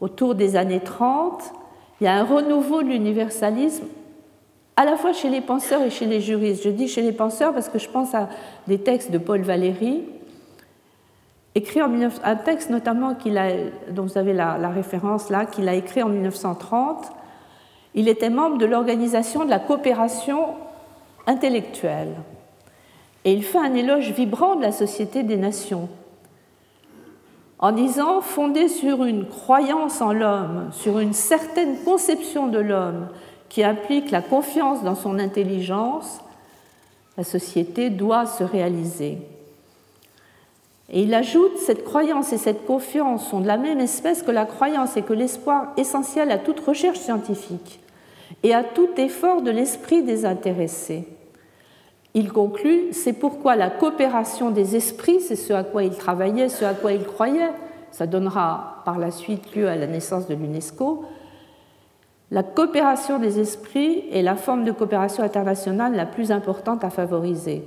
Autour 0.00 0.34
des 0.34 0.56
années 0.56 0.80
30, 0.80 1.52
il 2.00 2.04
y 2.04 2.06
a 2.06 2.14
un 2.14 2.24
renouveau 2.24 2.82
de 2.82 2.88
l'universalisme, 2.88 3.86
à 4.76 4.84
la 4.84 4.96
fois 4.96 5.12
chez 5.12 5.28
les 5.28 5.40
penseurs 5.40 5.82
et 5.82 5.90
chez 5.90 6.06
les 6.06 6.20
juristes. 6.20 6.64
Je 6.64 6.70
dis 6.70 6.88
chez 6.88 7.02
les 7.02 7.12
penseurs 7.12 7.52
parce 7.52 7.68
que 7.68 7.78
je 7.78 7.88
pense 7.88 8.14
à 8.14 8.28
des 8.66 8.78
textes 8.78 9.10
de 9.10 9.18
Paul 9.18 9.42
Valéry, 9.42 10.04
écrit 11.60 11.80
un 11.80 12.36
texte 12.36 12.70
notamment 12.70 13.16
dont 13.90 14.02
vous 14.02 14.18
avez 14.18 14.32
la, 14.32 14.58
la 14.58 14.68
référence 14.68 15.30
là, 15.30 15.46
qu'il 15.46 15.68
a 15.68 15.74
écrit 15.74 16.02
en 16.02 16.08
1930. 16.08 17.12
Il 17.94 18.08
était 18.08 18.30
membre 18.30 18.58
de 18.58 18.66
l'organisation 18.66 19.44
de 19.44 19.50
la 19.50 19.58
coopération 19.58 20.48
intellectuelle. 21.26 22.14
Et 23.24 23.32
il 23.32 23.44
fait 23.44 23.58
un 23.58 23.74
éloge 23.74 24.12
vibrant 24.12 24.56
de 24.56 24.62
la 24.62 24.72
Société 24.72 25.22
des 25.22 25.36
Nations, 25.36 25.88
en 27.58 27.72
disant, 27.72 28.22
fondée 28.22 28.68
sur 28.68 29.04
une 29.04 29.26
croyance 29.26 30.00
en 30.00 30.12
l'homme, 30.12 30.70
sur 30.72 30.98
une 30.98 31.12
certaine 31.12 31.76
conception 31.84 32.48
de 32.48 32.58
l'homme 32.58 33.08
qui 33.50 33.62
implique 33.62 34.10
la 34.10 34.22
confiance 34.22 34.82
dans 34.82 34.94
son 34.94 35.18
intelligence, 35.18 36.20
la 37.18 37.24
société 37.24 37.90
doit 37.90 38.24
se 38.24 38.44
réaliser. 38.44 39.18
Et 40.92 41.02
il 41.02 41.14
ajoute, 41.14 41.56
cette 41.58 41.84
croyance 41.84 42.32
et 42.32 42.38
cette 42.38 42.66
confiance 42.66 43.28
sont 43.28 43.40
de 43.40 43.46
la 43.46 43.56
même 43.56 43.78
espèce 43.78 44.22
que 44.22 44.32
la 44.32 44.44
croyance 44.44 44.96
et 44.96 45.02
que 45.02 45.12
l'espoir 45.12 45.68
essentiel 45.76 46.30
à 46.32 46.38
toute 46.38 46.60
recherche 46.60 46.98
scientifique 46.98 47.80
et 48.42 48.54
à 48.54 48.64
tout 48.64 48.88
effort 48.96 49.42
de 49.42 49.50
l'esprit 49.50 50.02
désintéressé. 50.02 51.06
Il 52.14 52.32
conclut, 52.32 52.92
c'est 52.92 53.12
pourquoi 53.12 53.54
la 53.54 53.70
coopération 53.70 54.50
des 54.50 54.74
esprits, 54.74 55.20
c'est 55.20 55.36
ce 55.36 55.52
à 55.52 55.62
quoi 55.62 55.84
il 55.84 55.94
travaillait, 55.94 56.48
ce 56.48 56.64
à 56.64 56.74
quoi 56.74 56.92
il 56.92 57.04
croyait, 57.04 57.52
ça 57.92 58.06
donnera 58.06 58.82
par 58.84 58.98
la 58.98 59.12
suite 59.12 59.54
lieu 59.54 59.68
à 59.68 59.76
la 59.76 59.86
naissance 59.86 60.26
de 60.26 60.34
l'UNESCO, 60.34 61.04
la 62.32 62.42
coopération 62.42 63.18
des 63.18 63.40
esprits 63.40 64.04
est 64.12 64.22
la 64.22 64.36
forme 64.36 64.64
de 64.64 64.70
coopération 64.70 65.22
internationale 65.22 65.94
la 65.94 66.06
plus 66.06 66.30
importante 66.30 66.84
à 66.84 66.90
favoriser. 66.90 67.64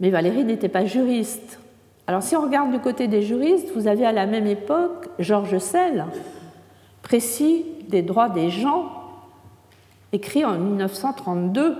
Mais 0.00 0.10
Valérie 0.10 0.44
n'était 0.44 0.68
pas 0.68 0.84
juriste. 0.84 1.58
Alors 2.06 2.22
si 2.22 2.36
on 2.36 2.42
regarde 2.42 2.70
du 2.70 2.80
côté 2.80 3.08
des 3.08 3.22
juristes, 3.22 3.70
vous 3.74 3.86
avez 3.86 4.04
à 4.04 4.12
la 4.12 4.26
même 4.26 4.46
époque 4.46 5.08
Georges 5.18 5.58
Sell, 5.58 6.04
précis 7.02 7.64
des 7.88 8.02
droits 8.02 8.28
des 8.28 8.50
gens, 8.50 8.90
écrit 10.12 10.44
en 10.44 10.58
1932. 10.58 11.76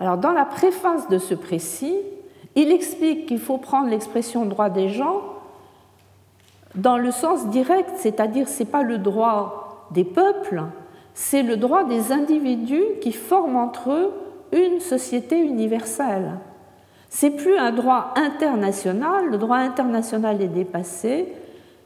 Alors 0.00 0.16
dans 0.16 0.32
la 0.32 0.44
préface 0.44 1.08
de 1.08 1.18
ce 1.18 1.34
précis, 1.34 1.96
il 2.54 2.70
explique 2.70 3.26
qu'il 3.26 3.38
faut 3.38 3.58
prendre 3.58 3.88
l'expression 3.88 4.44
droit 4.46 4.70
des 4.70 4.88
gens 4.88 5.22
dans 6.74 6.96
le 6.96 7.10
sens 7.10 7.48
direct, 7.48 7.90
c'est-à-dire 7.96 8.48
ce 8.48 8.62
n'est 8.62 8.68
pas 8.68 8.82
le 8.82 8.98
droit 8.98 9.88
des 9.90 10.04
peuples, 10.04 10.62
c'est 11.14 11.42
le 11.42 11.58
droit 11.58 11.84
des 11.84 12.12
individus 12.12 12.84
qui 13.02 13.12
forment 13.12 13.56
entre 13.56 13.90
eux 13.90 14.12
une 14.52 14.80
société 14.80 15.38
universelle. 15.38 16.32
C'est 17.14 17.32
plus 17.32 17.58
un 17.58 17.72
droit 17.72 18.14
international, 18.16 19.28
le 19.28 19.36
droit 19.36 19.58
international 19.58 20.40
est 20.40 20.48
dépassé, 20.48 21.30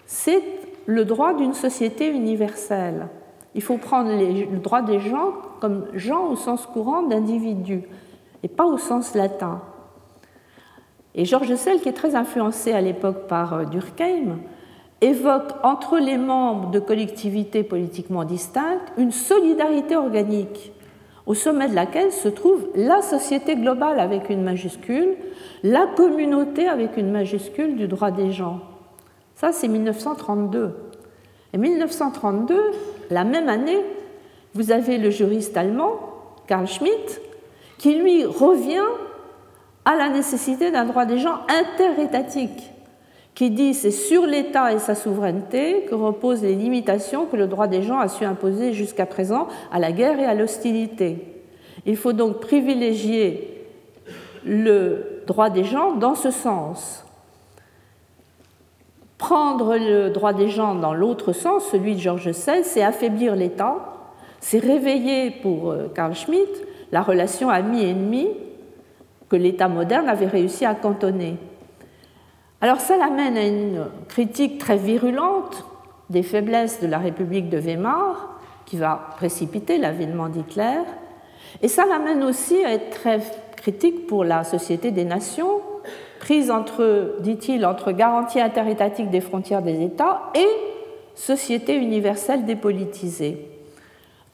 c'est 0.06 0.40
le 0.86 1.04
droit 1.04 1.34
d'une 1.34 1.52
société 1.52 2.08
universelle. 2.08 3.08
Il 3.56 3.60
faut 3.60 3.76
prendre 3.76 4.08
le 4.08 4.58
droit 4.58 4.82
des 4.82 5.00
gens 5.00 5.32
comme 5.60 5.86
gens 5.94 6.28
au 6.28 6.36
sens 6.36 6.64
courant 6.66 7.02
d'individus 7.02 7.82
et 8.44 8.48
pas 8.48 8.66
au 8.66 8.78
sens 8.78 9.16
latin. 9.16 9.62
Et 11.16 11.24
Georges 11.24 11.56
Sell, 11.56 11.80
qui 11.80 11.88
est 11.88 11.92
très 11.92 12.14
influencé 12.14 12.72
à 12.72 12.80
l'époque 12.80 13.26
par 13.26 13.52
euh, 13.52 13.64
Durkheim, 13.64 14.38
évoque 15.00 15.50
entre 15.64 15.98
les 15.98 16.18
membres 16.18 16.70
de 16.70 16.78
collectivités 16.78 17.64
politiquement 17.64 18.22
distinctes 18.22 18.92
une 18.96 19.10
solidarité 19.10 19.96
organique, 19.96 20.72
au 21.26 21.34
sommet 21.34 21.68
de 21.68 21.74
laquelle 21.74 22.12
se 22.12 22.28
trouve 22.28 22.68
la 22.74 23.02
société 23.02 23.56
globale 23.56 23.98
avec 23.98 24.30
une 24.30 24.42
majuscule, 24.42 25.16
la 25.62 25.86
communauté 25.96 26.68
avec 26.68 26.96
une 26.96 27.10
majuscule 27.10 27.76
du 27.76 27.88
droit 27.88 28.12
des 28.12 28.30
gens. 28.30 28.60
Ça, 29.34 29.52
c'est 29.52 29.68
1932. 29.68 30.74
Et 31.52 31.58
1932, 31.58 32.60
la 33.10 33.24
même 33.24 33.48
année, 33.48 33.84
vous 34.54 34.70
avez 34.70 34.98
le 34.98 35.10
juriste 35.10 35.56
allemand, 35.56 35.98
Karl 36.46 36.66
Schmitt, 36.66 37.20
qui 37.78 37.94
lui 37.94 38.24
revient 38.24 38.86
à 39.84 39.96
la 39.96 40.08
nécessité 40.08 40.70
d'un 40.70 40.84
droit 40.84 41.04
des 41.04 41.18
gens 41.18 41.38
interétatique, 41.48 42.72
qui 43.36 43.50
dit 43.50 43.74
c'est 43.74 43.90
sur 43.90 44.26
l'État 44.26 44.72
et 44.72 44.78
sa 44.78 44.94
souveraineté 44.94 45.82
que 45.82 45.94
reposent 45.94 46.42
les 46.42 46.54
limitations 46.54 47.26
que 47.26 47.36
le 47.36 47.46
droit 47.46 47.66
des 47.66 47.82
gens 47.82 48.00
a 48.00 48.08
su 48.08 48.24
imposer 48.24 48.72
jusqu'à 48.72 49.04
présent 49.04 49.46
à 49.70 49.78
la 49.78 49.92
guerre 49.92 50.18
et 50.18 50.24
à 50.24 50.34
l'hostilité. 50.34 51.18
Il 51.84 51.98
faut 51.98 52.14
donc 52.14 52.40
privilégier 52.40 53.62
le 54.42 55.22
droit 55.26 55.50
des 55.50 55.64
gens 55.64 55.92
dans 55.92 56.14
ce 56.14 56.30
sens. 56.30 57.04
Prendre 59.18 59.76
le 59.76 60.08
droit 60.08 60.32
des 60.32 60.48
gens 60.48 60.74
dans 60.74 60.94
l'autre 60.94 61.34
sens, 61.34 61.64
celui 61.70 61.94
de 61.94 62.00
Georges 62.00 62.30
XVI, 62.30 62.64
c'est 62.64 62.82
affaiblir 62.82 63.36
l'État, 63.36 63.76
c'est 64.40 64.58
réveiller 64.58 65.30
pour 65.30 65.72
euh, 65.72 65.88
Carl 65.94 66.14
Schmitt 66.14 66.48
la 66.90 67.02
relation 67.02 67.50
ami-ennemi 67.50 68.28
que 69.28 69.36
l'État 69.36 69.68
moderne 69.68 70.08
avait 70.08 70.26
réussi 70.26 70.64
à 70.64 70.74
cantonner. 70.74 71.36
Alors 72.60 72.80
ça 72.80 72.96
l'amène 72.96 73.36
à 73.36 73.46
une 73.46 73.84
critique 74.08 74.58
très 74.58 74.78
virulente 74.78 75.64
des 76.08 76.22
faiblesses 76.22 76.80
de 76.80 76.86
la 76.86 76.98
République 76.98 77.50
de 77.50 77.58
Weimar, 77.58 78.40
qui 78.64 78.78
va 78.78 79.10
précipiter 79.16 79.76
l'avènement 79.76 80.28
d'Hitler, 80.28 80.80
et 81.62 81.68
ça 81.68 81.84
l'amène 81.84 82.22
aussi 82.22 82.64
à 82.64 82.72
être 82.72 82.90
très 82.90 83.20
critique 83.56 84.06
pour 84.06 84.24
la 84.24 84.42
Société 84.42 84.90
des 84.90 85.04
Nations, 85.04 85.60
prise 86.18 86.50
entre, 86.50 87.16
dit-il, 87.20 87.66
entre 87.66 87.92
garantie 87.92 88.40
interétatique 88.40 89.10
des 89.10 89.20
frontières 89.20 89.62
des 89.62 89.84
États 89.84 90.22
et 90.34 90.48
société 91.14 91.76
universelle 91.76 92.44
dépolitisée. 92.44 93.50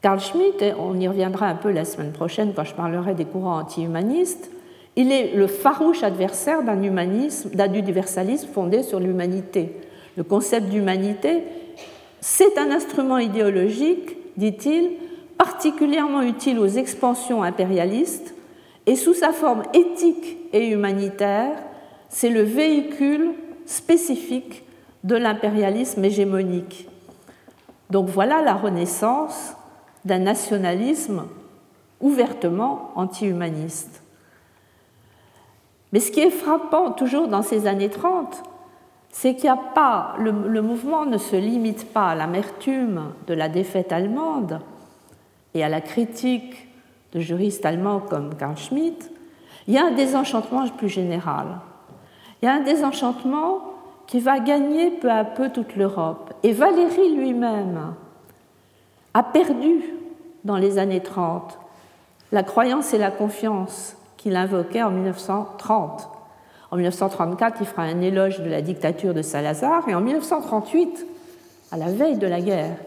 Carl 0.01 0.19
Schmitt, 0.19 0.63
on 0.79 0.99
y 0.99 1.07
reviendra 1.07 1.47
un 1.47 1.55
peu 1.55 1.71
la 1.71 1.85
semaine 1.85 2.11
prochaine 2.11 2.53
quand 2.55 2.63
je 2.63 2.73
parlerai 2.73 3.15
des 3.15 3.25
courants 3.25 3.59
anti-humanistes, 3.59 4.49
il 4.95 5.11
est 5.11 5.33
le 5.33 5.47
farouche 5.47 6.03
adversaire 6.03 6.63
d'un 6.63 6.81
humanisme, 6.83 7.49
d'un 7.49 7.73
universalisme 7.73 8.47
fondé 8.47 8.83
sur 8.83 8.99
l'humanité. 8.99 9.71
Le 10.17 10.23
concept 10.23 10.69
d'humanité, 10.69 11.43
c'est 12.21 12.57
un 12.57 12.71
instrument 12.71 13.17
idéologique, 13.17 14.17
dit-il, 14.37 14.91
particulièrement 15.37 16.21
utile 16.21 16.59
aux 16.59 16.67
expansions 16.67 17.41
impérialistes, 17.41 18.35
et 18.85 18.95
sous 18.95 19.13
sa 19.13 19.31
forme 19.31 19.63
éthique 19.73 20.37
et 20.51 20.67
humanitaire, 20.67 21.55
c'est 22.09 22.29
le 22.29 22.43
véhicule 22.43 23.31
spécifique 23.65 24.63
de 25.03 25.15
l'impérialisme 25.15 26.03
hégémonique. 26.03 26.87
Donc 27.89 28.09
voilà 28.09 28.41
la 28.41 28.53
renaissance 28.53 29.55
d'un 30.05 30.19
nationalisme 30.19 31.23
ouvertement 32.01 32.91
anti-humaniste. 32.95 34.02
Mais 35.93 35.99
ce 35.99 36.11
qui 36.11 36.19
est 36.21 36.31
frappant 36.31 36.91
toujours 36.91 37.27
dans 37.27 37.43
ces 37.43 37.67
années 37.67 37.89
30, 37.89 38.43
c'est 39.11 39.35
qu'il 39.35 39.43
n'y 39.43 39.49
a 39.51 39.61
pas, 39.75 40.15
le, 40.17 40.61
mouvement 40.61 41.05
ne 41.05 41.19
se 41.19 41.35
limite 41.35 41.93
pas 41.93 42.09
à 42.09 42.15
l'amertume 42.15 43.13
de 43.27 43.35
la 43.35 43.47
défaite 43.47 43.91
allemande 43.91 44.59
et 45.53 45.63
à 45.63 45.69
la 45.69 45.81
critique 45.81 46.67
de 47.13 47.19
juristes 47.19 47.63
allemands 47.63 47.99
comme 47.99 48.35
Karl 48.35 48.57
Schmitt, 48.57 49.11
il 49.67 49.75
y 49.75 49.77
a 49.77 49.85
un 49.85 49.91
désenchantement 49.91 50.67
plus 50.67 50.89
général. 50.89 51.45
Il 52.41 52.45
y 52.45 52.47
a 52.47 52.55
un 52.55 52.61
désenchantement 52.61 53.59
qui 54.07 54.19
va 54.19 54.39
gagner 54.39 54.89
peu 54.89 55.11
à 55.11 55.23
peu 55.23 55.51
toute 55.51 55.75
l'Europe. 55.75 56.33
Et 56.41 56.53
Valéry 56.53 57.15
lui-même 57.15 57.93
a 59.13 59.21
perdu 59.21 59.83
dans 60.43 60.57
les 60.57 60.79
années 60.79 61.03
30 61.03 61.59
la 62.31 62.41
croyance 62.41 62.95
et 62.95 62.97
la 62.97 63.11
confiance 63.11 63.95
qu'il 64.23 64.37
invoquait 64.37 64.81
en 64.81 64.89
1930 64.89 66.09
en 66.71 66.75
1934, 66.77 67.57
il 67.59 67.67
fera 67.67 67.83
un 67.83 68.01
éloge 68.01 68.39
de 68.39 68.49
la 68.49 68.63
dictature 68.63 69.13
de 69.13 69.21
Salazar 69.21 69.87
et 69.87 69.93
en 69.93 70.01
1938, 70.01 71.05
à 71.71 71.77
la 71.77 71.91
veille 71.91 72.17
de 72.17 72.25
la 72.25 72.41
guerre, 72.41 72.77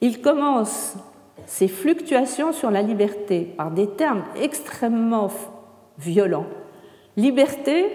il 0.00 0.20
commence 0.20 0.94
ses 1.44 1.66
fluctuations 1.66 2.52
sur 2.52 2.70
la 2.70 2.82
liberté 2.82 3.52
par 3.56 3.72
des 3.72 3.88
termes 3.88 4.22
extrêmement 4.36 5.28
violents. 5.98 6.46
Liberté, 7.16 7.86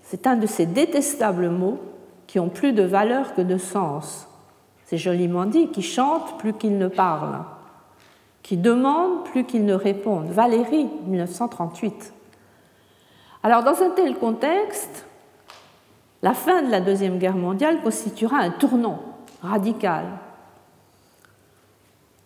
c'est 0.00 0.26
un 0.26 0.36
de 0.36 0.46
ces 0.46 0.64
détestables 0.64 1.50
mots 1.50 1.80
qui 2.26 2.40
ont 2.40 2.48
plus 2.48 2.72
de 2.72 2.84
valeur 2.84 3.34
que 3.34 3.42
de 3.42 3.58
sens. 3.58 4.28
C'est 4.86 4.96
joliment 4.96 5.44
dit, 5.44 5.68
qui 5.68 5.82
chante 5.82 6.38
plus 6.38 6.54
qu'il 6.54 6.78
ne 6.78 6.88
parle, 6.88 7.40
qui 8.44 8.58
demande 8.58 9.24
plus 9.24 9.44
qu'il 9.44 9.64
ne 9.64 9.74
réponde. 9.74 10.26
Valérie, 10.28 10.86
1938. 11.06 12.12
Alors 13.42 13.64
dans 13.64 13.82
un 13.82 13.90
tel 13.90 14.14
contexte, 14.16 15.06
la 16.22 16.34
fin 16.34 16.62
de 16.62 16.70
la 16.70 16.80
Deuxième 16.80 17.18
Guerre 17.18 17.36
mondiale 17.36 17.80
constituera 17.82 18.36
un 18.36 18.50
tournant 18.50 19.00
radical. 19.42 20.04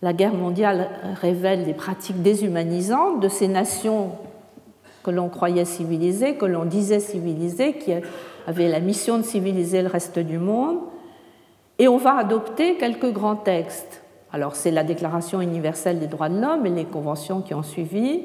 La 0.03 0.13
guerre 0.13 0.35
mondiale 0.35 0.91
révèle 1.21 1.65
des 1.65 1.75
pratiques 1.75 2.21
déshumanisantes 2.21 3.21
de 3.21 3.29
ces 3.29 3.49
nations 3.49 4.13
que 5.05 5.11
l'on 5.13 5.29
croyait 5.29 5.65
civilisées, 5.65 6.35
que 6.35 6.47
l'on 6.47 6.65
disait 6.65 7.01
civilisées, 7.01 7.75
qui 7.75 7.93
avaient 8.47 8.69
la 8.69 8.81
mission 8.81 9.19
de 9.19 9.23
civiliser 9.23 9.83
le 9.83 9.89
reste 9.89 10.19
du 10.19 10.39
monde. 10.39 10.79
Et 11.79 11.87
on 11.87 11.97
va 11.97 12.17
adopter 12.17 12.77
quelques 12.77 13.13
grands 13.13 13.37
textes. 13.37 14.03
Alors 14.33 14.57
c'est 14.57 14.71
la 14.71 14.85
Déclaration 14.85 15.41
universelle 15.41 15.99
des 15.99 16.07
droits 16.07 16.29
de 16.29 16.41
l'homme 16.41 16.67
et 16.67 16.71
les 16.71 16.85
conventions 16.85 17.41
qui 17.41 17.55
ont 17.55 17.63
suivi, 17.63 18.23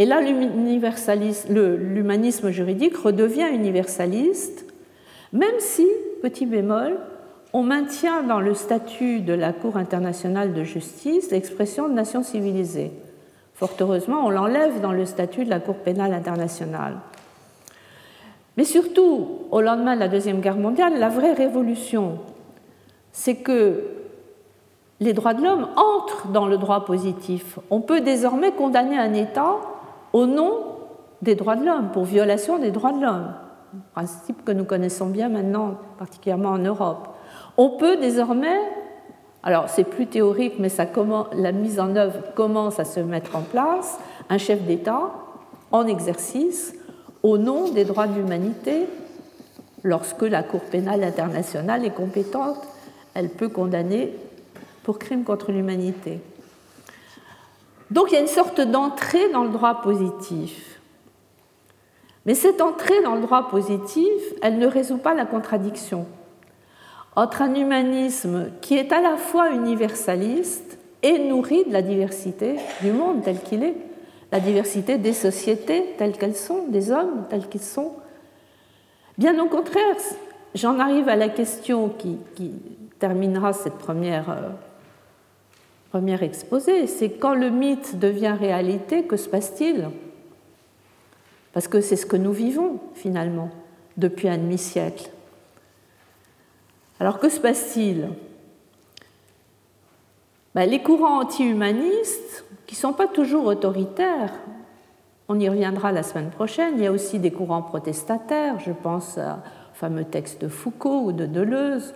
et 0.00 0.06
là, 0.06 0.22
l'humanisme 0.22 2.50
juridique 2.50 2.96
redevient 2.96 3.48
universaliste, 3.52 4.64
même 5.34 5.58
si, 5.58 5.86
petit 6.22 6.46
bémol, 6.46 6.96
on 7.52 7.62
maintient 7.62 8.22
dans 8.22 8.40
le 8.40 8.54
statut 8.54 9.20
de 9.20 9.34
la 9.34 9.52
Cour 9.52 9.76
internationale 9.76 10.54
de 10.54 10.64
justice 10.64 11.30
l'expression 11.30 11.86
de 11.86 11.92
nation 11.92 12.22
civilisée. 12.22 12.92
Fort 13.52 13.74
heureusement, 13.78 14.24
on 14.24 14.30
l'enlève 14.30 14.80
dans 14.80 14.92
le 14.92 15.04
statut 15.04 15.44
de 15.44 15.50
la 15.50 15.60
Cour 15.60 15.74
pénale 15.74 16.14
internationale. 16.14 16.96
Mais 18.56 18.64
surtout, 18.64 19.40
au 19.50 19.60
lendemain 19.60 19.96
de 19.96 20.00
la 20.00 20.08
Deuxième 20.08 20.40
Guerre 20.40 20.56
mondiale, 20.56 20.98
la 20.98 21.10
vraie 21.10 21.34
révolution, 21.34 22.20
c'est 23.12 23.36
que 23.36 23.99
les 25.00 25.14
droits 25.14 25.34
de 25.34 25.42
l'homme 25.42 25.68
entrent 25.76 26.28
dans 26.28 26.46
le 26.46 26.58
droit 26.58 26.84
positif. 26.84 27.58
On 27.70 27.80
peut 27.80 28.02
désormais 28.02 28.52
condamner 28.52 28.98
un 28.98 29.14
État 29.14 29.56
au 30.12 30.26
nom 30.26 30.52
des 31.22 31.34
droits 31.34 31.56
de 31.56 31.64
l'homme, 31.64 31.90
pour 31.92 32.04
violation 32.04 32.58
des 32.58 32.70
droits 32.70 32.92
de 32.92 33.02
l'homme, 33.02 33.34
principe 33.92 34.44
que 34.44 34.52
nous 34.52 34.64
connaissons 34.64 35.06
bien 35.06 35.28
maintenant, 35.28 35.74
particulièrement 35.98 36.50
en 36.50 36.58
Europe. 36.58 37.08
On 37.56 37.70
peut 37.70 37.96
désormais, 37.96 38.58
alors 39.42 39.68
c'est 39.68 39.84
plus 39.84 40.06
théorique, 40.06 40.54
mais 40.58 40.70
la 41.34 41.52
mise 41.52 41.78
en 41.78 41.94
œuvre 41.96 42.20
commence 42.34 42.80
à 42.80 42.84
se 42.84 43.00
mettre 43.00 43.36
en 43.36 43.42
place, 43.42 43.98
un 44.30 44.38
chef 44.38 44.62
d'État 44.62 45.10
en 45.72 45.86
exercice 45.86 46.74
au 47.22 47.36
nom 47.36 47.70
des 47.70 47.84
droits 47.84 48.06
de 48.06 48.14
l'humanité, 48.14 48.86
lorsque 49.82 50.22
la 50.22 50.42
Cour 50.42 50.60
pénale 50.60 51.04
internationale 51.04 51.84
est 51.84 51.94
compétente, 51.94 52.58
elle 53.14 53.28
peut 53.28 53.48
condamner 53.48 54.14
pour 54.82 54.98
crime 54.98 55.24
contre 55.24 55.52
l'humanité. 55.52 56.20
Donc 57.90 58.10
il 58.10 58.14
y 58.14 58.16
a 58.16 58.20
une 58.20 58.26
sorte 58.26 58.60
d'entrée 58.60 59.30
dans 59.32 59.44
le 59.44 59.50
droit 59.50 59.80
positif. 59.82 60.80
Mais 62.26 62.34
cette 62.34 62.60
entrée 62.60 63.02
dans 63.02 63.14
le 63.14 63.22
droit 63.22 63.48
positif, 63.48 64.10
elle 64.42 64.58
ne 64.58 64.66
résout 64.66 64.98
pas 64.98 65.14
la 65.14 65.24
contradiction 65.24 66.06
entre 67.16 67.42
un 67.42 67.54
humanisme 67.54 68.50
qui 68.60 68.76
est 68.76 68.92
à 68.92 69.00
la 69.00 69.16
fois 69.16 69.50
universaliste 69.50 70.78
et 71.02 71.18
nourri 71.18 71.64
de 71.64 71.72
la 71.72 71.82
diversité 71.82 72.56
du 72.82 72.92
monde 72.92 73.22
tel 73.24 73.40
qu'il 73.40 73.64
est, 73.64 73.74
la 74.30 74.38
diversité 74.38 74.96
des 74.96 75.12
sociétés 75.12 75.94
telles 75.98 76.16
qu'elles 76.16 76.36
sont, 76.36 76.66
des 76.68 76.92
hommes 76.92 77.24
tels 77.28 77.48
qu'ils 77.48 77.62
sont. 77.62 77.94
Bien 79.18 79.38
au 79.42 79.48
contraire, 79.48 79.96
j'en 80.54 80.78
arrive 80.78 81.08
à 81.08 81.16
la 81.16 81.28
question 81.28 81.88
qui, 81.88 82.16
qui 82.36 82.52
terminera 82.98 83.52
cette 83.52 83.78
première 83.78 84.30
euh, 84.30 84.48
Premier 85.90 86.22
exposé, 86.22 86.86
c'est 86.86 87.10
quand 87.10 87.34
le 87.34 87.50
mythe 87.50 87.98
devient 87.98 88.36
réalité, 88.38 89.02
que 89.04 89.16
se 89.16 89.28
passe-t-il? 89.28 89.90
Parce 91.52 91.66
que 91.66 91.80
c'est 91.80 91.96
ce 91.96 92.06
que 92.06 92.16
nous 92.16 92.32
vivons 92.32 92.78
finalement 92.94 93.50
depuis 93.96 94.28
un 94.28 94.38
demi-siècle. 94.38 95.10
Alors 97.00 97.18
que 97.18 97.28
se 97.28 97.40
passe-t-il? 97.40 98.08
Ben, 100.54 100.70
Les 100.70 100.80
courants 100.80 101.22
anti-humanistes, 101.22 102.44
qui 102.68 102.76
ne 102.76 102.80
sont 102.80 102.92
pas 102.92 103.08
toujours 103.08 103.46
autoritaires, 103.46 104.32
on 105.28 105.40
y 105.40 105.48
reviendra 105.48 105.90
la 105.90 106.04
semaine 106.04 106.30
prochaine, 106.30 106.74
il 106.76 106.84
y 106.84 106.86
a 106.86 106.92
aussi 106.92 107.18
des 107.18 107.32
courants 107.32 107.62
protestataires, 107.62 108.60
je 108.60 108.70
pense 108.70 109.18
au 109.18 109.74
fameux 109.74 110.04
texte 110.04 110.40
de 110.40 110.48
Foucault 110.48 111.06
ou 111.06 111.12
de 111.12 111.26
Deleuze, 111.26 111.94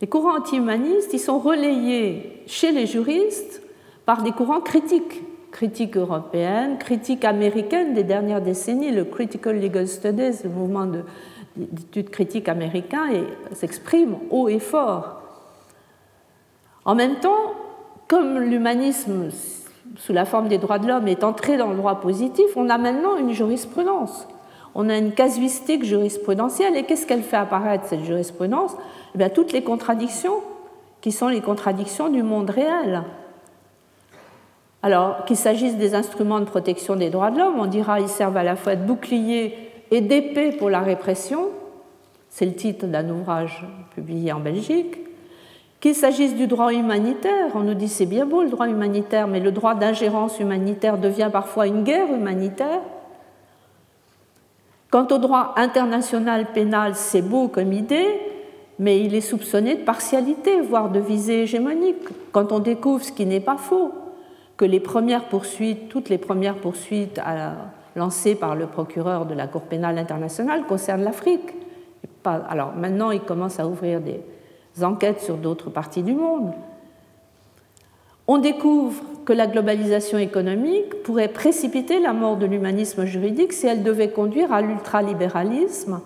les 0.00 0.06
courants 0.06 0.38
anti-humanistes, 0.38 1.12
ils 1.12 1.18
sont 1.18 1.38
relayés 1.38 2.42
chez 2.46 2.72
les 2.72 2.86
juristes 2.86 3.62
par 4.06 4.22
des 4.22 4.32
courants 4.32 4.60
critiques, 4.60 5.22
critiques 5.52 5.96
européennes, 5.96 6.78
critiques 6.78 7.24
américaines 7.24 7.92
des 7.92 8.04
dernières 8.04 8.40
décennies. 8.40 8.92
Le 8.92 9.04
Critical 9.04 9.60
Legal 9.60 9.86
Studies, 9.86 10.42
le 10.44 10.50
mouvement 10.50 10.86
d'études 11.56 12.10
critiques 12.10 12.48
américain, 12.48 13.08
s'exprime 13.52 14.16
haut 14.30 14.48
et 14.48 14.58
fort. 14.58 15.20
En 16.84 16.94
même 16.94 17.16
temps, 17.16 17.54
comme 18.08 18.38
l'humanisme, 18.38 19.28
sous 19.96 20.12
la 20.12 20.24
forme 20.24 20.48
des 20.48 20.58
droits 20.58 20.78
de 20.78 20.88
l'homme, 20.88 21.08
est 21.08 21.24
entré 21.24 21.58
dans 21.58 21.68
le 21.68 21.76
droit 21.76 22.00
positif, 22.00 22.46
on 22.56 22.70
a 22.70 22.78
maintenant 22.78 23.16
une 23.16 23.32
jurisprudence. 23.32 24.26
On 24.74 24.88
a 24.88 24.96
une 24.96 25.12
casuistique 25.12 25.84
jurisprudentielle. 25.84 26.76
Et 26.76 26.84
qu'est-ce 26.84 27.06
qu'elle 27.06 27.22
fait 27.22 27.36
apparaître, 27.36 27.86
cette 27.86 28.04
jurisprudence? 28.04 28.76
Eh 29.18 29.30
toutes 29.30 29.52
les 29.52 29.62
contradictions 29.62 30.42
qui 31.00 31.12
sont 31.12 31.28
les 31.28 31.40
contradictions 31.40 32.08
du 32.08 32.22
monde 32.22 32.50
réel. 32.50 33.02
Alors, 34.82 35.24
qu'il 35.24 35.36
s'agisse 35.36 35.76
des 35.76 35.94
instruments 35.94 36.40
de 36.40 36.44
protection 36.44 36.96
des 36.96 37.10
droits 37.10 37.30
de 37.30 37.38
l'homme, 37.38 37.58
on 37.58 37.66
dira 37.66 37.98
qu'ils 37.98 38.08
servent 38.08 38.36
à 38.36 38.42
la 38.42 38.56
fois 38.56 38.76
de 38.76 38.84
bouclier 38.84 39.54
et 39.90 40.00
d'épée 40.00 40.52
pour 40.52 40.70
la 40.70 40.80
répression, 40.80 41.48
c'est 42.30 42.46
le 42.46 42.54
titre 42.54 42.86
d'un 42.86 43.08
ouvrage 43.10 43.66
publié 43.94 44.32
en 44.32 44.40
Belgique. 44.40 44.96
Qu'il 45.80 45.94
s'agisse 45.94 46.34
du 46.34 46.46
droit 46.46 46.72
humanitaire, 46.72 47.50
on 47.54 47.60
nous 47.60 47.74
dit 47.74 47.88
c'est 47.88 48.06
bien 48.06 48.26
beau 48.26 48.42
le 48.42 48.50
droit 48.50 48.68
humanitaire, 48.68 49.26
mais 49.26 49.40
le 49.40 49.50
droit 49.50 49.74
d'ingérence 49.74 50.38
humanitaire 50.38 50.98
devient 50.98 51.30
parfois 51.32 51.66
une 51.66 51.82
guerre 51.82 52.12
humanitaire. 52.12 52.80
Quant 54.90 55.06
au 55.10 55.18
droit 55.18 55.54
international 55.56 56.46
pénal, 56.52 56.94
c'est 56.94 57.22
beau 57.22 57.48
comme 57.48 57.72
idée, 57.72 58.29
mais 58.80 58.98
il 58.98 59.14
est 59.14 59.20
soupçonné 59.20 59.74
de 59.74 59.82
partialité, 59.82 60.62
voire 60.62 60.90
de 60.90 60.98
visée 60.98 61.42
hégémonique, 61.42 62.08
quand 62.32 62.50
on 62.50 62.60
découvre 62.60 63.04
ce 63.04 63.12
qui 63.12 63.26
n'est 63.26 63.38
pas 63.38 63.58
faux, 63.58 63.92
que 64.56 64.64
les 64.64 64.80
premières 64.80 65.28
poursuites, 65.28 65.90
toutes 65.90 66.08
les 66.08 66.16
premières 66.16 66.56
poursuites 66.56 67.20
lancées 67.94 68.34
par 68.34 68.54
le 68.54 68.66
procureur 68.66 69.26
de 69.26 69.34
la 69.34 69.46
Cour 69.46 69.62
pénale 69.62 69.98
internationale 69.98 70.64
concernent 70.66 71.04
l'Afrique. 71.04 71.52
Alors 72.24 72.72
maintenant, 72.74 73.10
il 73.10 73.20
commence 73.20 73.60
à 73.60 73.68
ouvrir 73.68 74.00
des 74.00 74.22
enquêtes 74.82 75.20
sur 75.20 75.36
d'autres 75.36 75.68
parties 75.68 76.02
du 76.02 76.14
monde. 76.14 76.52
On 78.26 78.38
découvre 78.38 79.02
que 79.26 79.34
la 79.34 79.46
globalisation 79.46 80.16
économique 80.16 81.02
pourrait 81.02 81.28
précipiter 81.28 82.00
la 82.00 82.14
mort 82.14 82.38
de 82.38 82.46
l'humanisme 82.46 83.04
juridique 83.04 83.52
si 83.52 83.66
elle 83.66 83.82
devait 83.82 84.10
conduire 84.10 84.54
à 84.54 84.62
l'ultralibéralisme 84.62 86.00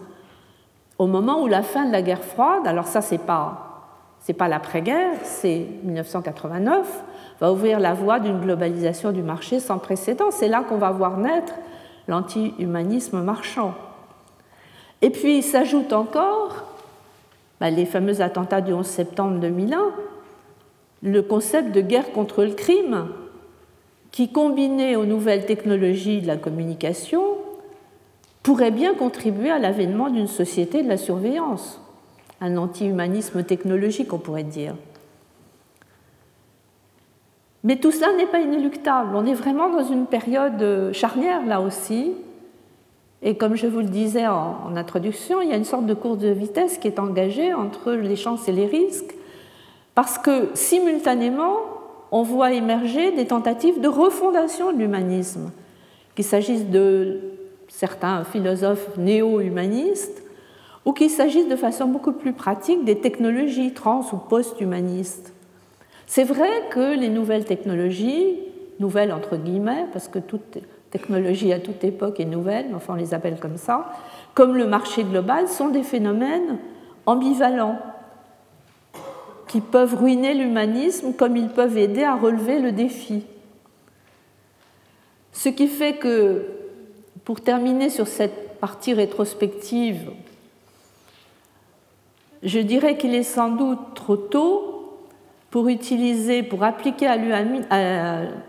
au 0.99 1.07
moment 1.07 1.43
où 1.43 1.47
la 1.47 1.63
fin 1.63 1.87
de 1.87 1.93
la 1.93 2.03
guerre 2.03 2.23
froide, 2.23 2.67
alors 2.67 2.87
ça 2.87 3.01
c'est 3.01 3.19
pas 3.19 3.75
c'est 4.25 4.33
pas 4.33 4.49
l'après-guerre, 4.49 5.19
c'est 5.23 5.67
1989, 5.83 7.05
va 7.41 7.53
ouvrir 7.53 7.79
la 7.79 7.93
voie 7.93 8.21
d'une 8.21 8.41
globalisation 8.41 9.13
du 9.13 9.23
marché 9.23 9.61
sans 9.61 9.77
précédent. 9.77 10.31
C'est 10.31 10.49
là 10.49 10.65
qu'on 10.67 10.79
va 10.79 10.93
voir 10.93 11.19
naître 11.19 11.53
l'anti-humanisme 12.09 13.21
marchand. 13.21 13.75
Et 15.03 15.11
puis 15.11 15.43
s'ajoute 15.43 15.93
encore 15.93 16.65
bah, 17.61 17.69
les 17.69 17.85
fameux 17.85 18.23
attentats 18.23 18.63
du 18.63 18.73
11 18.73 18.87
septembre 18.87 19.41
2001, 19.41 19.91
le 21.03 21.21
concept 21.21 21.73
de 21.73 21.83
guerre 21.83 22.11
contre 22.13 22.45
le 22.45 22.53
crime, 22.53 23.09
qui, 24.11 24.33
combiné 24.33 24.97
aux 24.97 25.05
nouvelles 25.05 25.45
technologies 25.45 26.23
de 26.23 26.29
la 26.29 26.37
communication, 26.37 27.23
pourrait 28.45 28.71
bien 28.71 28.95
contribuer 28.95 29.51
à 29.51 29.59
l'avènement 29.59 30.11
d'une 30.11 30.27
société 30.27 30.83
de 30.83 30.89
la 30.89 30.99
surveillance, 30.99 31.81
un 32.43 32.59
anti-humanisme 32.59 33.43
technologique, 33.43 34.13
on 34.13 34.19
pourrait 34.19 34.45
dire. 34.45 34.75
Mais 37.65 37.77
tout 37.77 37.91
cela 37.91 38.13
n'est 38.13 38.27
pas 38.27 38.41
inéluctable. 38.41 39.17
On 39.17 39.25
est 39.25 39.33
vraiment 39.33 39.71
dans 39.71 39.83
une 39.83 40.05
période 40.05 40.93
charnière 40.93 41.47
là 41.47 41.63
aussi. 41.63 42.13
Et 43.23 43.39
comme 43.39 43.57
je 43.57 43.67
vous 43.67 43.79
le 43.79 43.87
disais 43.87 44.27
en, 44.27 44.77
introduction, 44.77 45.41
il 45.41 45.49
y 45.49 45.53
a 45.53 45.57
une 45.57 45.65
sorte 45.65 45.87
de 45.87 45.95
course 45.95 46.19
de 46.19 46.29
vitesse 46.29 46.77
qui 46.77 46.87
est 46.87 46.99
engagée 46.99 47.55
entre 47.55 47.93
les 47.93 48.17
chances 48.17 48.47
et 48.47 48.53
les 48.53 48.67
risques, 48.67 49.15
parce 49.95 50.19
que 50.19 50.51
simultanément, 50.53 51.57
on 52.13 52.23
voit 52.23 52.53
émerger 52.53 53.13
des 53.13 53.25
tentatives 53.25 53.81
de 53.81 53.89
refondation 53.89 54.71
de 54.71 54.77
l'humanisme, 54.77 55.51
qu'il 56.15 56.27
s'agisse 56.27 56.67
de 56.67 57.34
certains 57.77 58.23
philosophes 58.25 58.97
néo-humanistes 58.97 60.23
ou 60.85 60.93
qu'il 60.93 61.11
s'agisse 61.11 61.49
de 61.49 61.57
façon 61.57 61.87
beaucoup 61.87 62.13
plus 62.13 62.33
pratique 62.33 62.85
des 62.85 63.01
technologies 63.01 63.73
trans 63.73 64.07
ou 64.13 64.17
post-humanistes. 64.17 65.33
C'est 66.07 66.25
vrai 66.25 66.51
que 66.71 66.97
les 66.97 67.09
nouvelles 67.09 67.45
technologies, 67.45 68.39
nouvelles 68.79 69.13
entre 69.13 69.37
guillemets, 69.37 69.87
parce 69.93 70.09
que 70.09 70.21
toute 70.21 70.59
technologie 70.91 71.53
à 71.53 71.59
toute 71.59 71.83
époque 71.83 72.21
est 72.21 72.27
nouvelle, 72.27 72.67
enfin 72.77 72.93
on 72.95 72.97
les 72.97 73.13
appelle 73.13 73.41
comme 73.41 73.57
ça, 73.57 73.93
comme 74.35 74.57
le 74.57 74.67
marché 74.67 75.03
global, 75.03 75.49
sont 75.49 75.69
des 75.69 75.83
phénomènes 75.83 76.59
ambivalents 77.07 77.79
qui 79.49 79.61
peuvent 79.61 79.97
ruiner 79.97 80.35
l'humanisme 80.35 81.13
comme 81.15 81.37
ils 81.37 81.49
peuvent 81.49 81.77
aider 81.77 82.05
à 82.05 82.15
relever 82.15 82.61
le 82.61 82.71
défi. 82.71 83.25
Ce 85.33 85.49
qui 85.49 85.67
fait 85.67 85.95
que, 85.95 86.64
pour 87.25 87.41
terminer 87.41 87.91
sur 87.91 88.07
cette 88.07 88.59
partie 88.61 88.95
rétrospective, 88.95 90.11
je 92.43 92.59
dirais 92.59 92.99
qu'il 92.99 93.15
est 93.15 93.23
sans 93.23 93.51
doute 93.51 93.95
trop 93.95 94.17
tôt 94.17 94.99
pour 95.51 95.69
utiliser, 95.69 96.43
pour 96.43 96.65
appliquer 96.65 97.07
à 97.07 97.17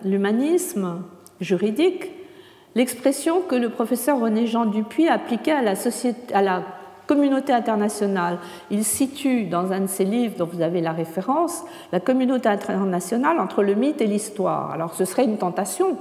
l'humanisme 0.03 1.03
juridique 1.39 2.11
l'expression 2.75 3.41
que 3.41 3.55
le 3.55 3.69
professeur 3.69 4.19
René 4.19 4.47
Jean 4.47 4.65
Dupuis 4.65 5.07
appliquait 5.07 5.51
à 5.51 5.61
la, 5.61 5.73
à 6.33 6.41
la 6.41 6.63
communauté 7.07 7.53
internationale. 7.53 8.39
Il 8.71 8.83
situe 8.83 9.45
dans 9.45 9.71
un 9.71 9.81
de 9.81 9.87
ses 9.87 10.03
livres 10.03 10.35
dont 10.37 10.45
vous 10.45 10.61
avez 10.61 10.81
la 10.81 10.91
référence 10.91 11.63
la 11.93 12.01
communauté 12.01 12.49
internationale 12.49 13.39
entre 13.39 13.63
le 13.63 13.75
mythe 13.75 14.01
et 14.01 14.07
l'histoire. 14.07 14.71
Alors 14.71 14.93
ce 14.95 15.05
serait 15.05 15.25
une 15.25 15.37
tentation 15.37 15.97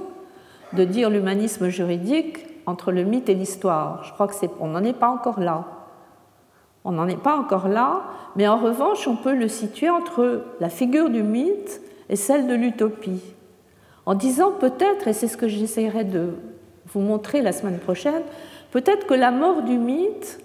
de 0.73 0.83
dire 0.83 1.09
l'humanisme 1.09 1.69
juridique 1.69 2.39
entre 2.65 2.91
le 2.91 3.03
mythe 3.03 3.29
et 3.29 3.33
l'histoire. 3.33 4.03
Je 4.03 4.13
crois 4.13 4.27
que 4.27 4.33
n'en 4.65 4.83
est 4.83 4.93
pas 4.93 5.09
encore 5.09 5.39
là. 5.39 5.65
On 6.83 6.91
n'en 6.91 7.07
est 7.07 7.21
pas 7.21 7.35
encore 7.35 7.67
là, 7.67 8.03
mais 8.35 8.47
en 8.47 8.57
revanche, 8.57 9.07
on 9.07 9.15
peut 9.15 9.33
le 9.33 9.47
situer 9.47 9.89
entre 9.89 10.43
la 10.59 10.69
figure 10.69 11.09
du 11.09 11.23
mythe 11.23 11.81
et 12.09 12.15
celle 12.15 12.47
de 12.47 12.53
l'utopie. 12.53 13.23
En 14.05 14.13
disant 14.13 14.51
peut-être, 14.51 15.07
et 15.07 15.13
c'est 15.13 15.27
ce 15.27 15.37
que 15.37 15.47
j'essaierai 15.47 16.03
de 16.03 16.35
vous 16.93 16.99
montrer 16.99 17.41
la 17.41 17.51
semaine 17.51 17.79
prochaine, 17.79 18.21
peut-être 18.71 19.07
que 19.07 19.15
la 19.15 19.31
mort 19.31 19.63
du 19.63 19.77
mythe 19.77 20.39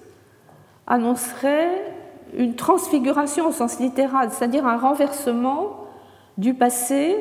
annoncerait 0.86 1.94
une 2.36 2.54
transfiguration 2.54 3.48
au 3.48 3.52
sens 3.52 3.78
littéral, 3.78 4.30
c'est-à-dire 4.30 4.66
un 4.66 4.78
renversement 4.78 5.84
du 6.38 6.54
passé 6.54 7.16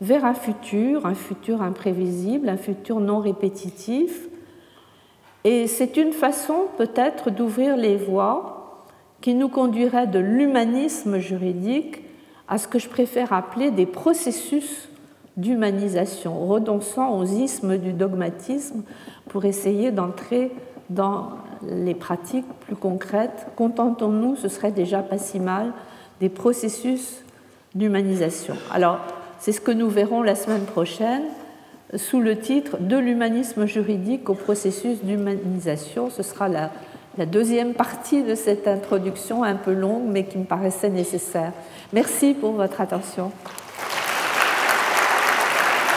vers 0.00 0.24
un 0.24 0.34
futur, 0.34 1.06
un 1.06 1.14
futur 1.14 1.62
imprévisible, 1.62 2.48
un 2.48 2.56
futur 2.56 3.00
non 3.00 3.18
répétitif, 3.18 4.28
et 5.44 5.66
c'est 5.66 5.96
une 5.96 6.12
façon 6.12 6.66
peut-être 6.76 7.30
d'ouvrir 7.30 7.76
les 7.76 7.96
voies 7.96 8.84
qui 9.20 9.34
nous 9.34 9.48
conduirait 9.48 10.06
de 10.06 10.18
l'humanisme 10.18 11.18
juridique 11.18 12.02
à 12.48 12.58
ce 12.58 12.68
que 12.68 12.78
je 12.78 12.88
préfère 12.88 13.32
appeler 13.32 13.70
des 13.70 13.86
processus 13.86 14.88
d'humanisation, 15.36 16.46
redonçant 16.46 17.16
aux 17.16 17.24
ismes 17.24 17.78
du 17.78 17.92
dogmatisme 17.92 18.82
pour 19.28 19.44
essayer 19.44 19.92
d'entrer 19.92 20.50
dans 20.90 21.30
les 21.62 21.94
pratiques 21.94 22.46
plus 22.60 22.76
concrètes. 22.76 23.46
Contentons-nous, 23.56 24.36
ce 24.36 24.48
serait 24.48 24.72
déjà 24.72 25.02
pas 25.02 25.18
si 25.18 25.38
mal, 25.38 25.72
des 26.20 26.28
processus 26.28 27.22
d'humanisation. 27.74 28.54
Alors, 28.72 28.98
c'est 29.38 29.52
ce 29.52 29.60
que 29.60 29.70
nous 29.70 29.88
verrons 29.88 30.22
la 30.22 30.34
semaine 30.34 30.64
prochaine 30.64 31.22
sous 31.96 32.20
le 32.20 32.38
titre 32.38 32.76
De 32.80 32.96
l'humanisme 32.96 33.66
juridique 33.66 34.28
au 34.28 34.34
processus 34.34 34.98
d'humanisation. 35.02 36.10
Ce 36.10 36.22
sera 36.22 36.48
la, 36.48 36.70
deuxième 37.26 37.74
partie 37.74 38.22
de 38.22 38.34
cette 38.34 38.68
introduction 38.68 39.42
un 39.42 39.56
peu 39.56 39.72
longue 39.72 40.04
mais 40.06 40.24
qui 40.24 40.38
me 40.38 40.44
paraissait 40.44 40.90
nécessaire. 40.90 41.52
Merci 41.92 42.34
pour 42.34 42.52
votre 42.52 42.80
attention. 42.80 43.32